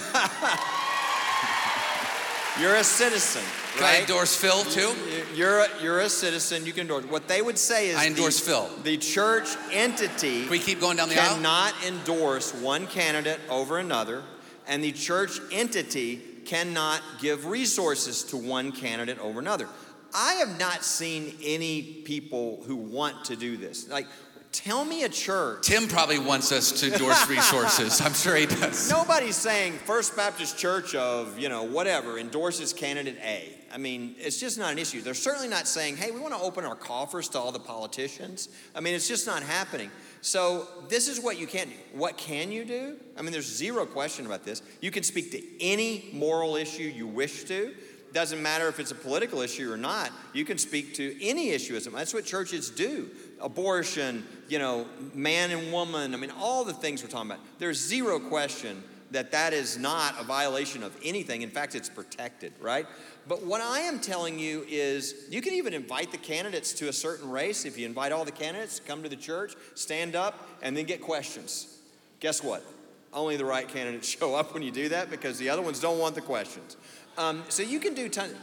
you're, 2.61 2.77
a 2.77 2.85
citizen, 2.85 3.43
Can 3.75 3.83
right? 3.83 3.99
I 3.99 4.01
endorse 4.01 4.37
Phil 4.37 4.64
too? 4.64 4.95
You're 5.35 5.61
a, 5.61 5.68
you're 5.83 6.01
a 6.01 6.09
citizen. 6.09 6.66
You 6.66 6.73
can 6.73 6.83
endorse. 6.83 7.05
What 7.05 7.29
they 7.29 7.43
would 7.43 7.59
say 7.59 7.91
is 7.91 7.97
I 7.97 8.07
endorse 8.07 8.41
the, 8.41 8.47
Phil. 8.47 8.68
The 8.83 8.97
church 8.97 9.49
entity 9.73 10.43
Can 10.43 10.51
we 10.51 10.59
keep 10.59 10.81
going 10.81 10.97
down 10.97 11.09
the 11.09 11.21
aisle? 11.21 11.37
cannot 11.37 11.75
endorse 11.87 12.53
one 12.53 12.87
candidate 12.89 13.39
over 13.49 13.79
another, 13.79 14.25
and 14.66 14.83
the 14.83 14.93
church 14.93 15.39
entity 15.53 16.23
cannot 16.51 17.01
give 17.21 17.47
resources 17.47 18.25
to 18.25 18.37
one 18.37 18.73
candidate 18.73 19.21
over 19.21 19.39
another. 19.39 19.69
I 20.13 20.35
have 20.35 20.59
not 20.59 20.85
seen 20.85 21.37
any 21.45 21.81
people 21.83 22.65
who 22.67 22.75
want 22.75 23.27
to 23.27 23.37
do 23.37 23.57
this. 23.57 23.89
Like, 23.89 24.09
tell 24.51 24.85
me 24.85 25.05
a 25.05 25.09
church. 25.09 25.63
Tim 25.63 25.87
probably 25.87 26.19
wants 26.19 26.51
us 26.51 26.73
to 26.81 26.93
endorse 26.93 27.29
resources. 27.29 28.01
I'm 28.01 28.15
sure 28.15 28.35
he 28.35 28.47
does. 28.47 28.91
Nobody's 28.91 29.37
saying 29.37 29.75
First 29.75 30.17
Baptist 30.17 30.59
Church 30.59 30.97
of, 30.97 31.39
you 31.39 31.49
know, 31.49 31.63
whatever 31.63 32.19
endorses 32.19 32.73
candidate 32.73 33.19
A. 33.23 33.57
I 33.73 33.79
mean, 33.79 34.17
it's 34.19 34.41
just 34.41 34.59
not 34.59 34.73
an 34.73 34.81
issue. 34.81 35.01
They're 35.01 35.15
certainly 35.15 35.47
not 35.47 35.69
saying, 35.69 35.99
hey, 35.99 36.11
we 36.11 36.19
want 36.19 36.35
to 36.35 36.41
open 36.41 36.65
our 36.65 36.75
coffers 36.75 37.29
to 37.29 37.39
all 37.39 37.53
the 37.53 37.61
politicians. 37.61 38.49
I 38.75 38.81
mean, 38.81 38.97
it's 38.97 39.07
just 39.07 39.29
not 39.29 39.45
happening. 39.45 39.93
So, 40.23 40.68
this 40.89 41.09
is 41.09 41.18
what 41.18 41.39
you 41.39 41.47
can't 41.47 41.71
do. 41.71 41.77
What 41.95 42.18
can 42.18 42.53
you 42.53 42.64
do? 42.64 42.97
I 43.16 43.23
mean, 43.23 43.33
there's 43.33 43.47
zero 43.47 43.87
question 43.87 44.27
about 44.27 44.45
this. 44.45 44.61
You 44.81 44.91
can 44.91 45.03
speak 45.03 45.31
to 45.33 45.62
any 45.62 46.11
moral 46.12 46.57
issue 46.57 46.83
you 46.83 47.07
wish 47.07 47.45
to. 47.45 47.75
Doesn't 48.12 48.43
matter 48.43 48.66
if 48.68 48.81
it's 48.81 48.91
a 48.91 48.97
political 48.97 49.41
issue 49.41 49.73
or 49.73 49.77
not. 49.77 50.11
You 50.33 50.45
can 50.45 50.59
speak 50.59 50.95
to 50.95 51.16
any 51.25 51.51
issue. 51.51 51.79
That's 51.79 52.12
what 52.12 52.25
churches 52.25 52.68
do. 52.68 53.09
Abortion, 53.41 54.27
you 54.49 54.59
know, 54.59 54.87
man 55.14 55.53
and 55.53 55.73
woman. 55.73 56.12
I 56.12 56.16
mean, 56.16 56.33
all 56.39 56.64
the 56.64 56.73
things 56.73 57.03
we're 57.03 57.09
talking 57.09 57.31
about. 57.31 57.45
There's 57.59 57.79
zero 57.79 58.18
question 58.18 58.83
that 59.11 59.33
that 59.33 59.53
is 59.53 59.77
not 59.77 60.15
a 60.21 60.25
violation 60.25 60.83
of 60.83 60.97
anything. 61.05 61.43
In 61.43 61.51
fact, 61.51 61.75
it's 61.75 61.89
protected, 61.89 62.53
right? 62.61 62.87
But 63.27 63.45
what 63.45 63.61
I 63.61 63.81
am 63.81 64.01
telling 64.01 64.39
you 64.39 64.65
is 64.69 65.27
you 65.31 65.43
can 65.43 65.55
even 65.55 65.75
invite 65.75 66.13
the 66.13 66.19
candidates 66.19 66.73
to 66.75 66.89
a 66.89 66.93
certain 66.93 67.31
race. 67.31 67.65
If 67.65 67.79
you 67.79 67.87
invite 67.87 68.13
all 68.13 68.25
the 68.25 68.33
candidates 68.33 68.79
to 68.79 68.83
come 68.83 69.03
to 69.03 69.09
the 69.09 69.17
church, 69.17 69.55
stand 69.75 70.17
up, 70.17 70.49
and 70.63 70.77
then 70.77 70.85
get 70.85 71.01
questions. 71.01 71.79
Guess 72.21 72.43
what? 72.43 72.65
Only 73.13 73.37
the 73.37 73.45
right 73.45 73.69
candidates 73.69 74.09
show 74.19 74.35
up 74.35 74.55
when 74.55 74.63
you 74.63 74.71
do 74.71 74.89
that 74.91 75.11
because 75.11 75.39
the 75.39 75.49
other 75.49 75.63
ones 75.63 75.81
don't 75.81 75.99
want 75.99 76.15
the 76.15 76.21
questions. 76.21 76.77
Um, 77.19 77.43
so 77.49 77.63
you 77.63 77.81
can 77.81 77.95
do 77.95 78.09
tons. 78.09 78.35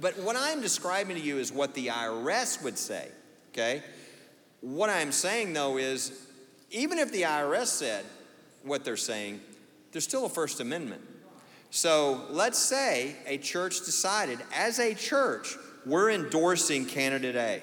But 0.00 0.18
what 0.18 0.36
I'm 0.36 0.60
describing 0.60 1.16
to 1.16 1.22
you 1.22 1.38
is 1.38 1.52
what 1.52 1.74
the 1.74 1.86
IRS 1.86 2.62
would 2.62 2.76
say, 2.76 3.08
okay? 3.52 3.82
What 4.60 4.90
I'm 4.90 5.12
saying 5.12 5.52
though 5.52 5.78
is 5.78 6.26
even 6.70 6.98
if 6.98 7.12
the 7.12 7.22
IRS 7.22 7.66
said 7.68 8.04
what 8.62 8.84
they're 8.84 8.96
saying, 8.96 9.40
there's 9.96 10.04
still 10.04 10.26
a 10.26 10.28
First 10.28 10.60
Amendment. 10.60 11.00
So 11.70 12.26
let's 12.28 12.58
say 12.58 13.16
a 13.24 13.38
church 13.38 13.82
decided, 13.86 14.38
as 14.54 14.78
a 14.78 14.92
church, 14.92 15.56
we're 15.86 16.10
endorsing 16.10 16.84
candidate 16.84 17.34
A. 17.34 17.62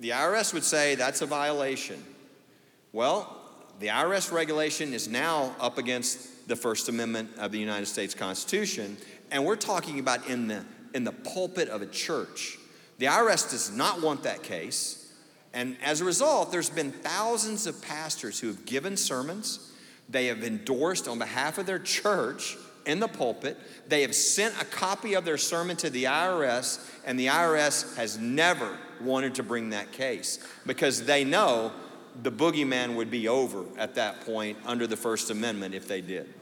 The 0.00 0.10
IRS 0.10 0.52
would 0.52 0.64
say 0.64 0.96
that's 0.96 1.22
a 1.22 1.26
violation. 1.26 2.04
Well, 2.92 3.40
the 3.80 3.86
IRS 3.86 4.32
regulation 4.32 4.92
is 4.92 5.08
now 5.08 5.56
up 5.58 5.78
against 5.78 6.46
the 6.46 6.56
First 6.56 6.90
Amendment 6.90 7.30
of 7.38 7.52
the 7.52 7.58
United 7.58 7.86
States 7.86 8.12
Constitution, 8.14 8.98
and 9.30 9.46
we're 9.46 9.56
talking 9.56 10.00
about 10.00 10.28
in 10.28 10.48
the, 10.48 10.62
in 10.92 11.04
the 11.04 11.12
pulpit 11.12 11.70
of 11.70 11.80
a 11.80 11.86
church. 11.86 12.58
The 12.98 13.06
IRS 13.06 13.50
does 13.50 13.74
not 13.74 14.02
want 14.02 14.24
that 14.24 14.42
case, 14.42 15.10
and 15.54 15.78
as 15.82 16.02
a 16.02 16.04
result, 16.04 16.52
there's 16.52 16.68
been 16.68 16.92
thousands 16.92 17.66
of 17.66 17.80
pastors 17.80 18.40
who 18.40 18.48
have 18.48 18.66
given 18.66 18.98
sermons. 18.98 19.70
They 20.08 20.26
have 20.26 20.44
endorsed 20.44 21.08
on 21.08 21.18
behalf 21.18 21.58
of 21.58 21.66
their 21.66 21.78
church 21.78 22.56
in 22.86 23.00
the 23.00 23.08
pulpit. 23.08 23.58
They 23.88 24.02
have 24.02 24.14
sent 24.14 24.60
a 24.60 24.64
copy 24.64 25.14
of 25.14 25.24
their 25.24 25.38
sermon 25.38 25.76
to 25.78 25.90
the 25.90 26.04
IRS, 26.04 26.90
and 27.06 27.18
the 27.18 27.26
IRS 27.26 27.96
has 27.96 28.18
never 28.18 28.76
wanted 29.00 29.34
to 29.36 29.42
bring 29.42 29.70
that 29.70 29.92
case 29.92 30.38
because 30.66 31.04
they 31.04 31.24
know 31.24 31.72
the 32.22 32.30
boogeyman 32.30 32.94
would 32.94 33.10
be 33.10 33.28
over 33.28 33.64
at 33.78 33.94
that 33.96 34.20
point 34.24 34.56
under 34.64 34.86
the 34.86 34.96
First 34.96 35.30
Amendment 35.30 35.74
if 35.74 35.88
they 35.88 36.00
did. 36.00 36.32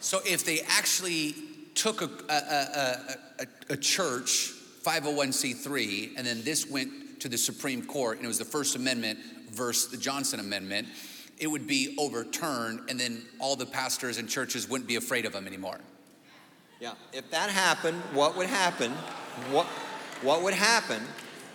So 0.00 0.20
if 0.24 0.44
they 0.44 0.60
actually 0.60 1.34
took 1.74 2.02
a, 2.02 2.10
a, 2.28 3.42
a, 3.42 3.74
a, 3.74 3.76
church, 3.76 4.52
501c3, 4.82 6.12
and 6.16 6.26
then 6.26 6.42
this 6.42 6.68
went 6.68 7.20
to 7.20 7.28
the 7.28 7.38
Supreme 7.38 7.84
Court, 7.84 8.16
and 8.16 8.24
it 8.24 8.28
was 8.28 8.38
the 8.38 8.44
First 8.44 8.76
Amendment 8.76 9.18
versus 9.50 9.90
the 9.90 9.96
Johnson 9.96 10.40
Amendment, 10.40 10.88
it 11.40 11.46
would 11.46 11.66
be 11.66 11.96
overturned, 11.98 12.88
and 12.88 13.00
then 13.00 13.22
all 13.38 13.56
the 13.56 13.66
pastors 13.66 14.18
and 14.18 14.28
churches 14.28 14.68
wouldn't 14.68 14.86
be 14.86 14.96
afraid 14.96 15.24
of 15.24 15.32
them 15.32 15.46
anymore. 15.46 15.80
Yeah, 16.80 16.92
if 17.12 17.30
that 17.30 17.50
happened, 17.50 18.00
what 18.12 18.36
would 18.36 18.46
happen? 18.46 18.92
What, 19.50 19.66
what 20.22 20.42
would 20.42 20.54
happen 20.54 21.02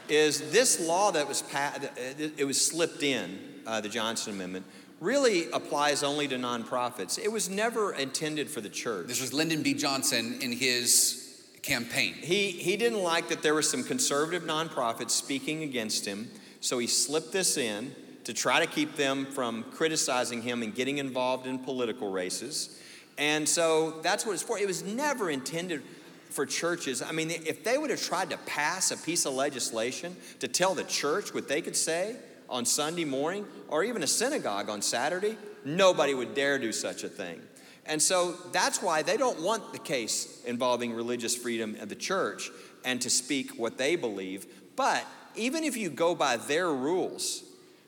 is 0.09 0.51
this 0.51 0.79
law 0.79 1.11
that 1.11 1.27
was 1.27 1.43
passed, 1.43 1.81
it 1.97 2.45
was 2.45 2.63
slipped 2.63 3.03
in, 3.03 3.39
uh, 3.65 3.81
the 3.81 3.89
Johnson 3.89 4.33
Amendment, 4.33 4.65
really 4.99 5.49
applies 5.51 6.03
only 6.03 6.27
to 6.27 6.35
nonprofits. 6.35 7.19
It 7.23 7.31
was 7.31 7.49
never 7.49 7.93
intended 7.93 8.49
for 8.49 8.61
the 8.61 8.69
church. 8.69 9.07
This 9.07 9.21
was 9.21 9.33
Lyndon 9.33 9.61
B. 9.61 9.73
Johnson 9.73 10.39
in 10.41 10.51
his 10.51 11.43
campaign. 11.61 12.13
He, 12.13 12.51
he 12.51 12.77
didn't 12.77 13.01
like 13.01 13.29
that 13.29 13.41
there 13.41 13.53
were 13.53 13.61
some 13.61 13.83
conservative 13.83 14.43
nonprofits 14.43 15.11
speaking 15.11 15.63
against 15.63 16.05
him, 16.05 16.29
so 16.59 16.77
he 16.79 16.87
slipped 16.87 17.31
this 17.31 17.57
in 17.57 17.93
to 18.25 18.33
try 18.33 18.59
to 18.59 18.67
keep 18.67 18.95
them 18.95 19.25
from 19.25 19.63
criticizing 19.71 20.41
him 20.41 20.61
and 20.61 20.75
getting 20.75 20.97
involved 20.97 21.47
in 21.47 21.57
political 21.57 22.11
races. 22.11 22.81
And 23.17 23.47
so 23.47 24.01
that's 24.01 24.25
what 24.25 24.33
it's 24.33 24.43
for. 24.43 24.59
It 24.59 24.67
was 24.67 24.83
never 24.83 25.29
intended 25.29 25.81
for 26.29 26.45
churches. 26.45 27.01
I 27.01 27.11
mean, 27.13 27.29
if 27.31 27.63
they 27.63 27.77
would 27.77 27.89
have 27.89 28.01
tried 28.01 28.29
to 28.31 28.37
pass 28.39 28.91
a 28.91 28.97
piece 28.97 29.25
of 29.25 29.33
legislation 29.33 30.15
to 30.39 30.47
tell 30.47 30.75
the 30.75 30.83
church 30.83 31.33
what 31.33 31.47
they 31.47 31.61
could 31.61 31.77
say 31.77 32.17
on 32.49 32.65
Sunday 32.65 33.05
morning 33.05 33.45
or 33.69 33.83
even 33.83 34.03
a 34.03 34.07
synagogue 34.07 34.69
on 34.69 34.81
Saturday, 34.81 35.37
nobody 35.63 36.13
would 36.13 36.35
dare 36.35 36.59
do 36.59 36.73
such 36.73 37.03
a 37.03 37.09
thing. 37.09 37.39
And 37.85 38.01
so 38.01 38.33
that's 38.51 38.81
why 38.81 39.03
they 39.03 39.15
don't 39.15 39.41
want 39.41 39.71
the 39.71 39.79
case 39.79 40.43
involving 40.45 40.93
religious 40.93 41.35
freedom 41.35 41.77
of 41.79 41.87
the 41.87 41.95
church 41.95 42.49
and 42.83 43.01
to 43.01 43.09
speak 43.09 43.51
what 43.51 43.77
they 43.77 43.95
believe. 43.95 44.45
But 44.75 45.05
even 45.35 45.63
if 45.63 45.77
you 45.77 45.89
go 45.89 46.15
by 46.15 46.37
their 46.37 46.69
rules, 46.69 47.44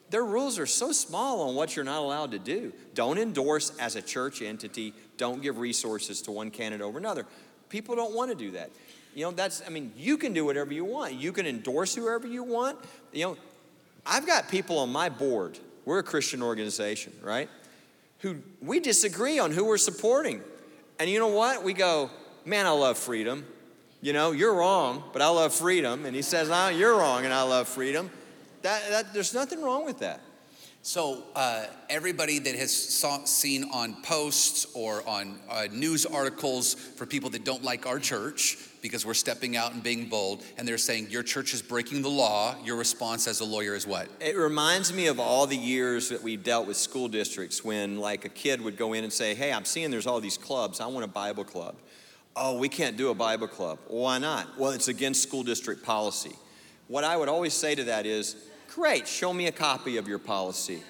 their 0.10 0.24
rules 0.24 0.58
are 0.58 0.66
so 0.66 0.92
small 0.92 1.50
on 1.50 1.56
what 1.56 1.76
you're 1.76 1.86
not 1.86 2.00
allowed 2.00 2.32
to 2.32 2.40
do. 2.40 2.74
Don't 2.94 3.18
endorse 3.18 3.78
as 3.78 3.96
a 3.96 4.02
church 4.02 4.42
entity, 4.42 4.94
don't 5.18 5.42
give 5.42 5.58
resources 5.58 6.22
to 6.24 6.32
one 6.32 6.52
candidate 6.52 6.86
over 6.86 6.98
another. 6.98 7.26
People 7.70 7.96
don't 7.96 8.14
want 8.14 8.32
to 8.32 8.36
do 8.36 8.52
that. 8.52 8.70
You 9.14 9.26
know, 9.26 9.32
that's, 9.32 9.62
I 9.66 9.70
mean, 9.70 9.92
you 9.98 10.18
can 10.18 10.32
do 10.34 10.46
whatever 10.46 10.74
you 10.74 10.86
want. 10.86 11.14
You 11.14 11.32
can 11.32 11.46
endorse 11.46 11.96
whoever 11.96 12.28
you 12.28 12.44
want. 12.44 12.78
You 13.12 13.26
know, 13.26 13.38
I've 14.06 14.26
got 14.26 14.48
people 14.50 14.80
on 14.80 14.92
my 14.92 15.10
board, 15.10 15.60
we're 15.86 16.00
a 16.00 16.04
Christian 16.04 16.42
organization, 16.42 17.14
right? 17.22 17.50
Who 18.20 18.38
we 18.62 18.80
disagree 18.80 19.40
on 19.40 19.52
who 19.52 19.66
we're 19.66 19.78
supporting. 19.78 20.42
And 21.00 21.10
you 21.10 21.20
know 21.20 21.28
what? 21.28 21.64
We 21.64 21.74
go, 21.74 22.10
man, 22.46 22.66
I 22.66 22.72
love 22.72 22.98
freedom. 22.98 23.46
You 24.02 24.14
know, 24.14 24.32
you're 24.32 24.54
wrong, 24.54 25.04
but 25.14 25.22
I 25.22 25.30
love 25.30 25.54
freedom. 25.54 26.06
And 26.06 26.16
he 26.16 26.22
says, 26.22 26.50
no, 26.50 26.70
you're 26.70 26.96
wrong, 26.96 27.26
and 27.26 27.34
I 27.34 27.42
love 27.44 27.68
freedom. 27.68 28.10
That, 28.62 28.90
that, 28.90 29.14
there's 29.14 29.34
nothing 29.34 29.62
wrong 29.62 29.86
with 29.86 30.00
that. 30.00 30.22
So 30.88 31.24
uh, 31.36 31.66
everybody 31.90 32.40
that 32.40 32.56
has 32.56 32.74
saw, 32.74 33.26
seen 33.26 33.66
on 33.74 34.02
posts 34.04 34.68
or 34.74 35.06
on 35.06 35.38
uh, 35.50 35.68
news 35.70 36.06
articles 36.06 36.76
for 36.76 37.06
people 37.06 37.30
that 37.32 37.44
don't 37.44 37.62
like 37.62 37.86
our 37.86 38.00
church 38.00 38.58
because 38.82 39.06
we're 39.06 39.14
stepping 39.14 39.58
out 39.58 39.74
and 39.74 39.84
being 39.84 40.08
bold, 40.08 40.46
and 40.58 40.66
they're 40.66 40.78
saying 40.78 41.08
your 41.10 41.24
church 41.24 41.54
is 41.54 41.62
breaking 41.62 42.04
the 42.04 42.10
law. 42.10 42.56
Your 42.64 42.78
response 42.78 43.28
as 43.28 43.42
a 43.42 43.44
lawyer 43.44 43.76
is 43.76 43.86
what? 43.86 44.08
It 44.22 44.38
reminds 44.38 44.94
me 44.94 45.08
of 45.08 45.20
all 45.20 45.46
the 45.46 45.58
years 45.58 46.08
that 46.08 46.24
we 46.24 46.38
dealt 46.38 46.68
with 46.68 46.78
school 46.78 47.10
districts 47.10 47.66
when, 47.66 47.98
like, 47.98 48.24
a 48.24 48.30
kid 48.30 48.62
would 48.62 48.78
go 48.78 48.94
in 48.94 49.04
and 49.04 49.12
say, 49.12 49.36
"Hey, 49.36 49.52
I'm 49.52 49.66
seeing 49.66 49.92
there's 49.92 50.08
all 50.08 50.22
these 50.22 50.38
clubs. 50.38 50.80
I 50.80 50.86
want 50.86 51.04
a 51.04 51.10
Bible 51.10 51.44
club." 51.44 51.76
Oh, 52.34 52.58
we 52.58 52.70
can't 52.70 52.96
do 52.96 53.10
a 53.10 53.16
Bible 53.16 53.48
club. 53.48 53.80
Why 53.88 54.20
not? 54.20 54.58
Well, 54.58 54.72
it's 54.72 54.88
against 54.88 55.24
school 55.24 55.44
district 55.44 55.84
policy. 55.84 56.36
What 56.88 57.04
I 57.04 57.18
would 57.18 57.30
always 57.30 57.54
say 57.54 57.76
to 57.76 57.86
that 57.86 58.06
is, 58.06 58.36
Great, 58.74 59.08
show 59.08 59.34
me 59.34 59.48
a 59.48 59.52
copy 59.52 59.98
of 59.98 60.08
your 60.08 60.20
policy. 60.20 60.84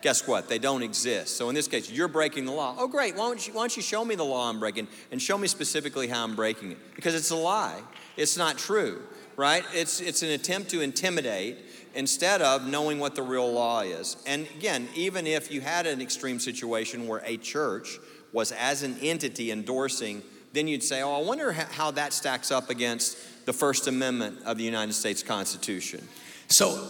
Guess 0.00 0.28
what? 0.28 0.48
They 0.48 0.58
don't 0.58 0.82
exist. 0.82 1.36
So 1.36 1.48
in 1.48 1.56
this 1.56 1.66
case, 1.66 1.90
you're 1.90 2.06
breaking 2.06 2.44
the 2.44 2.52
law. 2.52 2.76
Oh, 2.78 2.86
great. 2.86 3.16
Why 3.16 3.26
don't, 3.26 3.44
you, 3.44 3.52
why 3.52 3.62
don't 3.62 3.76
you 3.76 3.82
show 3.82 4.04
me 4.04 4.14
the 4.14 4.24
law 4.24 4.48
I'm 4.48 4.60
breaking 4.60 4.86
and 5.10 5.20
show 5.20 5.36
me 5.36 5.48
specifically 5.48 6.06
how 6.06 6.22
I'm 6.22 6.36
breaking 6.36 6.72
it? 6.72 6.78
Because 6.94 7.16
it's 7.16 7.30
a 7.30 7.36
lie. 7.36 7.80
It's 8.16 8.36
not 8.36 8.58
true, 8.58 9.02
right? 9.34 9.64
It's, 9.74 10.00
it's 10.00 10.22
an 10.22 10.28
attempt 10.28 10.70
to 10.70 10.82
intimidate 10.82 11.58
instead 11.96 12.42
of 12.42 12.68
knowing 12.68 13.00
what 13.00 13.16
the 13.16 13.22
real 13.22 13.50
law 13.50 13.80
is. 13.80 14.16
And 14.26 14.46
again, 14.56 14.88
even 14.94 15.26
if 15.26 15.50
you 15.50 15.60
had 15.62 15.86
an 15.86 16.00
extreme 16.00 16.38
situation 16.38 17.08
where 17.08 17.22
a 17.24 17.38
church 17.38 17.98
was 18.32 18.52
as 18.52 18.84
an 18.84 18.96
entity 19.02 19.50
endorsing, 19.50 20.22
then 20.52 20.68
you'd 20.68 20.84
say, 20.84 21.02
oh, 21.02 21.20
I 21.20 21.22
wonder 21.22 21.52
how 21.52 21.90
that 21.92 22.12
stacks 22.12 22.52
up 22.52 22.70
against 22.70 23.18
the 23.46 23.52
First 23.52 23.86
Amendment 23.86 24.38
of 24.44 24.58
the 24.58 24.64
United 24.64 24.92
States 24.92 25.22
Constitution. 25.22 26.06
So, 26.48 26.88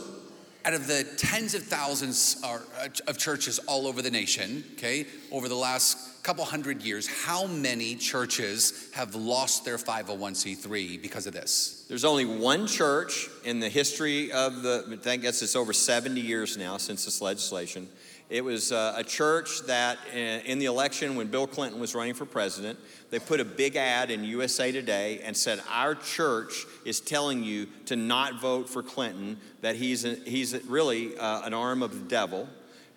out 0.64 0.74
of 0.74 0.88
the 0.88 1.06
tens 1.16 1.54
of 1.54 1.62
thousands 1.62 2.40
uh, 2.42 2.58
of 3.06 3.18
churches 3.18 3.60
all 3.60 3.86
over 3.86 4.02
the 4.02 4.10
nation, 4.10 4.64
okay, 4.72 5.06
over 5.30 5.48
the 5.48 5.54
last 5.54 6.24
couple 6.24 6.44
hundred 6.44 6.82
years, 6.82 7.06
how 7.06 7.46
many 7.46 7.94
churches 7.94 8.88
have 8.92 9.14
lost 9.14 9.64
their 9.64 9.76
501c3 9.76 11.00
because 11.00 11.28
of 11.28 11.34
this? 11.34 11.84
There's 11.88 12.04
only 12.04 12.24
one 12.24 12.66
church 12.66 13.28
in 13.44 13.60
the 13.60 13.68
history 13.68 14.32
of 14.32 14.62
the, 14.62 14.98
I 15.06 15.16
guess 15.18 15.40
it's 15.42 15.54
over 15.54 15.72
70 15.72 16.20
years 16.20 16.56
now 16.56 16.78
since 16.78 17.04
this 17.04 17.20
legislation. 17.20 17.88
It 18.28 18.44
was 18.44 18.72
uh, 18.72 18.94
a 18.96 19.04
church 19.04 19.60
that 19.66 19.98
uh, 20.12 20.16
in 20.16 20.58
the 20.58 20.64
election 20.64 21.14
when 21.14 21.28
Bill 21.28 21.46
Clinton 21.46 21.80
was 21.80 21.94
running 21.94 22.14
for 22.14 22.26
president, 22.26 22.76
they 23.10 23.20
put 23.20 23.38
a 23.38 23.44
big 23.44 23.76
ad 23.76 24.10
in 24.10 24.24
USA 24.24 24.72
Today 24.72 25.20
and 25.22 25.36
said, 25.36 25.62
Our 25.70 25.94
church 25.94 26.64
is 26.84 27.00
telling 27.00 27.44
you 27.44 27.68
to 27.86 27.94
not 27.94 28.40
vote 28.40 28.68
for 28.68 28.82
Clinton, 28.82 29.38
that 29.60 29.76
he's, 29.76 30.04
a, 30.04 30.16
he's 30.16 30.60
really 30.66 31.16
uh, 31.16 31.42
an 31.42 31.54
arm 31.54 31.84
of 31.84 31.92
the 31.92 32.08
devil. 32.08 32.48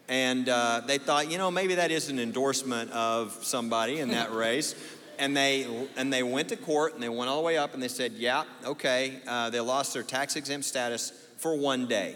And 0.07 0.49
uh, 0.49 0.81
they 0.87 0.97
thought, 0.97 1.29
you 1.29 1.37
know, 1.37 1.51
maybe 1.51 1.75
that 1.75 1.91
is 1.91 2.09
an 2.09 2.17
endorsement 2.17 2.89
of 2.91 3.37
somebody 3.43 3.99
in 3.99 4.09
that 4.09 4.31
race. 4.33 4.73
And 5.19 5.37
they, 5.37 5.67
and 5.95 6.11
they 6.11 6.23
went 6.23 6.49
to 6.49 6.55
court 6.55 6.95
and 6.95 7.03
they 7.03 7.09
went 7.09 7.29
all 7.29 7.37
the 7.37 7.45
way 7.45 7.57
up 7.57 7.75
and 7.75 7.83
they 7.83 7.89
said, 7.89 8.13
yeah, 8.13 8.45
okay, 8.65 9.19
uh, 9.27 9.51
they 9.51 9.59
lost 9.59 9.93
their 9.93 10.01
tax 10.01 10.35
exempt 10.35 10.65
status 10.65 11.11
for 11.37 11.55
one 11.55 11.87
day. 11.87 12.15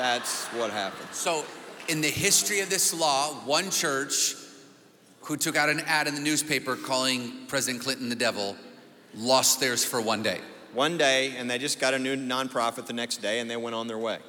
That's 0.00 0.46
what 0.54 0.70
happened. 0.70 1.10
So, 1.12 1.44
in 1.86 2.00
the 2.00 2.08
history 2.08 2.60
of 2.60 2.70
this 2.70 2.98
law, 2.98 3.34
one 3.44 3.68
church 3.68 4.34
who 5.20 5.36
took 5.36 5.56
out 5.56 5.68
an 5.68 5.80
ad 5.80 6.06
in 6.06 6.14
the 6.14 6.22
newspaper 6.22 6.74
calling 6.74 7.44
President 7.48 7.82
Clinton 7.82 8.08
the 8.08 8.14
devil 8.14 8.56
lost 9.14 9.60
theirs 9.60 9.84
for 9.84 10.00
one 10.00 10.22
day. 10.22 10.40
One 10.72 10.96
day, 10.96 11.36
and 11.36 11.50
they 11.50 11.58
just 11.58 11.78
got 11.80 11.92
a 11.92 11.98
new 11.98 12.16
nonprofit 12.16 12.86
the 12.86 12.94
next 12.94 13.18
day 13.18 13.40
and 13.40 13.50
they 13.50 13.58
went 13.58 13.76
on 13.76 13.88
their 13.88 13.98
way. 13.98 14.20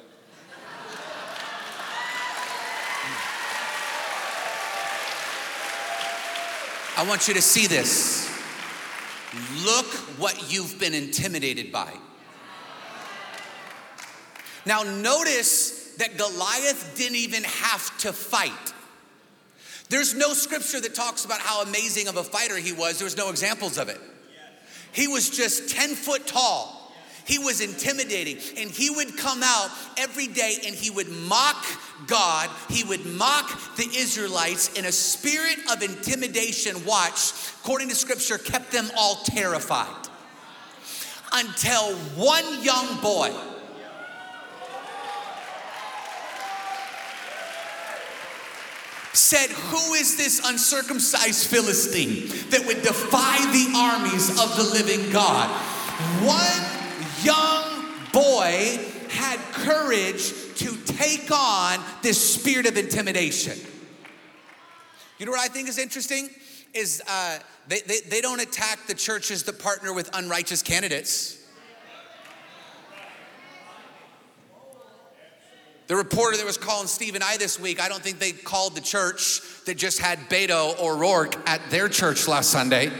I 6.98 7.06
want 7.08 7.28
you 7.28 7.32
to 7.32 7.40
see 7.40 7.66
this. 7.66 8.28
Look 9.64 9.86
what 10.18 10.52
you've 10.52 10.78
been 10.78 10.92
intimidated 10.92 11.72
by. 11.72 11.94
Now, 14.64 14.82
notice 14.82 15.94
that 15.98 16.16
Goliath 16.16 16.94
didn't 16.96 17.16
even 17.16 17.44
have 17.44 17.98
to 17.98 18.12
fight. 18.12 18.52
There's 19.88 20.14
no 20.14 20.32
scripture 20.32 20.80
that 20.80 20.94
talks 20.94 21.24
about 21.24 21.40
how 21.40 21.62
amazing 21.62 22.08
of 22.08 22.16
a 22.16 22.24
fighter 22.24 22.56
he 22.56 22.72
was, 22.72 22.98
there 22.98 23.04
was 23.04 23.16
no 23.16 23.28
examples 23.28 23.76
of 23.78 23.88
it. 23.88 24.00
He 24.92 25.08
was 25.08 25.30
just 25.30 25.70
10 25.70 25.90
foot 25.90 26.26
tall. 26.26 26.78
He 27.24 27.38
was 27.38 27.60
intimidating, 27.60 28.38
and 28.58 28.70
he 28.70 28.90
would 28.90 29.16
come 29.16 29.42
out 29.44 29.70
every 29.96 30.26
day 30.26 30.56
and 30.66 30.74
he 30.74 30.90
would 30.90 31.08
mock 31.08 31.64
God. 32.08 32.50
He 32.68 32.82
would 32.84 33.06
mock 33.06 33.76
the 33.76 33.88
Israelites 33.96 34.76
in 34.76 34.86
a 34.86 34.92
spirit 34.92 35.58
of 35.70 35.82
intimidation. 35.82 36.84
Watch, 36.84 37.32
according 37.62 37.90
to 37.90 37.94
scripture, 37.94 38.38
kept 38.38 38.72
them 38.72 38.90
all 38.96 39.16
terrified 39.24 40.08
until 41.32 41.94
one 42.16 42.62
young 42.62 43.00
boy 43.00 43.32
said, 49.12 49.50
Who 49.50 49.94
is 49.94 50.16
this 50.16 50.40
uncircumcised 50.44 51.46
Philistine 51.48 52.28
that 52.50 52.64
would 52.66 52.82
defy 52.82 53.38
the 53.52 53.72
armies 53.76 54.30
of 54.30 54.56
the 54.56 54.64
living 54.64 55.10
God? 55.12 55.48
One 56.22 56.62
young 57.22 57.86
boy 58.12 58.78
had 59.08 59.38
courage 59.52 60.32
to 60.56 60.76
take 60.84 61.30
on 61.30 61.78
this 62.02 62.34
spirit 62.34 62.66
of 62.66 62.76
intimidation. 62.76 63.58
You 65.18 65.26
know 65.26 65.32
what 65.32 65.40
I 65.40 65.48
think 65.48 65.68
is 65.68 65.78
interesting? 65.78 66.30
Is 66.74 67.02
uh, 67.08 67.38
they, 67.68 67.80
they, 67.80 68.00
they 68.00 68.20
don't 68.20 68.40
attack 68.40 68.86
the 68.86 68.94
churches 68.94 69.42
that 69.44 69.58
partner 69.58 69.92
with 69.92 70.10
unrighteous 70.14 70.62
candidates. 70.62 71.41
The 75.92 75.96
reporter 75.96 76.38
that 76.38 76.46
was 76.46 76.56
calling 76.56 76.86
Steve 76.86 77.16
and 77.16 77.22
I 77.22 77.36
this 77.36 77.60
week, 77.60 77.78
I 77.78 77.86
don't 77.86 78.02
think 78.02 78.18
they 78.18 78.32
called 78.32 78.74
the 78.74 78.80
church 78.80 79.42
that 79.66 79.76
just 79.76 79.98
had 79.98 80.18
Beto 80.30 80.74
O'Rourke 80.80 81.36
at 81.46 81.60
their 81.68 81.86
church 81.90 82.26
last 82.26 82.48
Sunday. 82.48 82.90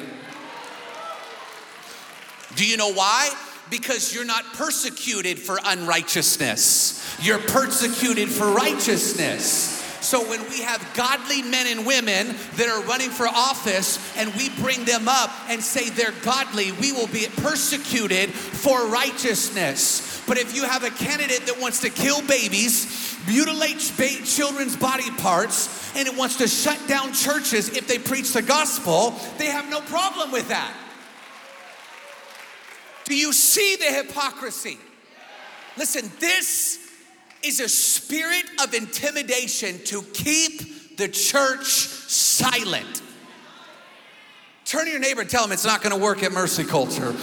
Do 2.55 2.67
you 2.67 2.77
know 2.77 2.93
why? 2.93 3.31
Because 3.71 4.15
you're 4.15 4.27
not 4.27 4.45
persecuted 4.53 5.39
for 5.39 5.59
unrighteousness, 5.65 7.17
you're 7.23 7.39
persecuted 7.39 8.29
for 8.29 8.49
righteousness. 8.49 9.79
So 10.03 10.29
when 10.29 10.43
we 10.51 10.61
have 10.61 10.87
godly 10.95 11.41
men 11.41 11.69
and 11.69 11.87
women 11.87 12.37
that 12.57 12.69
are 12.69 12.83
running 12.83 13.09
for 13.09 13.27
office 13.27 13.99
and 14.19 14.35
we 14.35 14.51
bring 14.61 14.85
them 14.85 15.09
up 15.09 15.31
and 15.49 15.63
say 15.63 15.89
they're 15.89 16.13
godly, 16.23 16.73
we 16.73 16.93
will 16.93 17.07
be 17.07 17.27
persecuted 17.37 18.29
for 18.35 18.87
righteousness. 18.89 20.12
But 20.33 20.41
if 20.41 20.57
you 20.57 20.65
have 20.65 20.83
a 20.83 20.89
candidate 20.89 21.45
that 21.45 21.61
wants 21.61 21.83
to 21.83 21.91
kill 21.91 22.23
babies, 22.23 23.19
mutilate 23.27 23.79
children's 24.25 24.75
body 24.75 25.11
parts, 25.19 25.95
and 25.95 26.09
it 26.09 26.17
wants 26.17 26.39
to 26.39 26.49
shut 26.49 26.81
down 26.89 27.13
churches 27.13 27.69
if 27.77 27.87
they 27.87 27.99
preach 27.99 28.33
the 28.33 28.41
gospel, 28.41 29.11
they 29.37 29.49
have 29.49 29.69
no 29.69 29.83
problem 29.83 30.33
with 30.33 30.49
that. 30.49 30.75
Do 33.05 33.15
you 33.15 33.35
see 33.35 33.77
the 33.77 33.95
hypocrisy? 33.95 34.79
Listen, 35.77 36.11
this 36.19 36.79
is 37.43 37.61
a 37.61 37.69
spirit 37.69 38.47
of 38.65 38.73
intimidation 38.73 39.81
to 39.85 40.01
keep 40.15 40.97
the 40.97 41.09
church 41.09 41.67
silent. 41.67 43.03
Turn 44.65 44.87
to 44.87 44.91
your 44.91 44.99
neighbor 44.99 45.21
and 45.21 45.29
tell 45.29 45.45
him 45.45 45.53
it's 45.53 45.67
not 45.67 45.83
gonna 45.83 45.99
work 45.99 46.23
at 46.23 46.33
Mercy 46.33 46.65
Culture. 46.65 47.15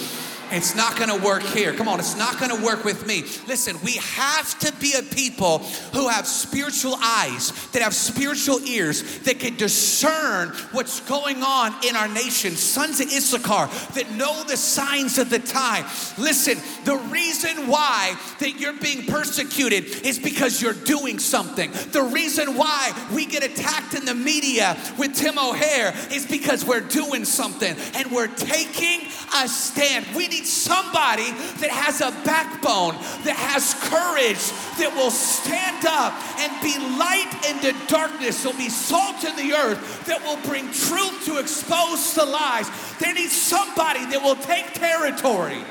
It's 0.51 0.75
not 0.75 0.97
gonna 0.97 1.17
work 1.17 1.43
here. 1.43 1.73
Come 1.73 1.87
on, 1.87 1.99
it's 1.99 2.17
not 2.17 2.39
gonna 2.39 2.61
work 2.63 2.83
with 2.83 3.05
me. 3.05 3.23
Listen, 3.47 3.77
we 3.83 3.93
have 3.93 4.57
to 4.59 4.73
be 4.79 4.93
a 4.93 5.03
people 5.03 5.59
who 5.93 6.07
have 6.07 6.27
spiritual 6.27 6.95
eyes, 7.01 7.51
that 7.71 7.81
have 7.81 7.93
spiritual 7.93 8.59
ears, 8.61 9.19
that 9.19 9.39
can 9.39 9.55
discern 9.57 10.49
what's 10.71 11.01
going 11.01 11.43
on 11.43 11.73
in 11.87 11.95
our 11.95 12.07
nation. 12.07 12.51
Sons 12.51 12.99
of 12.99 13.07
Issachar 13.07 13.69
that 13.93 14.11
know 14.11 14.43
the 14.43 14.57
signs 14.57 15.17
of 15.17 15.29
the 15.29 15.39
time. 15.39 15.85
Listen, 16.17 16.57
the 16.85 16.97
reason 17.09 17.67
why 17.67 18.15
that 18.39 18.59
you're 18.59 18.73
being 18.73 19.05
persecuted 19.05 19.85
is 20.05 20.19
because 20.19 20.61
you're 20.61 20.73
doing 20.73 21.19
something. 21.19 21.71
The 21.91 22.03
reason 22.03 22.55
why 22.55 22.91
we 23.13 23.25
get 23.25 23.43
attacked 23.43 23.93
in 23.93 24.05
the 24.05 24.15
media 24.15 24.77
with 24.97 25.15
Tim 25.15 25.37
O'Hare 25.37 25.93
is 26.11 26.25
because 26.25 26.65
we're 26.65 26.79
doing 26.81 27.25
something 27.25 27.75
and 27.95 28.11
we're 28.11 28.27
taking 28.27 29.01
a 29.35 29.47
stand. 29.47 30.05
We 30.15 30.27
need 30.27 30.38
need 30.39 30.47
somebody 30.47 31.31
that 31.59 31.69
has 31.69 32.01
a 32.01 32.11
backbone, 32.23 32.95
that 33.23 33.35
has 33.35 33.73
courage, 33.91 34.39
that 34.79 34.91
will 34.95 35.11
stand 35.11 35.85
up 35.85 36.13
and 36.39 36.51
be 36.63 36.75
light 36.97 37.31
in 37.49 37.57
the 37.61 37.75
darkness, 37.87 38.45
will 38.45 38.53
be 38.53 38.69
salt 38.69 39.23
in 39.23 39.35
the 39.35 39.53
earth, 39.53 40.05
that 40.05 40.21
will 40.23 40.39
bring 40.47 40.65
truth 40.71 41.25
to 41.25 41.37
expose 41.37 42.13
the 42.15 42.25
lies. 42.25 42.69
They 42.99 43.13
need 43.13 43.29
somebody 43.29 44.05
that 44.07 44.21
will 44.21 44.35
take 44.35 44.73
territory. 44.73 45.63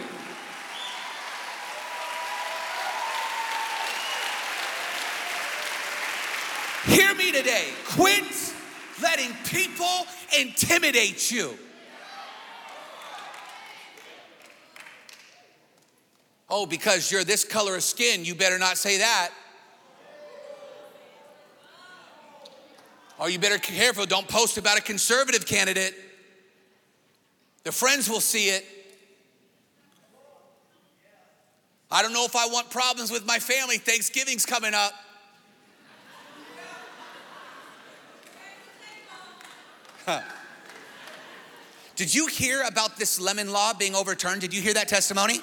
Hear 6.84 7.14
me 7.14 7.32
today. 7.32 7.68
Quit 7.90 8.54
letting 9.02 9.32
people 9.44 10.06
intimidate 10.38 11.30
you. 11.30 11.56
Oh, 16.50 16.64
because 16.64 17.12
you're 17.12 17.24
this 17.24 17.44
color 17.44 17.76
of 17.76 17.82
skin, 17.82 18.24
you 18.24 18.34
better 18.34 18.58
not 18.58 18.78
say 18.78 18.98
that. 18.98 19.30
Or 23.18 23.24
oh, 23.24 23.26
you 23.26 23.38
better 23.38 23.58
be 23.58 23.76
careful, 23.76 24.06
don't 24.06 24.28
post 24.28 24.58
about 24.58 24.78
a 24.78 24.82
conservative 24.82 25.44
candidate. 25.44 25.94
The 27.64 27.72
friends 27.72 28.08
will 28.08 28.20
see 28.20 28.48
it. 28.48 28.64
I 31.90 32.02
don't 32.02 32.12
know 32.12 32.24
if 32.24 32.36
I 32.36 32.46
want 32.46 32.70
problems 32.70 33.10
with 33.10 33.26
my 33.26 33.38
family. 33.38 33.78
Thanksgiving's 33.78 34.46
coming 34.46 34.72
up. 34.72 34.92
Huh. 40.06 40.20
Did 41.96 42.14
you 42.14 42.26
hear 42.26 42.62
about 42.62 42.96
this 42.96 43.20
lemon 43.20 43.52
law 43.52 43.72
being 43.74 43.94
overturned? 43.94 44.40
Did 44.40 44.54
you 44.54 44.62
hear 44.62 44.74
that 44.74 44.88
testimony? 44.88 45.40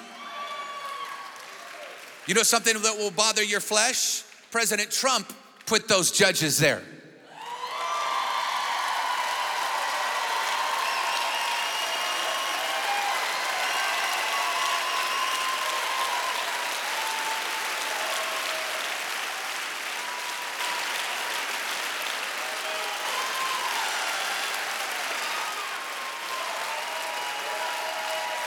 You 2.26 2.34
know 2.34 2.42
something 2.42 2.74
that 2.82 2.98
will 2.98 3.12
bother 3.12 3.44
your 3.44 3.60
flesh? 3.60 4.24
President 4.50 4.90
Trump 4.90 5.32
put 5.64 5.86
those 5.86 6.10
judges 6.10 6.58
there. 6.58 6.82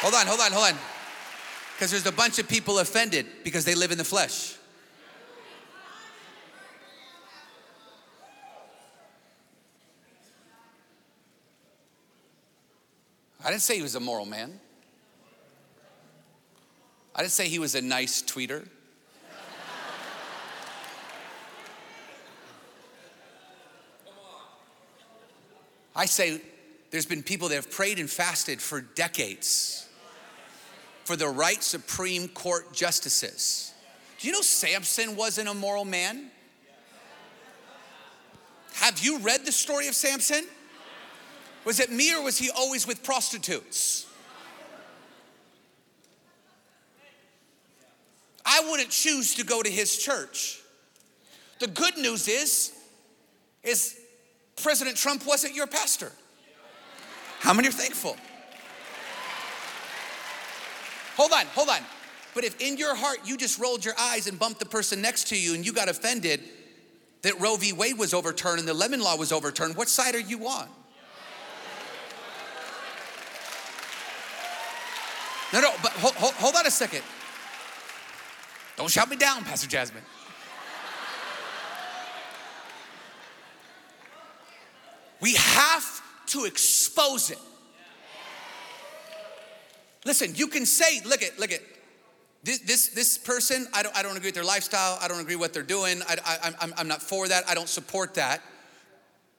Hold 0.02 0.16
on, 0.16 0.28
hold 0.28 0.40
on, 0.42 0.52
hold 0.52 0.66
on. 0.66 0.89
Because 1.80 1.92
there's 1.92 2.06
a 2.06 2.12
bunch 2.12 2.40
of 2.40 2.50
people 2.50 2.80
offended 2.80 3.26
because 3.42 3.64
they 3.64 3.74
live 3.74 3.94
in 3.94 3.98
the 3.98 4.04
flesh. 4.04 4.58
I 13.42 13.50
didn't 13.50 13.62
say 13.62 13.78
he 13.78 13.82
was 13.82 13.96
a 13.96 14.02
moral 14.02 14.26
man. 14.26 14.60
I 17.16 17.22
didn't 17.22 17.32
say 17.32 17.48
he 17.48 17.60
was 17.60 17.76
a 17.76 17.82
nice 17.82 18.22
tweeter. 18.24 18.68
I 25.96 26.06
say 26.08 26.42
there's 26.92 27.06
been 27.06 27.24
people 27.24 27.48
that 27.48 27.56
have 27.56 27.72
prayed 27.72 28.00
and 28.00 28.10
fasted 28.10 28.62
for 28.62 28.82
decades 28.82 29.89
for 31.10 31.16
the 31.16 31.28
right 31.28 31.64
Supreme 31.64 32.28
Court 32.28 32.72
justices. 32.72 33.74
Do 34.20 34.28
you 34.28 34.32
know 34.32 34.42
Samson 34.42 35.16
wasn't 35.16 35.50
a 35.50 35.56
moral 35.56 35.84
man? 35.84 36.30
Have 38.74 39.00
you 39.00 39.18
read 39.18 39.44
the 39.44 39.52
story 39.52 39.88
of 39.88 39.96
Samson? 39.96 40.46
Was 41.66 41.80
it 41.80 41.92
me 41.92 42.14
or 42.14 42.22
was 42.22 42.38
he 42.38 42.52
always 42.52 42.86
with 42.86 43.02
prostitutes? 43.02 44.06
I 48.46 48.70
wouldn't 48.70 48.92
choose 48.92 49.34
to 49.34 49.44
go 49.44 49.64
to 49.64 49.70
his 49.70 49.98
church. 49.98 50.62
The 51.60 51.66
good 51.66 51.98
news 51.98 52.28
is 52.28 52.72
is 53.64 54.00
President 54.62 54.96
Trump 54.96 55.26
wasn't 55.26 55.56
your 55.56 55.66
pastor. 55.66 56.12
How 57.40 57.56
many 57.56 57.68
are 57.68 57.72
thankful? 57.72 58.16
Hold 61.20 61.34
on, 61.34 61.46
hold 61.48 61.68
on. 61.68 61.82
But 62.34 62.46
if 62.46 62.62
in 62.62 62.78
your 62.78 62.96
heart 62.96 63.18
you 63.26 63.36
just 63.36 63.60
rolled 63.60 63.84
your 63.84 63.94
eyes 64.00 64.26
and 64.28 64.40
bumped 64.40 64.62
the 64.62 64.66
person 64.66 65.02
next 65.02 65.28
to 65.28 65.38
you 65.38 65.54
and 65.54 65.66
you 65.66 65.74
got 65.74 65.90
offended 65.90 66.40
that 67.24 67.38
Roe 67.42 67.58
v. 67.58 67.74
Wade 67.74 67.98
was 67.98 68.14
overturned 68.14 68.60
and 68.60 68.66
the 68.66 68.74
Lemon 68.74 69.02
Law 69.02 69.18
was 69.18 69.34
overturned, 69.34 69.76
what 69.76 69.90
side 69.90 70.16
are 70.16 70.20
you 70.22 70.48
on? 70.48 70.70
No, 75.52 75.60
no, 75.60 75.72
but 75.84 75.92
hold, 75.92 76.14
hold, 76.14 76.34
hold 76.36 76.56
on 76.56 76.66
a 76.66 76.72
second. 76.72 77.02
Don't 78.78 78.90
shout 78.90 79.10
me 79.10 79.18
down, 79.18 79.44
Pastor 79.44 79.68
Jasmine. 79.68 80.04
We 85.20 85.34
have 85.34 86.02
to 86.28 86.46
expose 86.46 87.30
it. 87.30 87.40
Listen, 90.06 90.34
you 90.36 90.48
can 90.48 90.66
say, 90.66 91.02
look 91.06 91.22
at, 91.22 91.38
look 91.40 91.52
at, 91.52 91.62
this, 92.44 92.60
this, 92.60 92.88
this 92.90 93.18
person, 93.18 93.68
I 93.74 93.84
don't, 93.84 93.96
I 93.98 94.02
don't 94.02 94.16
agree 94.16 94.30
with 94.30 94.36
their 94.36 94.46
lifestyle. 94.46 94.98
I 95.02 95.08
don't 95.10 95.20
agree 95.20 95.36
with 95.36 95.42
what 95.42 95.54
they're 95.54 95.62
doing. 95.64 96.02
I, 96.08 96.16
I, 96.26 96.54
I'm, 96.62 96.74
I'm 96.78 96.88
not 96.88 97.02
for 97.02 97.28
that. 97.28 97.44
I 97.50 97.54
don't 97.54 97.68
support 97.68 98.14
that. 98.14 98.42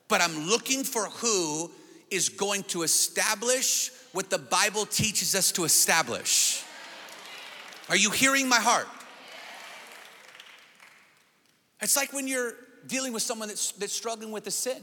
But 0.09 0.21
I'm 0.21 0.49
looking 0.49 0.85
for 0.85 1.05
who 1.07 1.71
is 2.11 2.29
going 2.29 2.65
to 2.65 2.83
establish 2.83 3.91
what 4.13 4.29
the 4.29 4.39
Bible 4.39 4.85
teaches 4.85 5.35
us 5.35 5.53
to 5.53 5.65
establish. 5.65 6.63
Are 7.89 7.97
you 7.97 8.11
hearing 8.11 8.49
my 8.49 8.61
heart? 8.61 8.89
It's 11.81 11.97
like 11.97 12.13
when 12.13 12.29
you're 12.29 12.53
dealing 12.87 13.13
with 13.13 13.23
someone 13.23 13.49
that's, 13.49 13.73
that's 13.73 13.93
struggling 13.93 14.31
with 14.31 14.47
a 14.47 14.51
sin 14.51 14.83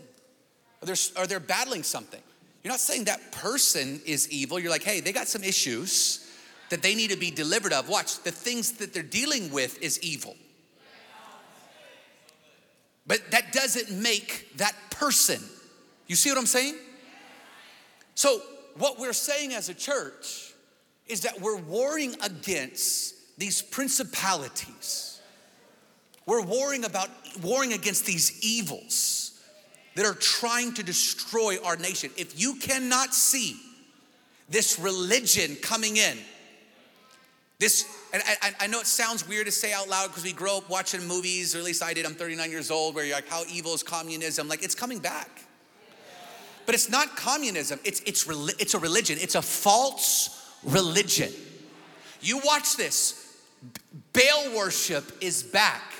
or 0.81 0.87
they're, 0.87 0.95
or 1.17 1.27
they're 1.27 1.39
battling 1.39 1.83
something. 1.83 2.21
You're 2.63 2.73
not 2.73 2.79
saying 2.79 3.05
that 3.05 3.31
person 3.31 4.01
is 4.05 4.29
evil. 4.29 4.59
You're 4.59 4.71
like, 4.71 4.83
hey, 4.83 4.99
they 4.99 5.13
got 5.13 5.27
some 5.27 5.43
issues 5.43 6.29
that 6.69 6.81
they 6.81 6.95
need 6.95 7.11
to 7.11 7.17
be 7.17 7.31
delivered 7.31 7.73
of. 7.73 7.87
Watch, 7.87 8.23
the 8.23 8.31
things 8.31 8.73
that 8.73 8.93
they're 8.93 9.03
dealing 9.03 9.51
with 9.51 9.81
is 9.81 9.99
evil. 10.01 10.35
But 13.05 13.31
that 13.31 13.53
doesn't 13.53 13.91
make 13.91 14.57
that 14.57 14.75
person. 14.89 15.41
You 16.07 16.15
see 16.15 16.29
what 16.29 16.37
I'm 16.37 16.45
saying? 16.45 16.75
So, 18.15 18.41
what 18.75 18.99
we're 18.99 19.13
saying 19.13 19.53
as 19.53 19.69
a 19.69 19.73
church 19.73 20.53
is 21.07 21.21
that 21.21 21.39
we're 21.39 21.57
warring 21.57 22.15
against 22.21 23.15
these 23.37 23.61
principalities. 23.61 25.21
We're 26.25 26.41
warring 26.41 26.83
about 26.83 27.09
warring 27.41 27.73
against 27.73 28.05
these 28.05 28.43
evils 28.43 29.36
that 29.97 30.05
are 30.05 30.13
trying 30.13 30.71
to 30.75 30.83
destroy 30.83 31.57
our 31.63 31.75
nation. 31.75 32.11
If 32.17 32.39
you 32.39 32.53
cannot 32.57 33.15
see 33.15 33.57
this 34.47 34.77
religion 34.77 35.55
coming 35.55 35.97
in, 35.97 36.15
this, 37.57 37.83
and 38.13 38.21
I, 38.43 38.53
I 38.59 38.67
know 38.67 38.79
it 38.79 38.85
sounds 38.85 39.27
weird 39.27 39.47
to 39.47 39.51
say 39.51 39.73
out 39.73 39.89
loud 39.89 40.09
because 40.09 40.23
we 40.23 40.33
grow 40.33 40.57
up 40.57 40.69
watching 40.69 41.03
movies, 41.07 41.55
or 41.55 41.57
at 41.57 41.63
least 41.63 41.81
I 41.81 41.95
did, 41.95 42.05
I'm 42.05 42.13
39 42.13 42.51
years 42.51 42.69
old, 42.69 42.93
where 42.93 43.05
you're 43.05 43.15
like, 43.15 43.27
how 43.27 43.41
evil 43.51 43.73
is 43.73 43.81
communism? 43.81 44.47
Like, 44.47 44.61
it's 44.61 44.75
coming 44.75 44.99
back. 44.99 45.31
But 46.67 46.75
it's 46.75 46.91
not 46.91 47.15
communism, 47.15 47.79
it's, 47.83 48.01
it's, 48.01 48.29
it's 48.29 48.75
a 48.75 48.79
religion, 48.79 49.17
it's 49.19 49.33
a 49.33 49.41
false 49.41 50.53
religion. 50.63 51.33
You 52.21 52.39
watch 52.45 52.77
this, 52.77 53.41
Baal 54.13 54.55
worship 54.55 55.11
is 55.21 55.41
back. 55.41 55.96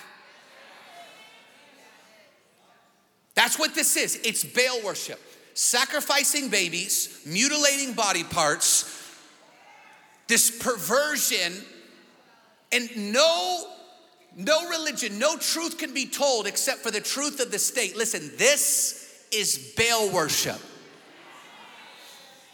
That's 3.38 3.56
what 3.56 3.72
this 3.72 3.96
is. 3.96 4.18
It's 4.24 4.42
Baal 4.42 4.82
worship. 4.84 5.20
Sacrificing 5.54 6.48
babies, 6.48 7.22
mutilating 7.24 7.92
body 7.92 8.24
parts, 8.24 9.16
this 10.26 10.50
perversion, 10.50 11.52
and 12.72 13.12
no 13.12 13.64
no 14.36 14.68
religion, 14.68 15.20
no 15.20 15.36
truth 15.36 15.78
can 15.78 15.94
be 15.94 16.06
told 16.06 16.48
except 16.48 16.80
for 16.80 16.90
the 16.90 17.00
truth 17.00 17.38
of 17.38 17.52
the 17.52 17.60
state. 17.60 17.96
Listen, 17.96 18.28
this 18.38 19.24
is 19.30 19.72
Baal 19.76 20.10
worship. 20.10 20.58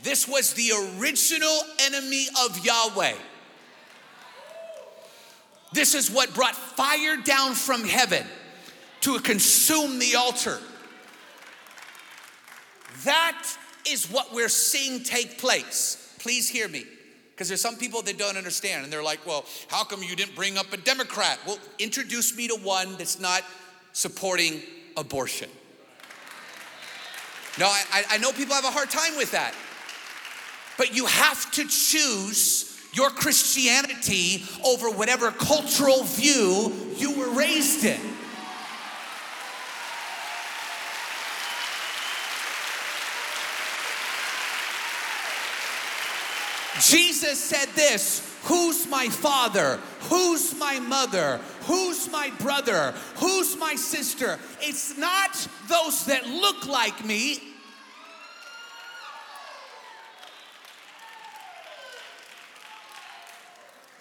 This 0.02 0.28
was 0.28 0.52
the 0.52 0.98
original 0.98 1.60
enemy 1.80 2.26
of 2.44 2.62
Yahweh. 2.62 3.14
This 5.72 5.94
is 5.94 6.10
what 6.10 6.34
brought 6.34 6.54
fire 6.54 7.16
down 7.16 7.54
from 7.54 7.84
heaven 7.84 8.26
to 9.00 9.18
consume 9.20 9.98
the 9.98 10.16
altar. 10.16 10.60
That 13.04 13.46
is 13.88 14.10
what 14.10 14.32
we're 14.32 14.48
seeing 14.48 15.02
take 15.02 15.38
place. 15.38 16.16
Please 16.18 16.48
hear 16.48 16.68
me. 16.68 16.84
Because 17.30 17.48
there's 17.48 17.60
some 17.60 17.76
people 17.76 18.00
that 18.02 18.16
don't 18.16 18.36
understand 18.36 18.84
and 18.84 18.92
they're 18.92 19.02
like, 19.02 19.26
well, 19.26 19.44
how 19.68 19.82
come 19.82 20.02
you 20.02 20.14
didn't 20.14 20.36
bring 20.36 20.56
up 20.56 20.72
a 20.72 20.76
Democrat? 20.76 21.38
Well, 21.46 21.58
introduce 21.80 22.36
me 22.36 22.46
to 22.48 22.54
one 22.54 22.96
that's 22.96 23.18
not 23.18 23.42
supporting 23.92 24.62
abortion. 24.96 25.48
No, 27.58 27.66
I, 27.66 28.04
I 28.10 28.18
know 28.18 28.32
people 28.32 28.54
have 28.54 28.64
a 28.64 28.70
hard 28.70 28.90
time 28.90 29.16
with 29.16 29.32
that. 29.32 29.54
But 30.78 30.94
you 30.94 31.06
have 31.06 31.50
to 31.52 31.66
choose 31.66 32.80
your 32.92 33.10
Christianity 33.10 34.44
over 34.64 34.88
whatever 34.90 35.30
cultural 35.32 36.04
view 36.04 36.72
you 36.96 37.18
were 37.18 37.30
raised 37.30 37.84
in. 37.84 38.00
Jesus 46.80 47.42
said 47.42 47.68
this 47.70 48.38
Who's 48.44 48.86
my 48.88 49.08
father? 49.08 49.80
Who's 50.10 50.54
my 50.58 50.78
mother? 50.80 51.40
Who's 51.62 52.10
my 52.10 52.30
brother? 52.40 52.94
Who's 53.16 53.56
my 53.56 53.74
sister? 53.74 54.38
It's 54.60 54.98
not 54.98 55.48
those 55.68 56.06
that 56.06 56.26
look 56.26 56.66
like 56.66 57.04
me. 57.04 57.54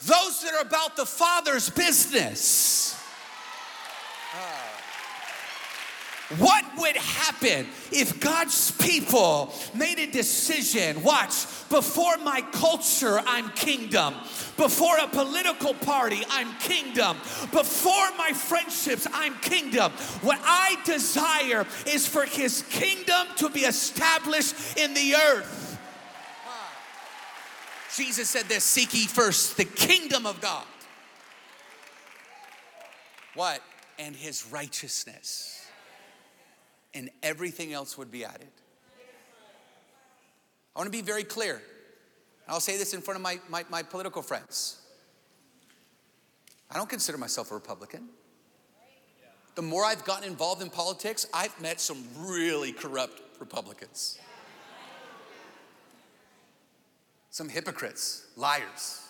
those 0.06 0.42
that 0.42 0.54
are 0.54 0.62
about 0.62 0.96
the 0.98 1.06
Father's 1.06 1.70
business. 1.70 3.02
Ah. 4.34 4.73
What 6.38 6.66
would 6.78 6.96
happen 6.96 7.68
if 7.92 8.20
God's 8.20 8.72
people 8.72 9.54
made 9.76 10.00
a 10.00 10.10
decision? 10.10 11.04
Watch, 11.04 11.46
before 11.70 12.18
my 12.18 12.42
culture, 12.52 13.22
I'm 13.26 13.50
kingdom. 13.50 14.14
Before 14.58 14.98
a 14.98 15.08
political 15.08 15.74
party, 15.74 16.24
I'm 16.30 16.54
kingdom. 16.58 17.18
Before 17.52 18.10
my 18.18 18.32
friendships, 18.34 19.08
I'm 19.14 19.36
kingdom. 19.40 19.92
What 20.22 20.40
I 20.44 20.78
desire 20.86 21.66
is 21.88 22.08
for 22.08 22.26
his 22.26 22.64
kingdom 22.70 23.28
to 23.38 23.50
be 23.50 23.62
established 23.62 24.78
in 24.78 24.94
the 24.94 25.16
earth. 25.16 25.80
Jesus 27.96 28.30
said 28.30 28.46
this 28.46 28.64
seek 28.64 28.94
ye 28.94 29.06
first 29.06 29.58
the 29.58 29.66
kingdom 29.66 30.26
of 30.26 30.42
God. 30.42 30.66
What? 33.36 33.62
And 34.00 34.16
his 34.16 34.48
righteousness 34.52 35.63
and 36.94 37.10
everything 37.22 37.74
else 37.74 37.98
would 37.98 38.12
be 38.12 38.26
added. 38.26 38.48
I 40.76 40.80
want 40.80 40.88
to 40.88 40.98
be 40.98 41.02
very 41.02 41.24
clear. 41.24 41.62
I'll 42.48 42.60
say 42.60 42.78
this 42.78 42.94
in 42.94 43.02
front 43.02 43.18
of 43.18 43.22
my, 43.22 43.40
my, 43.50 43.64
my, 43.70 43.84
political 43.84 44.22
friends. 44.22 44.82
I 46.70 46.78
don't 46.78 46.90
consider 46.90 47.18
myself 47.18 47.52
a 47.52 47.54
Republican. 47.54 48.10
The 49.56 49.62
more 49.62 49.86
I've 49.86 50.04
gotten 50.04 50.28
involved 50.28 50.62
in 50.62 50.70
politics, 50.70 51.28
I've 51.34 51.60
met 51.62 51.80
some 51.80 52.04
really 52.18 52.74
corrupt 52.74 53.22
Republicans. 53.40 54.20
Some 57.30 57.50
hypocrites, 57.50 58.26
liars. 58.36 59.02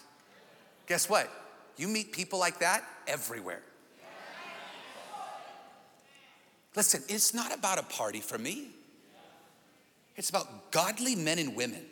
Guess 0.88 1.10
what? 1.10 1.30
You 1.78 1.88
meet 1.88 2.12
people 2.12 2.40
like 2.40 2.60
that 2.60 2.84
everywhere. 3.08 3.64
Listen, 6.76 7.04
it's 7.08 7.34
not 7.34 7.54
about 7.54 7.78
a 7.78 7.84
party 7.84 8.20
for 8.20 8.38
me. 8.38 8.70
It's 10.16 10.30
about 10.30 10.72
godly 10.72 11.16
men 11.16 11.40
and 11.40 11.56
women 11.56 11.86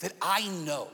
that 0.00 0.12
I 0.22 0.46
know 0.48 0.88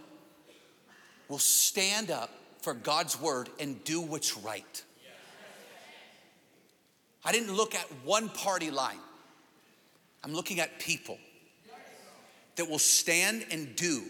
will 1.28 1.38
stand 1.38 2.11
up 2.11 2.30
for 2.62 2.74
God's 2.74 3.20
word 3.20 3.49
and 3.61 3.82
do 3.84 4.01
what's 4.01 4.36
right. 4.38 4.82
I 7.24 7.32
didn't 7.32 7.55
look 7.55 7.74
at 7.74 7.86
one 8.05 8.28
party 8.28 8.70
line. 8.70 8.99
I'm 10.22 10.32
looking 10.32 10.61
at 10.61 10.78
people 10.78 11.18
that 12.57 12.68
will 12.68 12.78
stand 12.78 13.47
and 13.51 13.74
do, 13.76 14.05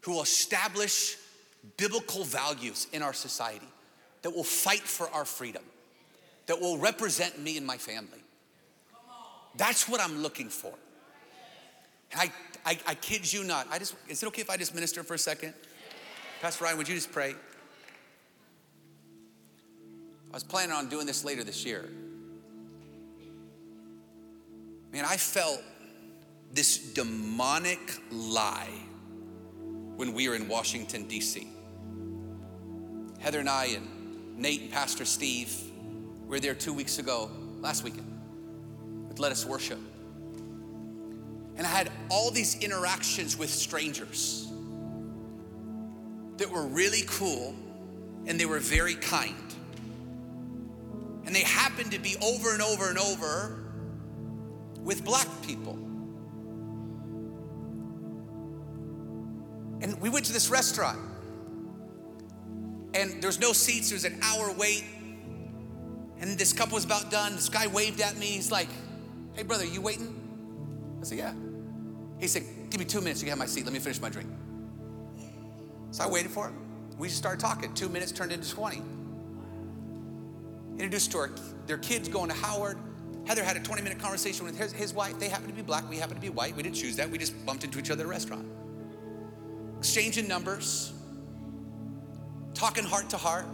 who 0.00 0.12
will 0.12 0.22
establish 0.22 1.16
biblical 1.76 2.24
values 2.24 2.86
in 2.92 3.02
our 3.02 3.12
society 3.12 3.66
that 4.24 4.34
will 4.34 4.42
fight 4.42 4.80
for 4.80 5.08
our 5.10 5.26
freedom, 5.26 5.62
that 6.46 6.58
will 6.58 6.78
represent 6.78 7.38
me 7.38 7.58
and 7.58 7.66
my 7.66 7.76
family. 7.76 8.22
That's 9.54 9.86
what 9.86 10.00
I'm 10.00 10.22
looking 10.22 10.48
for. 10.48 10.72
And 12.10 12.22
I, 12.22 12.32
I, 12.70 12.78
I 12.86 12.94
kid 12.94 13.30
you 13.30 13.44
not. 13.44 13.68
I 13.70 13.78
just, 13.78 13.94
is 14.08 14.22
it 14.22 14.26
okay 14.28 14.40
if 14.40 14.48
I 14.48 14.56
just 14.56 14.74
minister 14.74 15.02
for 15.02 15.12
a 15.12 15.18
second? 15.18 15.52
Pastor 16.40 16.64
Ryan, 16.64 16.78
would 16.78 16.88
you 16.88 16.94
just 16.94 17.12
pray? 17.12 17.34
I 20.30 20.32
was 20.32 20.42
planning 20.42 20.74
on 20.74 20.88
doing 20.88 21.06
this 21.06 21.22
later 21.22 21.44
this 21.44 21.62
year. 21.66 21.90
Man, 24.90 25.04
I 25.04 25.18
felt 25.18 25.62
this 26.50 26.78
demonic 26.78 28.00
lie 28.10 28.72
when 29.96 30.14
we 30.14 30.30
were 30.30 30.34
in 30.34 30.48
Washington, 30.48 31.06
D.C. 31.08 31.46
Heather 33.20 33.40
and 33.40 33.50
I 33.50 33.66
and 33.66 33.93
Nate 34.36 34.62
and 34.62 34.70
Pastor 34.72 35.04
Steve. 35.04 35.54
We 36.22 36.28
were 36.28 36.40
there 36.40 36.54
two 36.54 36.72
weeks 36.72 36.98
ago, 36.98 37.30
last 37.60 37.84
weekend, 37.84 38.10
with 39.08 39.18
Let 39.18 39.32
Us 39.32 39.46
Worship. 39.46 39.78
And 41.56 41.66
I 41.66 41.70
had 41.70 41.90
all 42.10 42.30
these 42.30 42.60
interactions 42.62 43.38
with 43.38 43.50
strangers 43.50 44.48
that 46.36 46.50
were 46.50 46.66
really 46.66 47.02
cool 47.06 47.54
and 48.26 48.40
they 48.40 48.46
were 48.46 48.58
very 48.58 48.96
kind. 48.96 49.34
And 51.26 51.34
they 51.34 51.42
happened 51.42 51.92
to 51.92 52.00
be 52.00 52.16
over 52.22 52.52
and 52.52 52.60
over 52.60 52.88
and 52.88 52.98
over 52.98 53.64
with 54.80 55.04
black 55.04 55.28
people. 55.46 55.78
And 59.80 60.00
we 60.00 60.08
went 60.08 60.26
to 60.26 60.32
this 60.32 60.50
restaurant 60.50 60.98
and 62.94 63.20
there's 63.22 63.40
no 63.40 63.52
seats, 63.52 63.90
there's 63.90 64.04
an 64.04 64.18
hour 64.22 64.52
wait. 64.52 64.84
And 66.20 66.38
this 66.38 66.52
couple 66.52 66.76
was 66.76 66.84
about 66.84 67.10
done. 67.10 67.34
This 67.34 67.48
guy 67.48 67.66
waved 67.66 68.00
at 68.00 68.16
me. 68.16 68.26
He's 68.26 68.50
like, 68.50 68.68
Hey, 69.34 69.42
brother, 69.42 69.64
you 69.64 69.80
waiting? 69.80 70.14
I 71.00 71.04
said, 71.04 71.18
Yeah. 71.18 71.34
He 72.18 72.28
said, 72.28 72.44
Give 72.70 72.78
me 72.78 72.86
two 72.86 73.00
minutes, 73.00 73.20
you 73.20 73.26
can 73.26 73.30
have 73.30 73.38
my 73.38 73.46
seat. 73.46 73.64
Let 73.64 73.72
me 73.72 73.80
finish 73.80 74.00
my 74.00 74.08
drink. 74.08 74.30
So 75.90 76.04
I 76.04 76.08
waited 76.08 76.30
for 76.30 76.48
him. 76.48 76.56
We 76.98 77.08
just 77.08 77.18
started 77.18 77.40
talking. 77.40 77.74
Two 77.74 77.88
minutes 77.88 78.12
turned 78.12 78.32
into 78.32 78.48
20. 78.50 78.82
Introduced 80.72 81.12
to 81.12 81.18
our, 81.18 81.30
their 81.66 81.78
kids 81.78 82.08
going 82.08 82.30
to 82.30 82.36
Howard. 82.36 82.78
Heather 83.26 83.44
had 83.44 83.56
a 83.56 83.60
20 83.60 83.82
minute 83.82 83.98
conversation 83.98 84.44
with 84.44 84.56
his, 84.56 84.72
his 84.72 84.92
wife. 84.92 85.18
They 85.18 85.28
happened 85.28 85.48
to 85.48 85.54
be 85.54 85.62
black, 85.62 85.88
we 85.88 85.96
happened 85.96 86.16
to 86.16 86.22
be 86.22 86.30
white. 86.30 86.56
We 86.56 86.62
didn't 86.62 86.76
choose 86.76 86.96
that. 86.96 87.10
We 87.10 87.18
just 87.18 87.44
bumped 87.46 87.64
into 87.64 87.78
each 87.78 87.90
other 87.90 88.04
at 88.04 88.06
a 88.06 88.10
restaurant. 88.10 88.46
Exchanging 89.78 90.28
numbers 90.28 90.92
talking 92.54 92.84
heart 92.84 93.10
to 93.10 93.16
heart, 93.16 93.46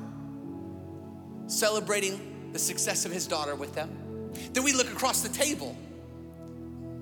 celebrating 1.46 2.50
the 2.52 2.58
success 2.58 3.04
of 3.04 3.12
his 3.12 3.26
daughter 3.26 3.54
with 3.54 3.74
them. 3.74 3.90
Then 4.52 4.62
we 4.62 4.72
look 4.72 4.90
across 4.90 5.22
the 5.22 5.28
table. 5.28 5.76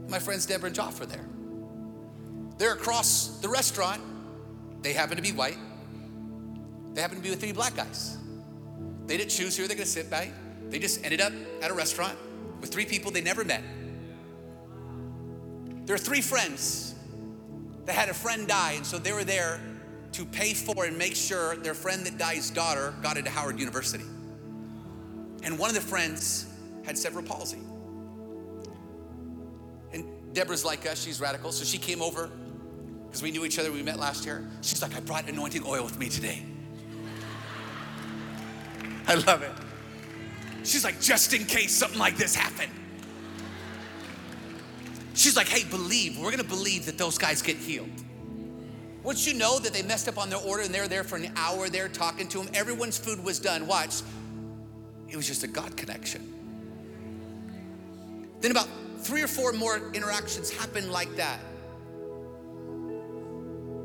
My 0.09 0.19
friends 0.19 0.47
Deborah 0.47 0.69
and 0.69 0.77
Joff 0.77 1.01
are 1.01 1.07
there. 1.07 1.27
They're 2.57 2.73
across 2.73 3.39
the 3.41 3.49
restaurant. 3.49 4.01
They 4.83 4.93
happen 4.93 5.17
to 5.17 5.23
be 5.23 5.33
white. 5.33 5.59
They 6.95 7.01
happen 7.01 7.17
to 7.17 7.23
be 7.23 7.31
with 7.31 7.41
three 7.41 7.53
black 7.53 7.77
guys. 7.77 8.17
They 9.07 9.17
didn't 9.17 9.31
choose 9.31 9.57
who 9.57 9.67
they're 9.67 9.77
gonna 9.77 9.87
sit 9.87 10.11
by. 10.11 10.31
They 10.69 10.79
just 10.79 11.05
ended 11.05 11.21
up 11.21 11.33
at 11.63 11.71
a 11.71 11.75
restaurant 11.75 12.17
with 12.61 12.71
three 12.71 12.85
people 12.85 13.11
they 13.11 13.21
never 13.21 13.45
met. 13.45 13.63
There 15.85 15.95
are 15.95 15.99
three 15.99 16.21
friends 16.21 16.95
that 17.87 17.95
had 17.95 18.09
a 18.09 18.15
friend 18.15 18.47
die, 18.47 18.73
and 18.73 18.85
so 18.85 18.99
they 18.99 19.13
were 19.13 19.25
there 19.25 19.61
to 20.19 20.25
pay 20.25 20.53
for 20.53 20.85
and 20.85 20.99
make 20.99 21.15
sure 21.15 21.55
their 21.59 21.75
friend 21.75 22.05
that 22.05 22.19
died's 22.19 22.51
daughter 22.51 22.93
got 23.03 23.17
into 23.17 23.31
Howard 23.31 23.57
University. 23.57 24.03
And 25.45 25.57
one 25.57 25.71
of 25.71 25.77
the 25.77 25.81
friends 25.81 26.53
had 26.85 26.99
cerebral 26.99 27.25
palsy. 27.25 27.59
And 29.93 30.05
Deborah's 30.35 30.65
like 30.65 30.85
us, 30.91 31.01
she's 31.01 31.21
radical, 31.21 31.53
so 31.53 31.65
she 31.65 31.79
came 31.79 32.03
over 32.03 32.33
because 33.07 33.23
we 33.23 33.31
knew 33.31 33.45
each 33.45 33.61
other, 33.61 33.71
we 33.71 33.81
met 33.81 34.01
last 34.01 34.27
year. 34.27 34.45
She's 34.61 34.83
like, 34.83 34.97
I 34.97 34.99
brought 34.99 35.29
anointing 35.29 35.63
oil 35.65 35.85
with 35.85 36.01
me 36.01 36.09
today. 36.09 36.43
I 39.07 39.15
love 39.15 39.43
it. 39.43 39.53
She's 40.65 40.83
like, 40.83 41.01
just 41.01 41.33
in 41.33 41.45
case 41.45 41.73
something 41.73 42.01
like 42.01 42.17
this 42.17 42.35
happened. 42.35 42.73
She's 45.15 45.37
like, 45.37 45.47
hey, 45.47 45.63
believe. 45.63 46.19
We're 46.19 46.33
gonna 46.33 46.43
believe 46.43 46.87
that 46.87 46.99
those 46.99 47.19
guys 47.19 47.41
get 47.41 47.57
healed. 47.57 47.89
Once 49.09 49.27
you 49.27 49.33
know 49.33 49.59
that 49.59 49.73
they 49.73 49.81
messed 49.81 50.07
up 50.07 50.19
on 50.19 50.29
their 50.29 50.39
order 50.41 50.63
and 50.63 50.75
they're 50.75 50.87
there 50.87 51.03
for 51.03 51.17
an 51.17 51.33
hour 51.35 51.71
there 51.71 51.89
talking 51.89 52.29
to 52.29 52.37
them, 52.37 52.49
everyone's 52.53 52.99
food 52.99 53.25
was 53.25 53.39
done. 53.39 53.67
Watch, 53.67 54.03
it 55.09 55.17
was 55.17 55.27
just 55.27 55.45
a 55.45 55.47
God 55.47 55.75
connection. 55.79 56.31
Then 58.43 58.51
about 58.51 58.69
three 58.99 59.23
or 59.23 59.27
four 59.27 59.55
more 59.55 59.79
interactions 59.95 60.51
happened 60.51 60.93
like 60.93 61.17
that. 61.17 61.41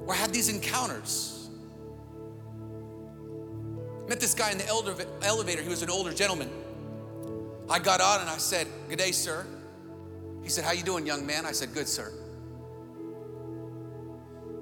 Or 0.07 0.13
had 0.13 0.33
these 0.33 0.49
encounters. 0.49 1.49
Met 4.09 4.19
this 4.19 4.33
guy 4.33 4.51
in 4.51 4.57
the 4.57 4.67
elevator. 4.67 5.61
He 5.61 5.69
was 5.69 5.83
an 5.83 5.89
older 5.89 6.13
gentleman. 6.13 6.49
I 7.69 7.79
got 7.79 8.01
on 8.01 8.19
and 8.19 8.29
I 8.29 8.39
said, 8.39 8.67
"Good 8.89 8.99
day, 8.99 9.13
sir." 9.13 9.45
He 10.43 10.49
said, 10.49 10.65
"How 10.65 10.73
you 10.73 10.83
doing, 10.83 11.07
young 11.07 11.25
man?" 11.25 11.45
I 11.45 11.53
said, 11.53 11.73
"Good, 11.73 11.87
sir." 11.87 12.11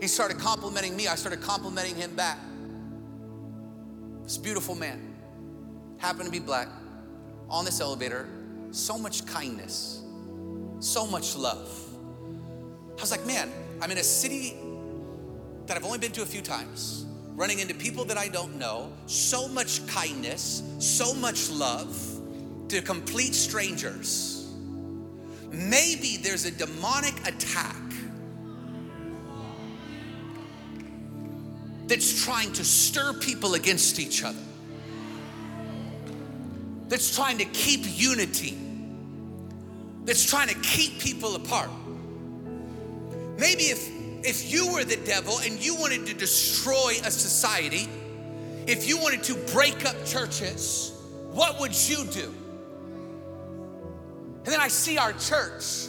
He 0.01 0.07
started 0.07 0.39
complimenting 0.39 0.97
me. 0.97 1.07
I 1.07 1.13
started 1.13 1.41
complimenting 1.41 1.95
him 1.95 2.15
back. 2.15 2.39
This 4.23 4.37
beautiful 4.37 4.73
man, 4.73 5.15
happened 5.99 6.25
to 6.25 6.31
be 6.31 6.39
black, 6.39 6.67
on 7.49 7.65
this 7.65 7.79
elevator, 7.79 8.27
so 8.71 8.97
much 8.97 9.25
kindness, 9.27 10.01
so 10.79 11.05
much 11.05 11.35
love. 11.35 11.69
I 12.97 13.01
was 13.01 13.11
like, 13.11 13.25
man, 13.27 13.51
I'm 13.79 13.91
in 13.91 13.99
a 13.99 14.03
city 14.03 14.55
that 15.67 15.77
I've 15.77 15.85
only 15.85 15.99
been 15.99 16.11
to 16.13 16.23
a 16.23 16.25
few 16.25 16.41
times, 16.41 17.05
running 17.35 17.59
into 17.59 17.75
people 17.75 18.03
that 18.05 18.17
I 18.17 18.27
don't 18.27 18.57
know, 18.57 18.91
so 19.05 19.47
much 19.47 19.85
kindness, 19.85 20.63
so 20.79 21.13
much 21.13 21.51
love 21.51 21.95
to 22.69 22.81
complete 22.81 23.35
strangers. 23.35 24.51
Maybe 25.51 26.17
there's 26.17 26.45
a 26.45 26.51
demonic 26.51 27.27
attack 27.27 27.75
that's 31.91 32.23
trying 32.23 32.53
to 32.53 32.63
stir 32.63 33.11
people 33.11 33.53
against 33.55 33.99
each 33.99 34.23
other, 34.23 34.39
that's 36.87 37.13
trying 37.13 37.37
to 37.37 37.43
keep 37.43 37.81
unity, 37.83 38.57
that's 40.05 40.25
trying 40.25 40.47
to 40.47 40.55
keep 40.61 41.01
people 41.01 41.35
apart. 41.35 41.69
Maybe 43.37 43.63
if, 43.63 43.89
if 44.23 44.53
you 44.53 44.71
were 44.71 44.85
the 44.85 44.95
devil 45.05 45.39
and 45.39 45.59
you 45.59 45.75
wanted 45.75 46.05
to 46.07 46.13
destroy 46.13 46.93
a 47.03 47.11
society, 47.11 47.89
if 48.67 48.87
you 48.87 48.97
wanted 48.97 49.23
to 49.23 49.35
break 49.53 49.85
up 49.85 50.05
churches, 50.05 50.93
what 51.31 51.59
would 51.59 51.75
you 51.89 52.05
do? 52.05 52.33
And 54.45 54.45
then 54.45 54.61
I 54.61 54.69
see 54.69 54.97
our 54.97 55.11
church 55.11 55.87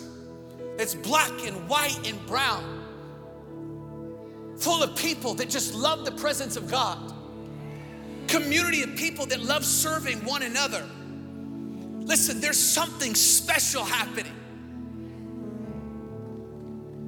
that's 0.76 0.96
black 0.96 1.30
and 1.46 1.68
white 1.68 1.96
and 2.04 2.26
brown, 2.26 2.81
full 4.62 4.82
of 4.82 4.94
people 4.94 5.34
that 5.34 5.50
just 5.50 5.74
love 5.74 6.04
the 6.04 6.12
presence 6.12 6.56
of 6.56 6.70
God, 6.70 7.12
community 8.28 8.82
of 8.82 8.94
people 8.94 9.26
that 9.26 9.40
love 9.42 9.64
serving 9.64 10.24
one 10.24 10.42
another. 10.42 10.88
Listen, 12.04 12.40
there's 12.40 12.60
something 12.60 13.16
special 13.16 13.82
happening. 13.82 14.32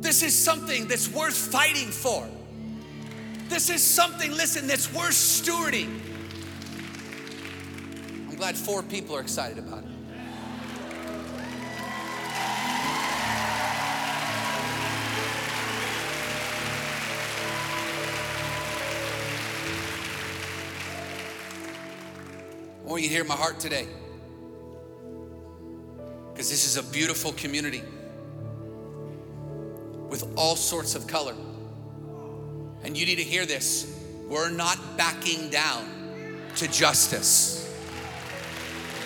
This 0.00 0.22
is 0.24 0.36
something 0.36 0.88
that's 0.88 1.09
worth 1.09 1.36
fighting 1.36 1.88
for. 1.88 2.28
This 3.48 3.70
is 3.70 3.82
something, 3.82 4.32
listen, 4.32 4.66
that's 4.66 4.92
worth 4.92 5.12
stewarding. 5.12 6.00
I'm 8.28 8.34
glad 8.34 8.57
four 8.57 8.82
people 8.82 9.16
are 9.16 9.20
excited 9.20 9.59
about 9.59 9.84
it. 9.84 9.93
I 22.85 22.87
want 22.87 23.03
you 23.03 23.09
to 23.09 23.14
hear 23.14 23.24
my 23.24 23.35
heart 23.35 23.59
today. 23.59 23.87
Because 26.32 26.51
this 26.51 26.66
is 26.66 26.76
a 26.76 26.82
beautiful 26.93 27.32
community 27.32 27.82
with 30.09 30.30
all 30.37 30.55
sorts 30.55 30.95
of 30.95 31.07
color. 31.07 31.35
And 32.82 32.99
you 32.99 33.07
need 33.07 33.16
to 33.16 33.22
hear 33.22 33.47
this. 33.47 33.99
We're 34.28 34.51
not 34.51 34.78
backing 34.99 35.49
down 35.49 35.87
to 36.57 36.68
justice. 36.68 37.61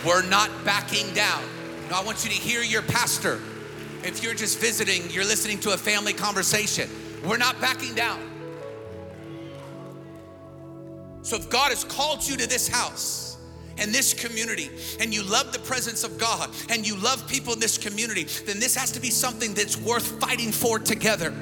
We're 0.04 0.26
not 0.26 0.50
backing 0.64 1.12
down. 1.14 1.44
Now, 1.88 2.00
I 2.00 2.04
want 2.04 2.24
you 2.24 2.30
to 2.30 2.36
hear 2.36 2.62
your 2.62 2.82
pastor. 2.82 3.40
If 4.02 4.22
you're 4.22 4.34
just 4.34 4.58
visiting, 4.58 5.10
you're 5.10 5.24
listening 5.24 5.60
to 5.60 5.70
a 5.70 5.76
family 5.76 6.12
conversation. 6.12 6.88
We're 7.24 7.36
not 7.36 7.60
backing 7.60 7.94
down. 7.94 8.20
So, 11.22 11.36
if 11.36 11.50
God 11.50 11.70
has 11.70 11.84
called 11.84 12.26
you 12.26 12.36
to 12.36 12.48
this 12.48 12.68
house, 12.68 13.27
and 13.78 13.92
this 13.92 14.14
community 14.14 14.70
and 15.00 15.14
you 15.14 15.22
love 15.22 15.52
the 15.52 15.58
presence 15.60 16.04
of 16.04 16.18
God 16.18 16.50
and 16.70 16.86
you 16.86 16.96
love 16.96 17.26
people 17.28 17.52
in 17.52 17.60
this 17.60 17.78
community, 17.78 18.24
then 18.46 18.60
this 18.60 18.74
has 18.74 18.92
to 18.92 19.00
be 19.00 19.10
something 19.10 19.54
that's 19.54 19.76
worth 19.76 20.20
fighting 20.20 20.52
for 20.52 20.78
together 20.78 21.34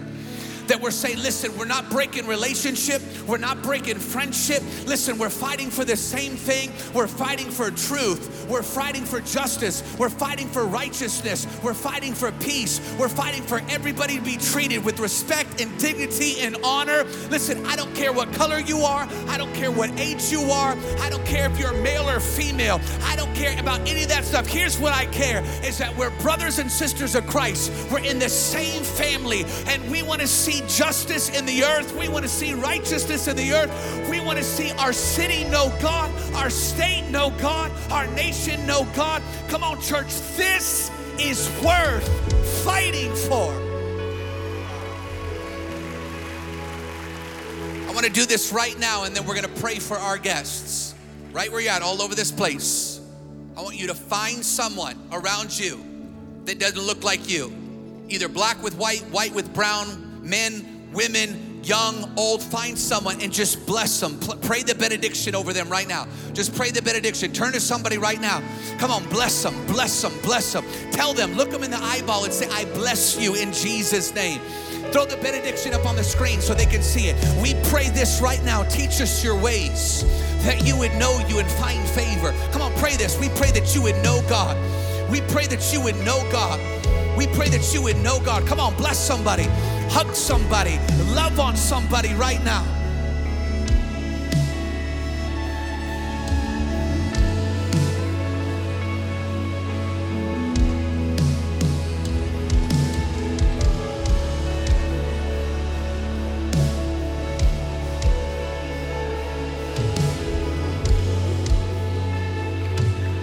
that 0.68 0.80
we're 0.80 0.90
saying, 0.90 1.18
listen, 1.18 1.56
we're 1.56 1.64
not 1.64 1.90
breaking 1.90 2.26
relationship, 2.26 3.02
we're 3.26 3.38
not 3.38 3.62
breaking 3.62 3.98
friendship. 3.98 4.62
Listen, 4.86 5.18
we're 5.18 5.30
fighting 5.30 5.70
for 5.70 5.84
the 5.84 5.96
same 5.96 6.36
thing. 6.36 6.72
We're 6.92 7.06
fighting 7.06 7.50
for 7.50 7.70
truth, 7.70 8.35
we're 8.48 8.62
fighting 8.62 9.04
for 9.04 9.20
justice, 9.20 9.82
we're 9.98 10.08
fighting 10.08 10.48
for 10.48 10.64
righteousness, 10.64 11.46
we're 11.62 11.74
fighting 11.74 12.14
for 12.14 12.32
peace, 12.32 12.80
we're 12.98 13.08
fighting 13.08 13.42
for 13.42 13.60
everybody 13.68 14.16
to 14.16 14.22
be 14.22 14.36
treated 14.36 14.84
with 14.84 15.00
respect 15.00 15.60
and 15.60 15.76
dignity 15.78 16.40
and 16.40 16.56
honor. 16.62 17.04
Listen, 17.30 17.64
I 17.66 17.76
don't 17.76 17.94
care 17.94 18.12
what 18.12 18.32
color 18.32 18.58
you 18.58 18.80
are, 18.80 19.08
I 19.28 19.36
don't 19.36 19.52
care 19.54 19.70
what 19.70 19.90
age 19.98 20.30
you 20.30 20.42
are, 20.50 20.76
I 21.00 21.10
don't 21.10 21.24
care 21.26 21.50
if 21.50 21.58
you're 21.58 21.72
male 21.82 22.08
or 22.08 22.20
female, 22.20 22.80
I 23.02 23.16
don't 23.16 23.34
care 23.34 23.58
about 23.58 23.80
any 23.80 24.02
of 24.02 24.08
that 24.08 24.24
stuff. 24.24 24.46
Here's 24.46 24.78
what 24.78 24.92
I 24.92 25.06
care 25.06 25.42
is 25.64 25.78
that 25.78 25.96
we're 25.96 26.10
brothers 26.20 26.58
and 26.58 26.70
sisters 26.70 27.14
of 27.14 27.26
Christ, 27.26 27.72
we're 27.90 28.04
in 28.04 28.18
the 28.18 28.28
same 28.28 28.82
family, 28.82 29.44
and 29.66 29.90
we 29.90 30.02
want 30.02 30.20
to 30.20 30.28
see 30.28 30.62
justice 30.68 31.36
in 31.36 31.46
the 31.46 31.64
earth, 31.64 31.96
we 31.96 32.08
want 32.08 32.24
to 32.24 32.30
see 32.30 32.54
righteousness 32.54 33.28
in 33.28 33.36
the 33.36 33.52
earth, 33.52 34.08
we 34.08 34.20
want 34.20 34.38
to 34.38 34.44
see 34.44 34.70
our 34.72 34.92
city 34.92 35.44
know 35.44 35.72
God, 35.80 36.10
our 36.34 36.50
state 36.50 37.08
know 37.10 37.30
God, 37.40 37.72
our 37.90 38.06
nation 38.08 38.35
know 38.66 38.84
God. 38.94 39.22
Come 39.48 39.62
on, 39.62 39.80
church, 39.80 40.08
this 40.36 40.90
is 41.18 41.48
worth 41.64 42.06
fighting 42.64 43.14
for. 43.14 43.52
I 47.88 47.92
want 47.92 48.04
to 48.04 48.12
do 48.12 48.26
this 48.26 48.52
right 48.52 48.78
now, 48.78 49.04
and 49.04 49.14
then 49.16 49.24
we're 49.24 49.34
going 49.34 49.54
to 49.54 49.60
pray 49.60 49.76
for 49.76 49.96
our 49.96 50.18
guests. 50.18 50.94
Right 51.32 51.50
where 51.50 51.60
you're 51.60 51.72
at, 51.72 51.82
all 51.82 52.02
over 52.02 52.14
this 52.14 52.32
place. 52.32 53.00
I 53.56 53.62
want 53.62 53.76
you 53.76 53.86
to 53.86 53.94
find 53.94 54.44
someone 54.44 54.96
around 55.12 55.58
you 55.58 55.82
that 56.44 56.58
doesn't 56.58 56.82
look 56.82 57.04
like 57.04 57.30
you. 57.30 57.52
Either 58.08 58.28
black 58.28 58.62
with 58.62 58.76
white, 58.76 59.02
white 59.10 59.34
with 59.34 59.52
brown, 59.54 60.20
men, 60.22 60.90
women, 60.92 61.45
young, 61.66 62.12
old. 62.16 62.42
Find 62.42 62.78
someone 62.78 63.20
and 63.20 63.32
just 63.32 63.66
bless 63.66 64.00
them. 64.00 64.18
Pray 64.42 64.62
the 64.62 64.74
benediction 64.74 65.34
over 65.34 65.52
them 65.52 65.68
right 65.68 65.88
now. 65.88 66.06
Just 66.32 66.54
pray 66.54 66.70
the 66.70 66.82
benediction. 66.82 67.32
Turn 67.32 67.52
to 67.52 67.60
somebody 67.60 67.98
right 67.98 68.20
now. 68.20 68.42
Come 68.78 68.90
on, 68.90 69.08
bless 69.08 69.42
them, 69.42 69.54
bless 69.66 70.00
them, 70.02 70.12
bless 70.22 70.52
them. 70.52 70.64
Tell 70.90 71.12
them, 71.12 71.34
look 71.34 71.50
them 71.50 71.62
in 71.62 71.70
the 71.70 71.82
eyeball 71.82 72.24
and 72.24 72.32
say, 72.32 72.48
I 72.50 72.64
bless 72.74 73.18
you 73.20 73.34
in 73.34 73.52
Jesus' 73.52 74.14
name. 74.14 74.40
Throw 74.92 75.04
the 75.04 75.16
benediction 75.16 75.74
up 75.74 75.84
on 75.84 75.96
the 75.96 76.04
screen 76.04 76.40
so 76.40 76.54
they 76.54 76.66
can 76.66 76.82
see 76.82 77.08
it. 77.08 77.42
We 77.42 77.54
pray 77.70 77.88
this 77.88 78.20
right 78.20 78.42
now. 78.44 78.62
Teach 78.64 79.00
us 79.00 79.24
your 79.24 79.38
ways 79.40 80.04
that 80.44 80.64
you 80.64 80.78
would 80.78 80.94
know 80.94 81.18
you 81.28 81.40
and 81.40 81.50
find 81.52 81.86
favor. 81.88 82.32
Come 82.52 82.62
on, 82.62 82.72
pray 82.74 82.96
this. 82.96 83.18
We 83.18 83.28
pray 83.30 83.50
that 83.50 83.74
you 83.74 83.82
would 83.82 83.96
know 84.04 84.24
God. 84.28 84.56
We 85.10 85.20
pray 85.22 85.46
that 85.46 85.72
you 85.72 85.80
would 85.82 85.96
know 86.04 86.28
God. 86.30 86.60
We 87.16 87.26
pray 87.28 87.48
that 87.48 87.72
you 87.72 87.82
would 87.82 87.96
know 87.98 88.20
God. 88.20 88.46
Come 88.46 88.60
on, 88.60 88.74
bless 88.76 88.98
somebody, 88.98 89.44
hug 89.88 90.14
somebody, 90.14 90.78
love 91.14 91.38
on 91.40 91.56
somebody 91.56 92.12
right 92.14 92.42
now. 92.44 92.64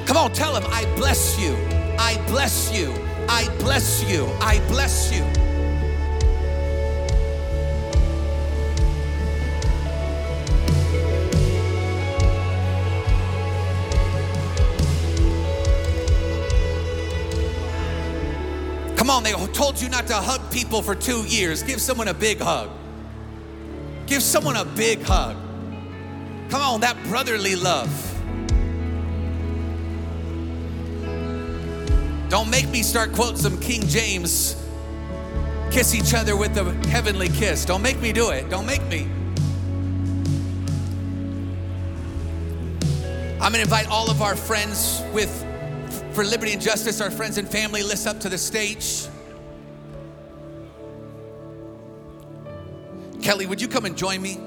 Come 0.05 0.17
on, 0.17 0.31
tell 0.31 0.55
him, 0.55 0.63
I 0.71 0.85
bless 0.95 1.39
you. 1.39 1.72
I 2.05 2.17
bless 2.27 2.69
you. 2.77 2.93
I 3.29 3.47
bless 3.59 4.03
you. 4.11 4.25
I 4.41 4.59
bless 4.67 5.09
you. 5.13 5.23
Come 18.97 19.09
on, 19.09 19.23
they 19.23 19.31
told 19.53 19.81
you 19.81 19.87
not 19.87 20.05
to 20.07 20.15
hug 20.15 20.51
people 20.51 20.81
for 20.81 20.95
two 20.95 21.23
years. 21.23 21.63
Give 21.63 21.79
someone 21.79 22.09
a 22.09 22.13
big 22.13 22.41
hug. 22.41 22.69
Give 24.07 24.21
someone 24.21 24.57
a 24.57 24.65
big 24.65 25.01
hug. 25.03 25.37
Come 26.49 26.61
on, 26.61 26.81
that 26.81 27.01
brotherly 27.05 27.55
love. 27.55 28.12
Don't 32.33 32.49
make 32.49 32.67
me 32.69 32.81
start 32.81 33.13
quoting 33.13 33.37
some 33.37 33.59
King 33.59 33.87
James. 33.87 34.55
Kiss 35.69 35.93
each 35.93 36.15
other 36.15 36.35
with 36.35 36.55
the 36.55 36.63
heavenly 36.89 37.29
kiss. 37.29 37.63
Don't 37.63 37.83
make 37.83 37.99
me 37.99 38.11
do 38.11 38.31
it. 38.31 38.49
Don't 38.49 38.65
make 38.65 38.81
me. 38.87 39.07
I'm 43.39 43.51
going 43.51 43.53
to 43.53 43.61
invite 43.61 43.87
all 43.87 44.09
of 44.09 44.23
our 44.23 44.35
friends 44.35 45.03
with 45.13 45.29
for 46.13 46.23
liberty 46.23 46.53
and 46.53 46.59
justice, 46.59 47.01
our 47.01 47.11
friends 47.11 47.37
and 47.37 47.47
family, 47.47 47.83
list 47.83 48.07
up 48.07 48.19
to 48.21 48.29
the 48.29 48.37
stage. 48.39 49.05
Kelly, 53.21 53.45
would 53.45 53.61
you 53.61 53.67
come 53.67 53.85
and 53.85 53.95
join 53.95 54.19
me? 54.23 54.39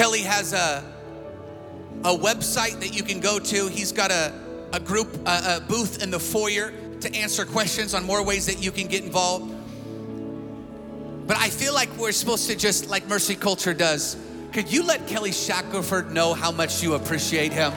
Kelly 0.00 0.22
has 0.22 0.54
a, 0.54 0.82
a 2.04 2.16
website 2.16 2.80
that 2.80 2.96
you 2.96 3.02
can 3.02 3.20
go 3.20 3.38
to. 3.38 3.68
He's 3.68 3.92
got 3.92 4.10
a, 4.10 4.32
a 4.72 4.80
group, 4.80 5.14
a, 5.28 5.56
a 5.56 5.60
booth 5.68 6.02
in 6.02 6.10
the 6.10 6.18
foyer 6.18 6.72
to 7.02 7.14
answer 7.14 7.44
questions 7.44 7.92
on 7.92 8.06
more 8.06 8.24
ways 8.24 8.46
that 8.46 8.64
you 8.64 8.72
can 8.72 8.86
get 8.86 9.04
involved. 9.04 9.54
But 11.26 11.36
I 11.36 11.50
feel 11.50 11.74
like 11.74 11.94
we're 11.98 12.12
supposed 12.12 12.48
to 12.48 12.56
just, 12.56 12.88
like 12.88 13.08
Mercy 13.08 13.34
Culture 13.34 13.74
does, 13.74 14.16
could 14.54 14.72
you 14.72 14.84
let 14.84 15.06
Kelly 15.06 15.32
Shackelford 15.32 16.10
know 16.10 16.32
how 16.32 16.50
much 16.50 16.82
you 16.82 16.94
appreciate 16.94 17.52
him? 17.52 17.70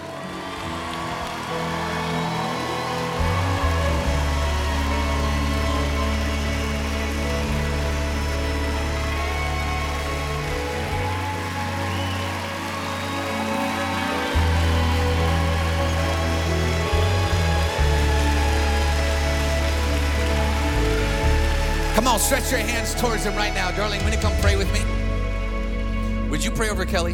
Come 22.03 22.15
on, 22.15 22.19
stretch 22.19 22.51
your 22.51 22.59
hands 22.59 22.93
towards 22.95 23.23
him 23.23 23.33
right 23.33 23.53
now. 23.53 23.71
Darling, 23.71 24.03
will 24.03 24.11
you 24.11 24.17
come 24.17 24.35
pray 24.41 24.57
with 24.57 24.69
me? 24.73 26.29
Would 26.29 26.43
you 26.43 26.51
pray 26.51 26.69
over 26.69 26.83
Kelly? 26.83 27.13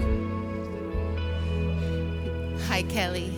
Hi, 2.66 2.82
Kelly. 2.82 3.32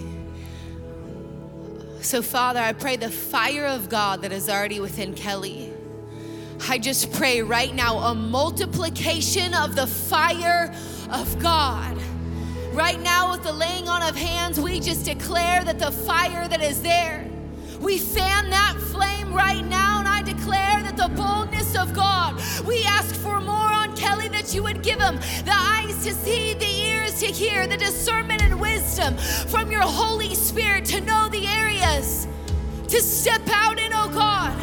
So, 1.99 2.22
Father, 2.22 2.62
I 2.62 2.72
pray 2.72 2.95
the 2.95 3.12
fire 3.12 3.66
of 3.66 3.89
God 3.89 4.22
that 4.22 4.32
is 4.32 4.47
already 4.47 4.80
within 4.80 5.14
Kelly. 5.14 5.74
I 6.70 6.78
just 6.78 7.12
pray 7.12 7.41
right 7.41 7.76
now 7.76 7.97
a 7.97 8.16
multiplication 8.16 9.54
of 9.54 9.76
the 9.76 9.88
fire 9.88 10.74
of 11.12 11.38
God. 11.39 11.97
Right 12.72 13.02
now, 13.02 13.32
with 13.32 13.43
the 13.43 13.52
laying 13.52 13.89
on 13.89 14.02
of 14.04 14.16
hands, 14.16 14.58
we 14.58 14.80
just 14.80 15.04
declare 15.04 15.66
that 15.66 15.80
the 15.80 15.91
fire 15.91 16.47
that 16.47 16.62
is 16.62 16.82
there, 16.82 17.30
we 17.82 17.97
fan 17.97 18.49
that 18.52 18.78
flame 18.78 19.34
right 19.34 19.66
now, 19.66 19.91
declare 20.34 20.82
that 20.84 20.96
the 20.96 21.10
boldness 21.10 21.76
of 21.76 21.94
God, 21.94 22.42
we 22.66 22.84
ask 22.86 23.16
for 23.16 23.42
more 23.42 23.74
on 23.74 23.96
Kelly 23.98 24.30
that 24.30 24.54
you 24.54 24.64
would 24.64 24.82
give 24.82 25.00
him 25.00 25.16
the 25.44 25.54
eyes 25.54 26.04
to 26.06 26.14
see, 26.14 26.54
the 26.54 26.66
ears 26.66 27.20
to 27.20 27.26
hear, 27.26 27.68
the 27.68 27.78
discernment 27.78 28.42
and 28.42 28.60
wisdom 28.60 29.18
from 29.18 29.72
your 29.72 29.82
Holy 29.82 30.34
Spirit 30.34 30.86
to 30.86 31.02
know 31.02 31.28
the 31.30 31.46
areas 31.48 32.28
to 32.88 33.02
step 33.02 33.42
out 33.48 33.78
in, 33.80 33.92
oh 33.94 34.10
God. 34.10 34.58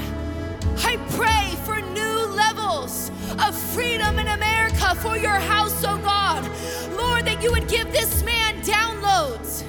I 0.85 0.97
pray 1.11 1.55
for 1.67 1.81
new 1.93 2.35
levels 2.35 3.11
of 3.47 3.55
freedom 3.55 4.19
in 4.19 4.29
America 4.29 4.95
for 4.97 5.19
your 5.19 5.39
house, 5.39 5.85
oh 5.85 5.99
God. 5.99 6.45
Lord, 6.97 7.27
that 7.27 7.43
you 7.43 7.51
would 7.51 7.69
give 7.69 7.93
this 7.93 8.23
man 8.23 8.55
downloads. 8.63 9.68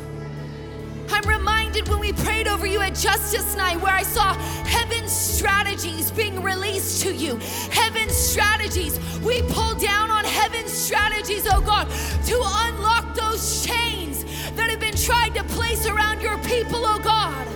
I'm 1.21 1.27
reminded 1.27 1.89
when 1.89 1.99
we 1.99 2.13
prayed 2.13 2.47
over 2.47 2.65
you 2.65 2.79
at 2.79 2.95
Justice 2.95 3.53
Night 3.57 3.81
where 3.81 3.93
I 3.93 4.03
saw 4.03 4.35
heaven's 4.63 5.11
strategies 5.11 6.11
being 6.11 6.41
released 6.41 7.01
to 7.01 7.13
you. 7.13 7.35
Heaven's 7.71 8.15
strategies. 8.15 8.97
We 9.19 9.41
pull 9.49 9.75
down 9.75 10.11
on 10.11 10.23
heaven's 10.23 10.71
strategies, 10.71 11.45
oh 11.51 11.59
God, 11.59 11.89
to 12.27 12.41
unlock 12.41 13.15
those 13.15 13.65
chains 13.65 14.23
that 14.55 14.69
have 14.69 14.79
been 14.79 14.95
tried 14.95 15.35
to 15.35 15.43
place 15.43 15.85
around 15.85 16.21
your 16.21 16.37
people, 16.37 16.85
oh 16.85 16.99
God. 17.03 17.47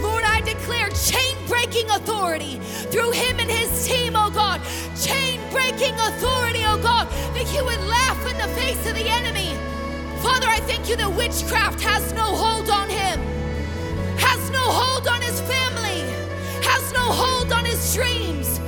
Lord, 0.00 0.22
I 0.24 0.40
declare 0.42 0.88
chain 0.90 1.36
breaking 1.48 1.90
authority 1.90 2.60
through 2.92 3.10
him 3.10 3.40
and 3.40 3.50
his 3.50 3.88
team, 3.88 4.12
oh 4.14 4.30
God. 4.30 4.60
Chain 4.94 5.40
breaking 5.50 5.94
authority, 5.94 6.62
oh 6.64 6.78
God, 6.80 7.08
that 7.34 7.52
you 7.52 7.64
would 7.64 7.80
laugh 7.80 8.24
in 8.30 8.38
the 8.38 8.54
face 8.54 8.88
of 8.88 8.94
the 8.94 9.08
enemy. 9.08 9.69
Father, 10.22 10.46
I 10.48 10.60
thank 10.66 10.88
you 10.88 10.96
that 10.96 11.10
witchcraft 11.10 11.80
has 11.80 12.12
no 12.12 12.22
hold 12.22 12.70
on 12.70 12.88
him, 12.88 13.20
has 14.18 14.50
no 14.50 14.58
hold 14.60 15.08
on 15.08 15.20
his 15.22 15.40
family, 15.42 16.00
has 16.62 16.92
no 16.92 17.00
hold 17.00 17.52
on 17.52 17.64
his 17.64 17.94
dreams. 17.94 18.60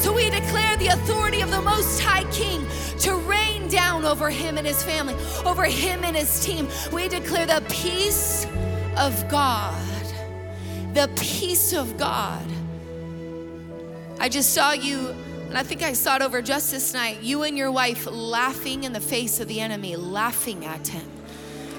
So 0.00 0.12
we 0.12 0.30
declare 0.30 0.76
the 0.76 0.88
authority 0.88 1.40
of 1.40 1.50
the 1.50 1.62
Most 1.62 2.00
High 2.00 2.24
King 2.30 2.66
to 3.00 3.14
rain 3.16 3.68
down 3.68 4.04
over 4.04 4.30
him 4.30 4.58
and 4.58 4.66
his 4.66 4.82
family, 4.82 5.14
over 5.44 5.64
him 5.64 6.04
and 6.04 6.16
his 6.16 6.44
team. 6.44 6.68
We 6.92 7.08
declare 7.08 7.46
the 7.46 7.62
peace 7.68 8.46
of 8.96 9.28
God 9.28 9.84
the 10.94 11.10
peace 11.16 11.72
of 11.72 11.98
God. 11.98 12.46
I 14.20 14.28
just 14.28 14.54
saw 14.54 14.72
you, 14.72 15.14
and 15.54 15.60
I 15.60 15.62
think 15.62 15.84
I 15.84 15.92
saw 15.92 16.16
it 16.16 16.22
over 16.22 16.42
Justice 16.42 16.92
Night, 16.94 17.22
you 17.22 17.44
and 17.44 17.56
your 17.56 17.70
wife 17.70 18.08
laughing 18.10 18.82
in 18.82 18.92
the 18.92 18.98
face 18.98 19.38
of 19.38 19.46
the 19.46 19.60
enemy, 19.60 19.94
laughing 19.94 20.64
at 20.64 20.88
him. 20.88 21.08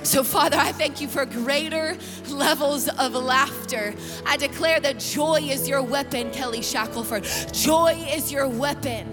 So, 0.02 0.24
Father, 0.24 0.56
I 0.56 0.72
thank 0.72 1.02
you 1.02 1.10
for 1.10 1.26
greater 1.26 1.98
levels 2.30 2.88
of 2.88 3.16
laughter. 3.16 3.94
I 4.26 4.38
declare 4.38 4.80
that 4.80 5.00
joy 5.00 5.42
is 5.42 5.68
your 5.68 5.82
weapon, 5.82 6.32
Kelly 6.32 6.62
Shackelford. 6.62 7.26
Joy 7.52 8.02
is 8.16 8.32
your 8.32 8.48
weapon. 8.48 9.10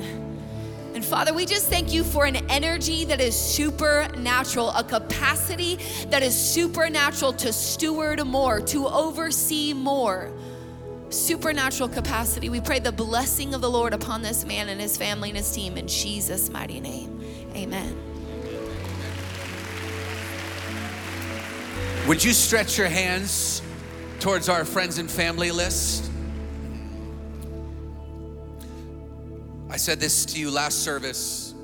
And 0.95 1.05
Father, 1.05 1.35
we 1.35 1.45
just 1.45 1.69
thank 1.69 1.93
you 1.93 2.05
for 2.05 2.25
an 2.25 2.37
energy 2.49 3.05
that 3.07 3.21
is 3.21 3.35
supernatural, 3.35 4.71
a 4.71 4.85
capacity 4.85 5.81
that 6.11 6.23
is 6.23 6.37
supernatural 6.37 7.33
to 7.33 7.53
steward 7.53 8.25
more, 8.25 8.61
to 8.61 8.87
oversee 8.87 9.75
more. 9.75 10.31
Supernatural 11.13 11.91
capacity. 11.91 12.49
We 12.49 12.63
pray 12.63 12.79
the 12.79 12.91
blessing 12.91 13.53
of 13.53 13.61
the 13.61 13.69
Lord 13.69 13.93
upon 13.93 14.23
this 14.23 14.47
man 14.47 14.71
and 14.71 14.81
his 14.81 14.97
family 14.97 15.29
and 15.29 15.37
his 15.37 15.53
team 15.53 15.77
in 15.77 15.87
Jesus' 15.87 16.49
mighty 16.49 16.81
name. 16.81 17.23
Amen. 17.55 17.95
Would 22.09 22.25
you 22.25 22.33
stretch 22.33 22.79
your 22.79 22.89
hands 22.89 23.61
towards 24.21 24.49
our 24.49 24.65
friends 24.65 24.97
and 24.97 25.11
family 25.11 25.51
list? 25.51 26.11
I 29.69 29.77
said 29.77 30.01
this 30.01 30.25
to 30.27 30.41
you 30.41 30.51
last 30.51 30.83
service, 30.83 31.55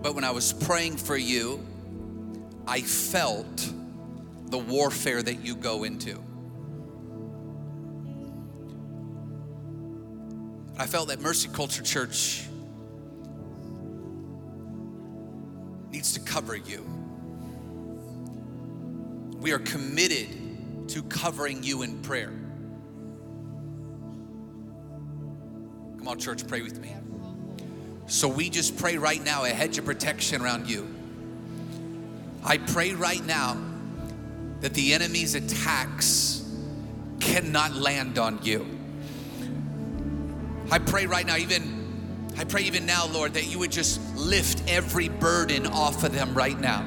but 0.00 0.14
when 0.14 0.24
I 0.24 0.30
was 0.30 0.54
praying 0.54 0.96
for 0.96 1.18
you, 1.18 1.60
I 2.66 2.80
felt 2.80 3.70
the 4.46 4.58
warfare 4.58 5.22
that 5.22 5.44
you 5.44 5.54
go 5.54 5.84
into. 5.84 6.31
I 10.82 10.86
felt 10.86 11.06
that 11.10 11.20
Mercy 11.20 11.48
Culture 11.48 11.84
Church 11.84 12.42
needs 15.92 16.12
to 16.14 16.20
cover 16.20 16.56
you. 16.56 16.84
We 19.38 19.52
are 19.52 19.60
committed 19.60 20.88
to 20.88 21.04
covering 21.04 21.62
you 21.62 21.82
in 21.82 22.02
prayer. 22.02 22.32
Come 25.98 26.08
on, 26.08 26.18
church, 26.18 26.48
pray 26.48 26.62
with 26.62 26.80
me. 26.80 26.96
So 28.08 28.26
we 28.26 28.50
just 28.50 28.76
pray 28.76 28.98
right 28.98 29.22
now 29.22 29.44
a 29.44 29.50
hedge 29.50 29.78
of 29.78 29.84
protection 29.84 30.42
around 30.42 30.68
you. 30.68 30.92
I 32.42 32.58
pray 32.58 32.94
right 32.94 33.24
now 33.24 33.56
that 34.58 34.74
the 34.74 34.94
enemy's 34.94 35.36
attacks 35.36 36.44
cannot 37.20 37.76
land 37.76 38.18
on 38.18 38.40
you. 38.42 38.81
I 40.72 40.78
pray 40.78 41.04
right 41.04 41.26
now, 41.26 41.36
even 41.36 42.32
I 42.38 42.44
pray 42.44 42.62
even 42.62 42.86
now, 42.86 43.06
Lord, 43.06 43.34
that 43.34 43.46
you 43.46 43.58
would 43.58 43.70
just 43.70 44.00
lift 44.16 44.62
every 44.70 45.10
burden 45.10 45.66
off 45.66 46.02
of 46.02 46.14
them 46.14 46.32
right 46.32 46.58
now. 46.58 46.82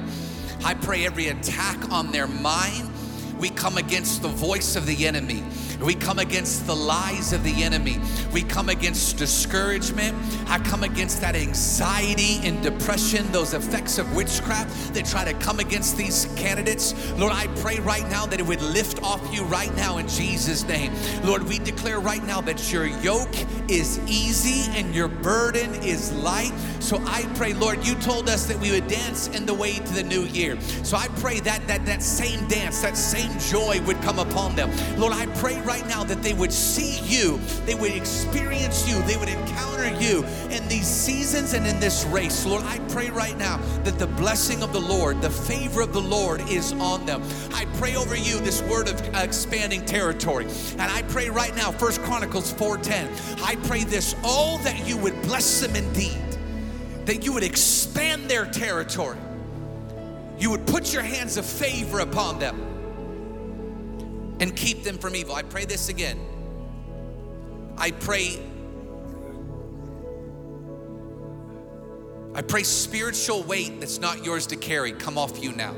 I 0.64 0.74
pray 0.74 1.06
every 1.06 1.28
attack 1.28 1.92
on 1.92 2.10
their 2.10 2.26
mind, 2.26 2.90
we 3.38 3.50
come 3.50 3.76
against 3.76 4.22
the 4.22 4.28
voice 4.28 4.76
of 4.76 4.86
the 4.86 5.06
enemy. 5.06 5.42
We 5.80 5.94
come 5.94 6.18
against 6.18 6.66
the 6.66 6.74
lies 6.74 7.32
of 7.32 7.44
the 7.44 7.62
enemy. 7.62 7.98
We 8.32 8.42
come 8.42 8.68
against 8.70 9.18
discouragement. 9.18 10.16
I 10.48 10.58
come 10.58 10.82
against 10.82 11.20
that 11.20 11.36
anxiety 11.36 12.40
and 12.42 12.62
depression, 12.62 13.30
those 13.30 13.52
effects 13.52 13.98
of 13.98 14.14
witchcraft 14.16 14.94
that 14.94 15.04
try 15.04 15.24
to 15.24 15.34
come 15.34 15.60
against 15.60 15.96
these 15.96 16.26
candidates. 16.36 16.94
Lord, 17.18 17.32
I 17.32 17.46
pray 17.58 17.78
right 17.80 18.08
now 18.08 18.24
that 18.26 18.40
it 18.40 18.46
would 18.46 18.62
lift 18.62 19.02
off 19.02 19.20
you 19.34 19.44
right 19.44 19.74
now 19.76 19.98
in 19.98 20.08
Jesus' 20.08 20.64
name. 20.66 20.92
Lord, 21.24 21.42
we 21.42 21.58
declare 21.58 22.00
right 22.00 22.24
now 22.24 22.40
that 22.42 22.72
your 22.72 22.86
yoke 22.86 23.34
is 23.68 23.98
easy 24.06 24.70
and 24.78 24.94
your 24.94 25.08
burden 25.08 25.74
is 25.82 26.12
light. 26.14 26.52
So 26.80 27.02
I 27.04 27.22
pray, 27.34 27.52
Lord, 27.52 27.84
you 27.84 27.94
told 27.96 28.28
us 28.28 28.46
that 28.46 28.58
we 28.60 28.70
would 28.70 28.86
dance 28.86 29.28
in 29.28 29.44
the 29.44 29.54
way 29.54 29.74
to 29.74 29.92
the 29.92 30.04
new 30.04 30.22
year. 30.22 30.58
So 30.84 30.96
I 30.96 31.08
pray 31.18 31.40
that 31.40 31.66
that 31.66 31.84
that 31.86 32.02
same 32.02 32.46
dance, 32.48 32.80
that 32.82 32.96
same 32.96 33.25
joy 33.38 33.80
would 33.86 34.00
come 34.02 34.18
upon 34.18 34.56
them. 34.56 34.70
Lord, 34.98 35.12
I 35.12 35.26
pray 35.36 35.60
right 35.62 35.86
now 35.86 36.04
that 36.04 36.22
they 36.22 36.32
would 36.34 36.52
see 36.52 37.00
you, 37.00 37.38
they 37.64 37.74
would 37.74 37.92
experience 37.92 38.88
you, 38.88 39.00
they 39.02 39.16
would 39.16 39.28
encounter 39.28 39.88
you 40.00 40.24
in 40.50 40.66
these 40.68 40.86
seasons 40.86 41.52
and 41.52 41.66
in 41.66 41.78
this 41.80 42.04
race. 42.06 42.44
Lord, 42.46 42.62
I 42.64 42.78
pray 42.90 43.10
right 43.10 43.36
now 43.36 43.58
that 43.84 43.98
the 43.98 44.06
blessing 44.06 44.62
of 44.62 44.72
the 44.72 44.80
Lord, 44.80 45.20
the 45.22 45.30
favor 45.30 45.80
of 45.80 45.92
the 45.92 46.00
Lord 46.00 46.40
is 46.48 46.72
on 46.72 47.06
them. 47.06 47.22
I 47.54 47.64
pray 47.76 47.96
over 47.96 48.16
you 48.16 48.40
this 48.40 48.62
word 48.62 48.88
of 48.88 49.14
expanding 49.14 49.84
territory. 49.84 50.46
And 50.72 50.82
I 50.82 51.02
pray 51.02 51.28
right 51.28 51.54
now, 51.56 51.70
First 51.72 52.02
Chronicles 52.02 52.52
4:10. 52.52 53.08
I 53.42 53.56
pray 53.66 53.84
this, 53.84 54.14
oh, 54.24 54.58
that 54.64 54.86
you 54.86 54.96
would 54.96 55.20
bless 55.22 55.60
them 55.60 55.76
indeed, 55.76 56.38
that 57.04 57.24
you 57.24 57.32
would 57.32 57.42
expand 57.42 58.28
their 58.28 58.46
territory. 58.46 59.18
You 60.38 60.50
would 60.50 60.66
put 60.66 60.92
your 60.92 61.02
hands 61.02 61.36
of 61.36 61.46
favor 61.46 62.00
upon 62.00 62.38
them 62.38 62.75
and 64.40 64.54
keep 64.56 64.82
them 64.84 64.98
from 64.98 65.16
evil. 65.16 65.34
I 65.34 65.42
pray 65.42 65.64
this 65.64 65.88
again. 65.88 66.18
I 67.78 67.90
pray 67.90 68.38
I 72.34 72.42
pray 72.42 72.64
spiritual 72.64 73.42
weight 73.44 73.80
that's 73.80 73.98
not 73.98 74.22
yours 74.22 74.46
to 74.48 74.56
carry 74.56 74.92
come 74.92 75.16
off 75.16 75.42
you 75.42 75.52
now. 75.52 75.74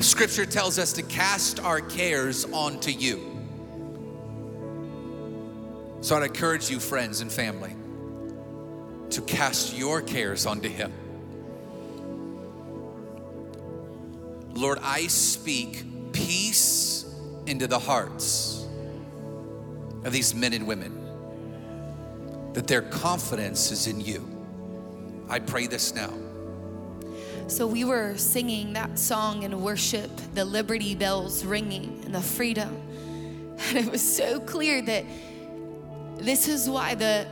Scripture 0.00 0.44
tells 0.44 0.76
us 0.76 0.92
to 0.94 1.02
cast 1.02 1.60
our 1.60 1.80
cares 1.80 2.44
onto 2.46 2.90
you. 2.90 3.38
So 6.00 6.16
I'd 6.16 6.24
encourage 6.24 6.68
you, 6.68 6.80
friends 6.80 7.20
and 7.20 7.30
family, 7.30 7.76
to 9.10 9.22
cast 9.22 9.76
your 9.76 10.02
cares 10.02 10.44
onto 10.44 10.68
Him. 10.68 10.92
Lord, 14.58 14.80
I 14.82 15.06
speak 15.06 15.84
peace 16.12 17.06
into 17.46 17.68
the 17.68 17.78
hearts 17.78 18.66
of 20.02 20.12
these 20.12 20.34
men 20.34 20.52
and 20.52 20.66
women 20.66 22.52
that 22.54 22.66
their 22.66 22.82
confidence 22.82 23.70
is 23.70 23.86
in 23.86 24.00
you. 24.00 24.28
I 25.28 25.38
pray 25.38 25.68
this 25.68 25.94
now. 25.94 26.12
So 27.46 27.68
we 27.68 27.84
were 27.84 28.16
singing 28.16 28.72
that 28.72 28.98
song 28.98 29.44
in 29.44 29.62
worship, 29.62 30.10
the 30.34 30.44
Liberty 30.44 30.96
Bells 30.96 31.44
ringing 31.44 32.02
and 32.04 32.12
the 32.12 32.20
freedom. 32.20 32.82
And 33.68 33.78
it 33.78 33.92
was 33.92 34.02
so 34.02 34.40
clear 34.40 34.82
that 34.82 35.04
this 36.16 36.48
is 36.48 36.68
why 36.68 36.96
the 36.96 37.28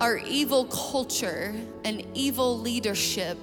our 0.00 0.16
evil 0.16 0.64
culture 0.66 1.54
and 1.84 2.02
evil 2.14 2.58
leadership 2.58 3.36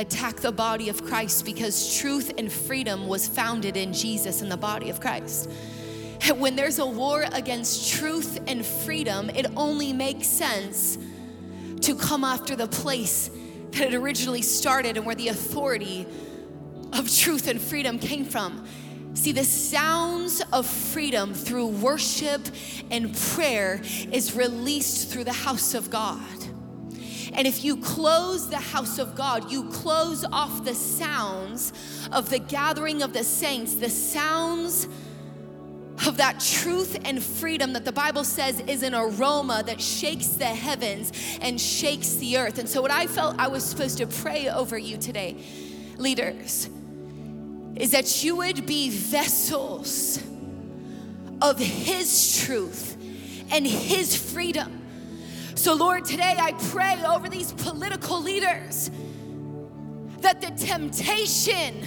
attack 0.00 0.36
the 0.36 0.52
body 0.52 0.88
of 0.88 1.04
Christ 1.04 1.44
because 1.44 1.96
truth 1.98 2.32
and 2.38 2.50
freedom 2.50 3.06
was 3.06 3.28
founded 3.28 3.76
in 3.76 3.92
Jesus 3.92 4.42
in 4.42 4.48
the 4.48 4.56
body 4.56 4.90
of 4.90 5.00
Christ. 5.00 5.50
When 6.36 6.56
there's 6.56 6.78
a 6.78 6.86
war 6.86 7.26
against 7.32 7.92
truth 7.92 8.40
and 8.46 8.64
freedom, 8.64 9.30
it 9.30 9.46
only 9.56 9.92
makes 9.92 10.26
sense 10.26 10.98
to 11.82 11.94
come 11.94 12.24
after 12.24 12.56
the 12.56 12.66
place 12.66 13.30
that 13.72 13.92
it 13.92 13.94
originally 13.94 14.42
started 14.42 14.96
and 14.96 15.06
where 15.06 15.14
the 15.14 15.28
authority 15.28 16.06
of 16.92 17.10
truth 17.14 17.46
and 17.46 17.60
freedom 17.60 17.98
came 17.98 18.24
from. 18.24 18.66
See, 19.14 19.32
the 19.32 19.44
sounds 19.44 20.42
of 20.52 20.66
freedom 20.66 21.34
through 21.34 21.66
worship 21.66 22.42
and 22.90 23.14
prayer 23.16 23.80
is 24.12 24.34
released 24.34 25.10
through 25.10 25.24
the 25.24 25.32
house 25.32 25.74
of 25.74 25.90
God. 25.90 26.39
And 27.32 27.46
if 27.46 27.64
you 27.64 27.76
close 27.76 28.48
the 28.48 28.58
house 28.58 28.98
of 28.98 29.14
God, 29.14 29.50
you 29.50 29.64
close 29.70 30.24
off 30.24 30.64
the 30.64 30.74
sounds 30.74 31.72
of 32.12 32.30
the 32.30 32.38
gathering 32.38 33.02
of 33.02 33.12
the 33.12 33.24
saints, 33.24 33.74
the 33.74 33.90
sounds 33.90 34.88
of 36.06 36.16
that 36.16 36.40
truth 36.40 36.98
and 37.04 37.22
freedom 37.22 37.74
that 37.74 37.84
the 37.84 37.92
Bible 37.92 38.24
says 38.24 38.60
is 38.60 38.82
an 38.82 38.94
aroma 38.94 39.62
that 39.66 39.80
shakes 39.80 40.28
the 40.28 40.46
heavens 40.46 41.12
and 41.40 41.60
shakes 41.60 42.14
the 42.14 42.38
earth. 42.38 42.58
And 42.58 42.68
so, 42.68 42.80
what 42.80 42.90
I 42.90 43.06
felt 43.06 43.36
I 43.38 43.48
was 43.48 43.64
supposed 43.64 43.98
to 43.98 44.06
pray 44.06 44.48
over 44.48 44.78
you 44.78 44.96
today, 44.96 45.36
leaders, 45.96 46.68
is 47.76 47.90
that 47.92 48.24
you 48.24 48.36
would 48.36 48.66
be 48.66 48.90
vessels 48.90 50.22
of 51.42 51.58
His 51.58 52.44
truth 52.44 52.96
and 53.50 53.66
His 53.66 54.16
freedom. 54.16 54.79
So, 55.60 55.74
Lord, 55.74 56.06
today 56.06 56.36
I 56.38 56.52
pray 56.52 56.96
over 57.06 57.28
these 57.28 57.52
political 57.52 58.18
leaders 58.22 58.90
that 60.20 60.40
the 60.40 60.50
temptation 60.52 61.82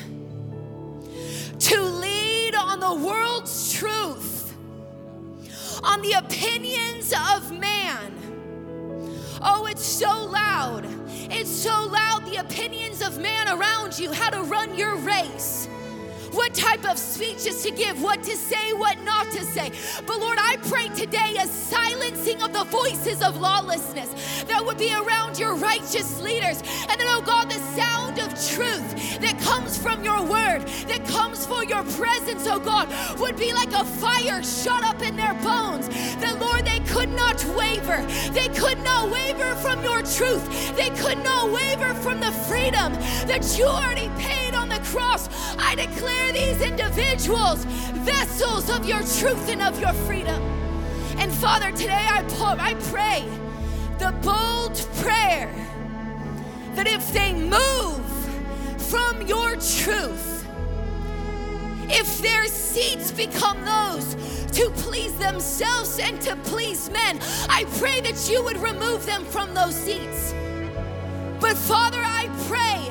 to 1.57 1.81
lead 1.81 2.53
on 2.53 2.79
the 2.79 2.93
world's 2.93 3.73
truth, 3.73 4.55
on 5.83 6.03
the 6.03 6.11
opinions 6.11 7.13
of 7.13 7.51
man, 7.57 8.13
oh, 9.41 9.65
it's 9.67 9.83
so 9.83 10.23
loud. 10.25 10.85
It's 11.31 11.49
so 11.49 11.87
loud, 11.87 12.27
the 12.27 12.41
opinions 12.41 13.01
of 13.01 13.17
man 13.17 13.47
around 13.47 13.97
you, 13.97 14.13
how 14.13 14.29
to 14.29 14.43
run 14.43 14.77
your 14.77 14.97
race 14.97 15.67
what 16.33 16.53
type 16.53 16.89
of 16.89 16.97
speeches 16.97 17.63
to 17.63 17.71
give, 17.71 18.01
what 18.01 18.23
to 18.23 18.35
say, 18.35 18.73
what 18.73 19.01
not 19.03 19.31
to 19.31 19.43
say. 19.43 19.71
But 20.05 20.19
Lord, 20.19 20.37
I 20.41 20.57
pray 20.63 20.89
today 20.89 21.35
a 21.39 21.47
silencing 21.47 22.41
of 22.41 22.53
the 22.53 22.63
voices 22.65 23.21
of 23.21 23.37
lawlessness 23.37 24.43
that 24.43 24.63
would 24.65 24.77
be 24.77 24.93
around 24.93 25.37
your 25.37 25.55
righteous 25.55 26.21
leaders. 26.21 26.61
And 26.89 26.99
then, 26.99 27.07
oh 27.07 27.21
God, 27.25 27.49
the 27.49 27.59
sound 27.75 28.19
of 28.19 28.29
truth 28.49 29.19
that 29.19 29.39
comes 29.39 29.77
from 29.77 30.03
your 30.03 30.21
word, 30.21 30.61
that 30.87 31.05
comes 31.07 31.45
for 31.45 31.63
your 31.63 31.83
presence, 31.83 32.47
oh 32.47 32.59
God, 32.59 32.89
would 33.19 33.37
be 33.37 33.53
like 33.53 33.71
a 33.71 33.85
fire 33.85 34.41
shut 34.43 34.83
up 34.83 35.01
in 35.01 35.15
their 35.15 35.33
bones. 35.35 35.87
That, 36.19 36.39
Lord, 36.39 36.65
they 36.65 36.79
could 36.91 37.09
not 37.09 37.43
waver. 37.55 38.05
They 38.31 38.47
could 38.49 38.79
not 38.83 39.11
waver 39.11 39.55
from 39.55 39.83
your 39.83 40.01
truth. 40.01 40.75
They 40.75 40.89
could 40.91 41.23
not 41.23 41.51
waver 41.51 41.93
from 41.95 42.19
the 42.19 42.31
freedom 42.31 42.93
that 43.27 43.55
you 43.57 43.65
already 43.65 44.09
paid 44.17 44.55
on 44.55 44.69
the 44.69 44.79
cross. 44.79 45.29
I 45.57 45.75
declare 45.75 46.22
these 46.31 46.61
individuals 46.61 47.65
vessels 48.03 48.69
of 48.69 48.87
your 48.87 48.99
truth 48.99 49.49
and 49.49 49.61
of 49.61 49.79
your 49.79 49.93
freedom. 50.05 50.41
And 51.17 51.31
Father, 51.31 51.71
today 51.71 52.07
I, 52.09 52.25
I 52.59 52.73
pray 52.91 53.23
the 53.99 54.11
bold 54.21 54.75
prayer 54.97 55.53
that 56.75 56.87
if 56.87 57.13
they 57.13 57.33
move 57.33 58.03
from 58.89 59.21
your 59.27 59.51
truth, 59.51 60.45
if 61.89 62.21
their 62.21 62.45
seats 62.47 63.11
become 63.11 63.63
those 63.63 64.15
to 64.53 64.69
please 64.71 65.17
themselves 65.17 65.99
and 65.99 66.19
to 66.21 66.35
please 66.37 66.89
men, 66.89 67.19
I 67.49 67.65
pray 67.77 68.01
that 68.01 68.29
you 68.29 68.43
would 68.43 68.57
remove 68.57 69.05
them 69.05 69.23
from 69.25 69.53
those 69.53 69.75
seats. 69.75 70.33
But 71.39 71.57
Father, 71.57 72.01
I 72.01 72.29
pray 72.47 72.89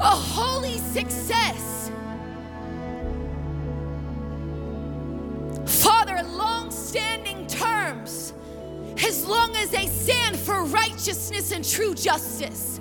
a 0.00 0.04
holy 0.04 0.78
success. 0.78 1.90
Father, 5.66 6.22
long 6.22 6.70
standing 6.70 7.46
terms, 7.46 8.32
as 9.06 9.26
long 9.26 9.54
as 9.56 9.70
they 9.70 9.86
stand 9.86 10.38
for 10.38 10.64
righteousness 10.64 11.52
and 11.52 11.64
true 11.68 11.94
justice. 11.94 12.80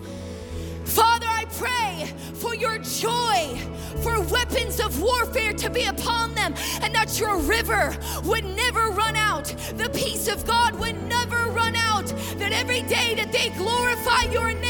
Father, 0.86 1.28
I 1.28 1.46
pray 1.52 2.08
for 2.36 2.56
your 2.56 2.78
joy, 2.80 3.58
for 4.02 4.22
weapons 4.22 4.80
of 4.80 5.02
warfare 5.02 5.54
to 5.54 5.70
be 5.70 5.84
upon 5.84 6.34
them, 6.36 6.54
and 6.82 6.96
that 6.96 7.20
your 7.20 7.38
river 7.38 7.96
would 8.24 8.46
never 8.46 8.92
run 8.92 9.16
out. 9.18 9.46
The 9.76 9.90
peace 9.94 10.28
of 10.30 10.46
God 10.48 10.80
would 10.80 11.02
never 11.04 11.50
run 11.52 11.76
out. 11.76 12.08
That 12.38 12.54
every 12.54 12.82
day 12.84 13.14
that 13.16 13.32
they 13.32 13.50
glorify 13.50 14.32
your 14.32 14.54
name 14.54 14.69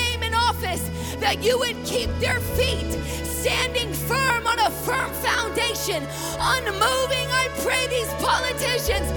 office, 0.59 1.15
that 1.19 1.41
you 1.41 1.57
would 1.59 1.75
keep 1.85 2.09
their 2.19 2.39
feet 2.39 2.91
standing 3.23 3.93
firm 3.93 4.45
on 4.45 4.59
a 4.59 4.69
firm 4.69 5.11
foundation, 5.13 6.03
unmoving. 6.39 7.27
I 7.31 7.47
pray 7.63 7.87
these 7.87 8.11
politicians, 8.15 9.07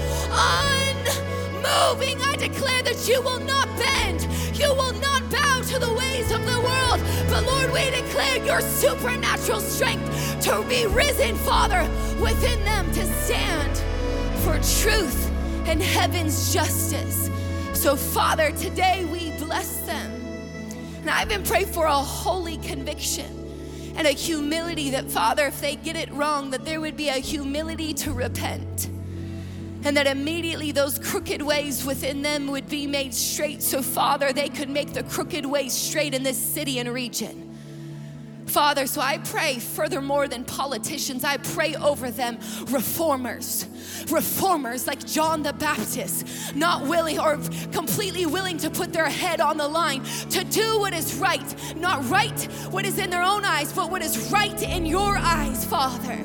unmoving. 1.59 2.21
I 2.21 2.35
declare 2.37 2.81
that 2.83 3.07
you 3.07 3.21
will 3.21 3.41
not 3.41 3.67
bend, 3.77 4.23
you 4.57 4.73
will 4.73 4.93
not 4.93 5.29
bow 5.29 5.61
to 5.63 5.79
the 5.79 5.93
ways 5.93 6.31
of 6.31 6.45
the 6.45 6.59
world. 6.61 7.01
But 7.29 7.45
Lord, 7.45 7.73
we 7.73 7.89
declare 7.91 8.45
your 8.45 8.61
supernatural 8.61 9.59
strength 9.59 10.41
to 10.43 10.63
be 10.69 10.85
risen, 10.87 11.35
Father, 11.35 11.81
within 12.21 12.63
them 12.63 12.89
to 12.93 13.05
stand 13.25 13.77
for 14.43 14.53
truth 14.81 15.29
and 15.67 15.81
heaven's 15.81 16.53
justice. 16.53 17.29
So, 17.73 17.97
Father, 17.97 18.51
today 18.51 19.03
we 19.11 19.31
bless 19.31 19.81
them. 19.81 20.12
And 21.03 21.09
I 21.09 21.23
even 21.23 21.43
pray 21.43 21.65
for 21.65 21.85
a 21.85 21.91
holy 21.91 22.55
conviction 22.59 23.93
and 23.97 24.07
a 24.07 24.11
humility 24.11 24.91
that, 24.91 25.11
Father, 25.11 25.47
if 25.47 25.59
they 25.59 25.75
get 25.75 25.97
it 25.97 26.09
wrong, 26.13 26.51
that 26.51 26.63
there 26.63 26.79
would 26.79 26.95
be 26.95 27.09
a 27.09 27.19
humility 27.19 27.93
to 27.95 28.13
repent. 28.13 28.87
And 29.83 29.97
that 29.97 30.07
immediately 30.07 30.71
those 30.71 30.97
crooked 30.97 31.41
ways 31.41 31.85
within 31.85 32.21
them 32.21 32.47
would 32.47 32.69
be 32.69 32.87
made 32.87 33.13
straight. 33.13 33.61
So, 33.61 33.81
Father, 33.81 34.31
they 34.31 34.47
could 34.47 34.69
make 34.69 34.93
the 34.93 35.03
crooked 35.03 35.45
ways 35.45 35.73
straight 35.73 36.13
in 36.13 36.23
this 36.23 36.37
city 36.37 36.79
and 36.79 36.93
region. 36.93 37.52
Father, 38.53 38.85
so 38.85 39.01
I 39.01 39.17
pray 39.17 39.57
furthermore 39.57 40.27
than 40.27 40.43
politicians, 40.43 41.23
I 41.23 41.37
pray 41.37 41.73
over 41.73 42.11
them 42.11 42.37
reformers. 42.67 43.65
Reformers 44.11 44.85
like 44.85 45.03
John 45.07 45.41
the 45.41 45.53
Baptist, 45.53 46.53
not 46.55 46.85
willing 46.85 47.19
or 47.19 47.39
completely 47.71 48.27
willing 48.27 48.57
to 48.59 48.69
put 48.69 48.93
their 48.93 49.09
head 49.09 49.41
on 49.41 49.57
the 49.57 49.67
line 49.67 50.03
to 50.29 50.43
do 50.43 50.77
what 50.77 50.93
is 50.93 51.15
right, 51.15 51.75
not 51.75 52.07
right 52.11 52.43
what 52.69 52.85
is 52.85 52.99
in 52.99 53.09
their 53.09 53.23
own 53.23 53.43
eyes, 53.43 53.73
but 53.73 53.89
what 53.89 54.03
is 54.03 54.31
right 54.31 54.61
in 54.61 54.85
your 54.85 55.17
eyes, 55.17 55.65
Father. 55.65 56.19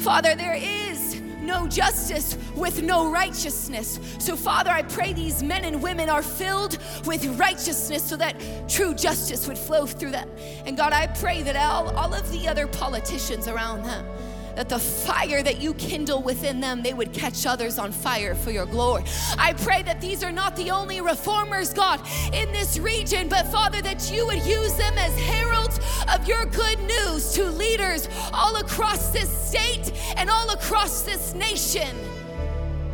Father, 0.00 0.34
there 0.34 0.56
is 0.56 1.03
no 1.44 1.68
justice 1.68 2.36
with 2.56 2.82
no 2.82 3.10
righteousness. 3.10 4.00
So, 4.18 4.36
Father, 4.36 4.70
I 4.70 4.82
pray 4.82 5.12
these 5.12 5.42
men 5.42 5.64
and 5.64 5.82
women 5.82 6.08
are 6.08 6.22
filled 6.22 6.78
with 7.04 7.24
righteousness 7.38 8.02
so 8.02 8.16
that 8.16 8.36
true 8.68 8.94
justice 8.94 9.46
would 9.46 9.58
flow 9.58 9.86
through 9.86 10.12
them. 10.12 10.28
And 10.66 10.76
God, 10.76 10.92
I 10.92 11.06
pray 11.08 11.42
that 11.42 11.56
all, 11.56 11.94
all 11.96 12.14
of 12.14 12.30
the 12.32 12.48
other 12.48 12.66
politicians 12.66 13.48
around 13.48 13.84
them 13.84 14.06
that 14.56 14.68
the 14.68 14.78
fire 14.78 15.42
that 15.42 15.60
you 15.60 15.74
kindle 15.74 16.22
within 16.22 16.60
them, 16.60 16.82
they 16.82 16.94
would 16.94 17.12
catch 17.12 17.46
others 17.46 17.78
on 17.78 17.92
fire 17.92 18.34
for 18.34 18.50
your 18.50 18.66
glory. 18.66 19.04
I 19.38 19.52
pray 19.54 19.82
that 19.82 20.00
these 20.00 20.22
are 20.22 20.32
not 20.32 20.56
the 20.56 20.70
only 20.70 21.00
reformers, 21.00 21.72
God, 21.72 22.00
in 22.32 22.50
this 22.52 22.78
region, 22.78 23.28
but 23.28 23.46
Father, 23.48 23.80
that 23.82 24.10
you 24.12 24.26
would 24.26 24.44
use 24.44 24.74
them 24.74 24.96
as 24.98 25.18
heralds 25.18 25.78
of 26.12 26.26
your 26.28 26.46
good 26.46 26.78
news 26.80 27.32
to 27.34 27.50
leaders 27.50 28.08
all 28.32 28.56
across 28.56 29.10
this 29.10 29.30
state 29.30 29.92
and 30.16 30.30
all 30.30 30.50
across 30.50 31.02
this 31.02 31.34
nation. 31.34 31.96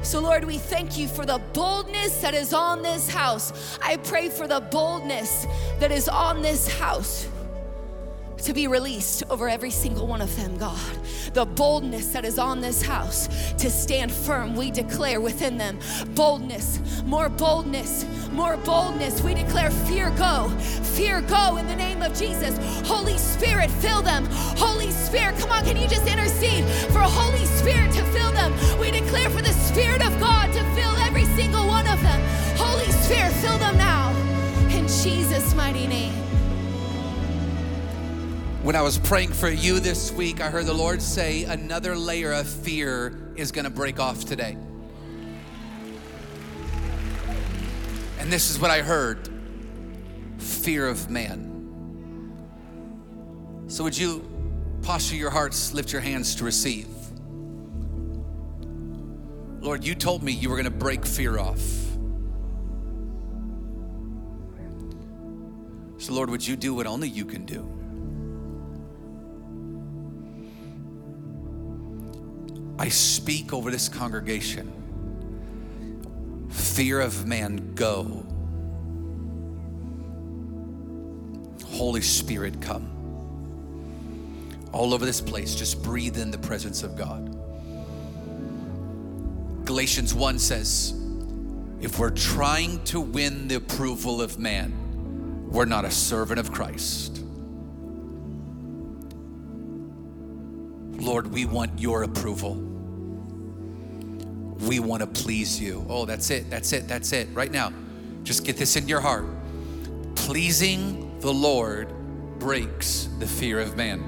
So, 0.02 0.18
Lord, 0.18 0.44
we 0.44 0.56
thank 0.56 0.96
you 0.96 1.08
for 1.08 1.26
the 1.26 1.38
boldness 1.52 2.22
that 2.22 2.32
is 2.32 2.54
on 2.54 2.80
this 2.80 3.08
house. 3.08 3.78
I 3.82 3.98
pray 3.98 4.30
for 4.30 4.48
the 4.48 4.60
boldness 4.60 5.46
that 5.78 5.92
is 5.92 6.08
on 6.08 6.40
this 6.40 6.68
house 6.68 7.28
to 8.42 8.52
be 8.52 8.66
released 8.66 9.22
over 9.30 9.48
every 9.48 9.70
single 9.70 10.06
one 10.06 10.20
of 10.20 10.34
them, 10.36 10.56
God. 10.56 10.78
The 11.34 11.44
boldness 11.44 12.08
that 12.12 12.24
is 12.24 12.38
on 12.38 12.60
this 12.60 12.82
house 12.82 13.28
to 13.58 13.70
stand 13.70 14.10
firm, 14.10 14.56
we 14.56 14.70
declare 14.70 15.20
within 15.20 15.58
them 15.58 15.78
boldness, 16.14 17.02
more 17.04 17.28
boldness, 17.28 18.04
more 18.32 18.56
boldness. 18.58 19.22
We 19.22 19.34
declare 19.34 19.70
fear 19.70 20.10
go, 20.10 20.48
fear 20.96 21.20
go 21.22 21.56
in 21.56 21.66
the 21.66 21.76
name 21.76 22.02
of 22.02 22.14
Jesus. 22.18 22.56
Holy 22.88 23.18
Spirit, 23.18 23.70
fill 23.70 24.02
them. 24.02 24.26
Holy 24.56 24.90
Spirit, 24.90 25.38
come 25.38 25.50
on, 25.50 25.64
can 25.64 25.76
you 25.76 25.88
just 25.88 26.06
intercede 26.06 26.64
for 26.92 27.00
Holy 27.00 27.44
Spirit 27.44 27.92
to 27.92 28.02
fill 28.04 28.32
them? 28.32 28.52
We 28.80 28.90
declare 28.90 29.30
for 29.30 29.42
the 29.42 29.52
Spirit 29.52 30.04
of 30.04 30.18
God 30.20 30.52
to 30.52 30.62
fill 30.74 30.96
every 31.02 31.24
single 31.36 31.66
one 31.66 31.86
of 31.86 32.00
them. 32.02 32.20
Holy 32.56 32.90
Spirit, 32.92 33.32
fill 33.34 33.58
them 33.58 33.76
now 33.76 34.10
in 34.70 34.86
Jesus' 34.86 35.54
mighty 35.54 35.86
name. 35.86 36.29
When 38.62 38.76
I 38.76 38.82
was 38.82 38.98
praying 38.98 39.32
for 39.32 39.48
you 39.48 39.80
this 39.80 40.12
week, 40.12 40.42
I 40.42 40.50
heard 40.50 40.66
the 40.66 40.74
Lord 40.74 41.00
say 41.00 41.44
another 41.44 41.96
layer 41.96 42.30
of 42.30 42.46
fear 42.46 43.32
is 43.34 43.52
going 43.52 43.64
to 43.64 43.70
break 43.70 43.98
off 43.98 44.26
today. 44.26 44.54
And 48.18 48.30
this 48.30 48.50
is 48.50 48.60
what 48.60 48.70
I 48.70 48.82
heard 48.82 49.30
fear 50.36 50.86
of 50.86 51.08
man. 51.08 51.46
So, 53.68 53.82
would 53.82 53.96
you 53.96 54.28
posture 54.82 55.16
your 55.16 55.30
hearts, 55.30 55.72
lift 55.72 55.90
your 55.90 56.02
hands 56.02 56.34
to 56.34 56.44
receive? 56.44 56.86
Lord, 59.62 59.86
you 59.86 59.94
told 59.94 60.22
me 60.22 60.32
you 60.32 60.50
were 60.50 60.56
going 60.56 60.64
to 60.64 60.70
break 60.70 61.06
fear 61.06 61.38
off. 61.38 61.62
So, 65.96 66.12
Lord, 66.12 66.28
would 66.28 66.46
you 66.46 66.56
do 66.56 66.74
what 66.74 66.86
only 66.86 67.08
you 67.08 67.24
can 67.24 67.46
do? 67.46 67.79
I 72.80 72.88
speak 72.88 73.52
over 73.52 73.70
this 73.70 73.90
congregation. 73.90 74.72
Fear 76.48 77.00
of 77.00 77.26
man, 77.26 77.74
go. 77.74 78.24
Holy 81.66 82.00
Spirit, 82.00 82.62
come. 82.62 82.88
All 84.72 84.94
over 84.94 85.04
this 85.04 85.20
place, 85.20 85.54
just 85.54 85.82
breathe 85.82 86.16
in 86.16 86.30
the 86.30 86.38
presence 86.38 86.82
of 86.82 86.96
God. 86.96 87.36
Galatians 89.66 90.14
1 90.14 90.38
says, 90.38 90.94
if 91.82 91.98
we're 91.98 92.08
trying 92.08 92.82
to 92.84 92.98
win 92.98 93.46
the 93.46 93.56
approval 93.56 94.22
of 94.22 94.38
man, 94.38 95.50
we're 95.50 95.66
not 95.66 95.84
a 95.84 95.90
servant 95.90 96.40
of 96.40 96.50
Christ. 96.50 97.22
Lord, 100.92 101.26
we 101.30 101.44
want 101.44 101.78
your 101.78 102.04
approval. 102.04 102.68
We 104.62 104.78
want 104.78 105.00
to 105.00 105.06
please 105.06 105.60
you. 105.60 105.84
Oh, 105.88 106.04
that's 106.04 106.30
it, 106.30 106.50
that's 106.50 106.72
it, 106.72 106.86
that's 106.86 107.12
it. 107.12 107.28
Right 107.32 107.50
now, 107.50 107.72
just 108.22 108.44
get 108.44 108.56
this 108.56 108.76
in 108.76 108.88
your 108.88 109.00
heart. 109.00 109.24
Pleasing 110.14 111.18
the 111.20 111.32
Lord 111.32 111.88
breaks 112.38 113.08
the 113.18 113.26
fear 113.26 113.58
of 113.60 113.76
man. 113.76 114.04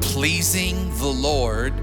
Pleasing 0.00 0.96
the 0.98 1.06
Lord 1.06 1.74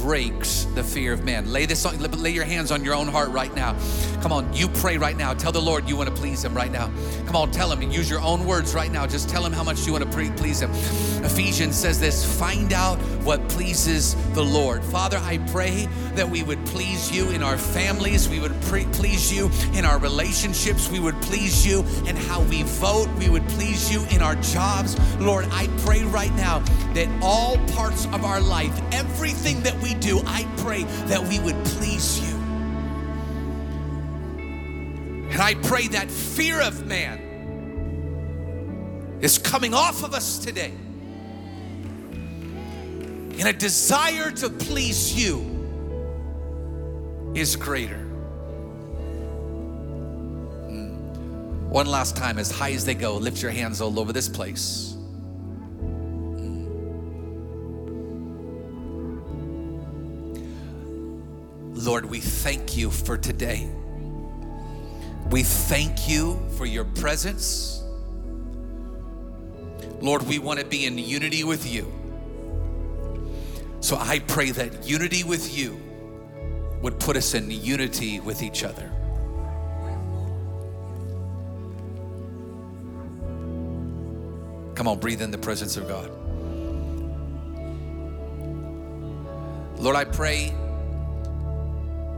breaks 0.00 0.64
the 0.74 0.82
fear 0.82 1.12
of 1.12 1.24
man. 1.24 1.52
Lay 1.52 1.66
this 1.66 1.84
on, 1.84 1.98
lay 1.98 2.30
your 2.30 2.44
hands 2.44 2.70
on 2.70 2.84
your 2.84 2.94
own 2.94 3.08
heart 3.08 3.30
right 3.30 3.54
now. 3.54 3.76
Come 4.22 4.32
on, 4.32 4.52
you 4.52 4.68
pray 4.68 4.98
right 4.98 5.16
now. 5.16 5.34
Tell 5.34 5.52
the 5.52 5.60
Lord 5.60 5.88
you 5.88 5.96
want 5.96 6.08
to 6.08 6.14
please 6.14 6.44
him 6.44 6.54
right 6.54 6.70
now. 6.70 6.90
Come 7.26 7.36
on, 7.36 7.50
tell 7.50 7.70
him 7.72 7.80
and 7.80 7.92
use 7.92 8.10
your 8.10 8.20
own 8.20 8.46
words 8.46 8.74
right 8.74 8.90
now. 8.90 9.06
Just 9.06 9.28
tell 9.28 9.44
him 9.44 9.52
how 9.52 9.62
much 9.62 9.86
you 9.86 9.92
want 9.92 10.10
to 10.10 10.30
please 10.36 10.60
him. 10.60 10.70
Ephesians 11.24 11.76
says 11.76 12.00
this, 12.00 12.38
find 12.38 12.72
out 12.72 12.98
what 13.24 13.46
pleases 13.48 14.14
the 14.32 14.42
Lord. 14.42 14.82
Father, 14.84 15.18
I 15.18 15.38
pray 15.52 15.88
that 16.14 16.28
we 16.28 16.42
would 16.42 16.64
please 16.66 17.14
you 17.14 17.30
in 17.30 17.42
our 17.42 17.56
families, 17.56 18.28
we 18.28 18.40
would 18.40 18.58
pre- 18.62 18.86
please 18.86 19.32
you 19.32 19.50
in 19.74 19.84
our 19.84 19.98
relationships, 19.98 20.90
we 20.90 21.00
would 21.00 21.20
please 21.22 21.66
you 21.66 21.80
in 22.06 22.16
how 22.16 22.42
we 22.42 22.62
vote, 22.62 23.08
we 23.18 23.28
would 23.28 23.46
please 23.50 23.92
you 23.92 24.04
in 24.10 24.22
our 24.22 24.34
jobs. 24.36 24.98
Lord, 25.18 25.46
I 25.50 25.68
pray 25.84 26.02
right 26.04 26.34
now 26.34 26.60
that 26.94 27.08
all 27.22 27.58
parts 27.68 28.06
of 28.06 28.24
our 28.24 28.40
life, 28.40 28.78
everything 28.92 29.62
that 29.62 29.78
we 29.82 29.89
do, 29.94 30.20
I 30.26 30.46
pray 30.58 30.84
that 31.06 31.22
we 31.22 31.38
would 31.40 31.56
please 31.64 32.20
you. 32.20 32.36
And 35.30 35.40
I 35.40 35.54
pray 35.54 35.88
that 35.88 36.10
fear 36.10 36.60
of 36.60 36.86
man 36.86 37.18
is 39.20 39.38
coming 39.38 39.74
off 39.74 40.02
of 40.02 40.14
us 40.14 40.38
today. 40.38 40.72
And 43.38 43.48
a 43.48 43.52
desire 43.52 44.30
to 44.32 44.50
please 44.50 45.14
you 45.14 45.46
is 47.34 47.56
greater. 47.56 48.06
Mm. 50.68 51.68
One 51.68 51.86
last 51.86 52.16
time, 52.16 52.38
as 52.38 52.50
high 52.50 52.72
as 52.72 52.84
they 52.84 52.94
go, 52.94 53.16
lift 53.16 53.40
your 53.40 53.50
hands 53.50 53.80
all 53.80 53.98
over 53.98 54.12
this 54.12 54.28
place. 54.28 54.89
Lord, 61.90 62.04
we 62.04 62.20
thank 62.20 62.76
you 62.76 62.88
for 62.88 63.18
today. 63.18 63.68
We 65.28 65.42
thank 65.42 66.08
you 66.08 66.38
for 66.56 66.64
your 66.64 66.84
presence. 66.84 67.82
Lord, 70.00 70.22
we 70.22 70.38
want 70.38 70.60
to 70.60 70.64
be 70.64 70.86
in 70.86 70.96
unity 70.98 71.42
with 71.42 71.66
you. 71.66 71.92
So 73.80 73.96
I 73.96 74.20
pray 74.20 74.52
that 74.52 74.86
unity 74.86 75.24
with 75.24 75.58
you 75.58 75.80
would 76.80 77.00
put 77.00 77.16
us 77.16 77.34
in 77.34 77.50
unity 77.50 78.20
with 78.20 78.44
each 78.44 78.62
other. 78.62 78.88
Come 84.76 84.86
on, 84.86 85.00
breathe 85.00 85.22
in 85.22 85.32
the 85.32 85.38
presence 85.38 85.76
of 85.76 85.88
God. 85.88 86.08
Lord, 89.80 89.96
I 89.96 90.04
pray 90.04 90.54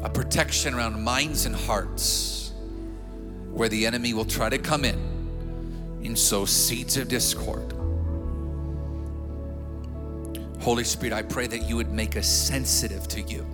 a 0.02 0.10
protection 0.10 0.74
around 0.74 1.02
minds 1.02 1.46
and 1.46 1.54
hearts 1.54 2.52
where 3.50 3.68
the 3.68 3.86
enemy 3.86 4.14
will 4.14 4.24
try 4.24 4.48
to 4.48 4.58
come 4.58 4.84
in 4.84 4.98
and 6.04 6.18
sow 6.18 6.44
seeds 6.44 6.96
of 6.96 7.08
discord. 7.08 7.72
Holy 10.60 10.84
Spirit, 10.84 11.12
I 11.12 11.22
pray 11.22 11.46
that 11.46 11.68
you 11.68 11.76
would 11.76 11.92
make 11.92 12.16
us 12.16 12.26
sensitive 12.26 13.06
to 13.08 13.20
you. 13.22 13.46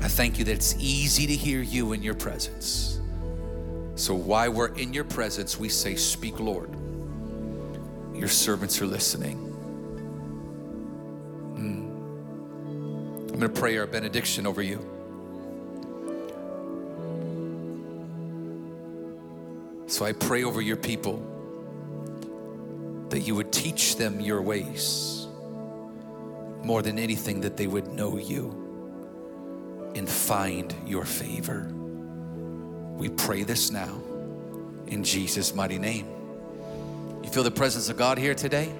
I 0.00 0.08
thank 0.08 0.38
you 0.38 0.44
that 0.44 0.52
it's 0.52 0.76
easy 0.78 1.26
to 1.26 1.34
hear 1.34 1.62
you 1.62 1.92
in 1.92 2.02
your 2.02 2.14
presence. 2.14 3.00
So 3.96 4.14
while 4.14 4.50
we're 4.50 4.74
in 4.74 4.92
your 4.92 5.04
presence, 5.04 5.58
we 5.58 5.68
say, 5.68 5.94
Speak, 5.94 6.38
Lord. 6.38 6.70
Your 8.14 8.28
servants 8.28 8.80
are 8.80 8.86
listening. 8.86 9.45
I'm 13.36 13.40
going 13.40 13.52
to 13.52 13.60
pray 13.60 13.76
our 13.76 13.86
benediction 13.86 14.46
over 14.46 14.62
you. 14.62 14.78
So 19.88 20.06
I 20.06 20.14
pray 20.14 20.42
over 20.42 20.62
your 20.62 20.78
people 20.78 21.18
that 23.10 23.20
you 23.20 23.34
would 23.34 23.52
teach 23.52 23.96
them 23.96 24.20
your 24.20 24.40
ways 24.40 25.26
more 26.62 26.80
than 26.80 26.98
anything, 26.98 27.42
that 27.42 27.58
they 27.58 27.66
would 27.66 27.88
know 27.88 28.16
you 28.16 29.92
and 29.94 30.08
find 30.08 30.74
your 30.86 31.04
favor. 31.04 31.70
We 32.94 33.10
pray 33.10 33.42
this 33.42 33.70
now 33.70 34.00
in 34.86 35.04
Jesus' 35.04 35.54
mighty 35.54 35.78
name. 35.78 36.06
You 37.22 37.28
feel 37.28 37.42
the 37.42 37.50
presence 37.50 37.90
of 37.90 37.98
God 37.98 38.16
here 38.16 38.34
today? 38.34 38.72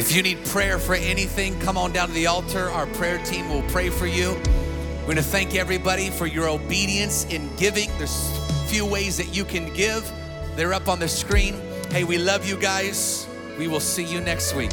If 0.00 0.16
you 0.16 0.22
need 0.22 0.42
prayer 0.46 0.78
for 0.78 0.94
anything, 0.94 1.60
come 1.60 1.76
on 1.76 1.92
down 1.92 2.08
to 2.08 2.14
the 2.14 2.26
altar. 2.26 2.70
Our 2.70 2.86
prayer 2.86 3.18
team 3.18 3.50
will 3.50 3.62
pray 3.64 3.90
for 3.90 4.06
you. 4.06 4.30
We're 5.00 5.04
going 5.04 5.16
to 5.16 5.22
thank 5.22 5.54
everybody 5.54 6.08
for 6.08 6.26
your 6.26 6.48
obedience 6.48 7.26
in 7.26 7.54
giving. 7.56 7.90
There's 7.98 8.30
a 8.48 8.66
few 8.66 8.86
ways 8.86 9.18
that 9.18 9.36
you 9.36 9.44
can 9.44 9.70
give, 9.74 10.10
they're 10.56 10.72
up 10.72 10.88
on 10.88 11.00
the 11.00 11.06
screen. 11.06 11.54
Hey, 11.90 12.04
we 12.04 12.16
love 12.16 12.48
you 12.48 12.56
guys. 12.56 13.28
We 13.58 13.68
will 13.68 13.78
see 13.78 14.02
you 14.02 14.22
next 14.22 14.54
week. 14.54 14.72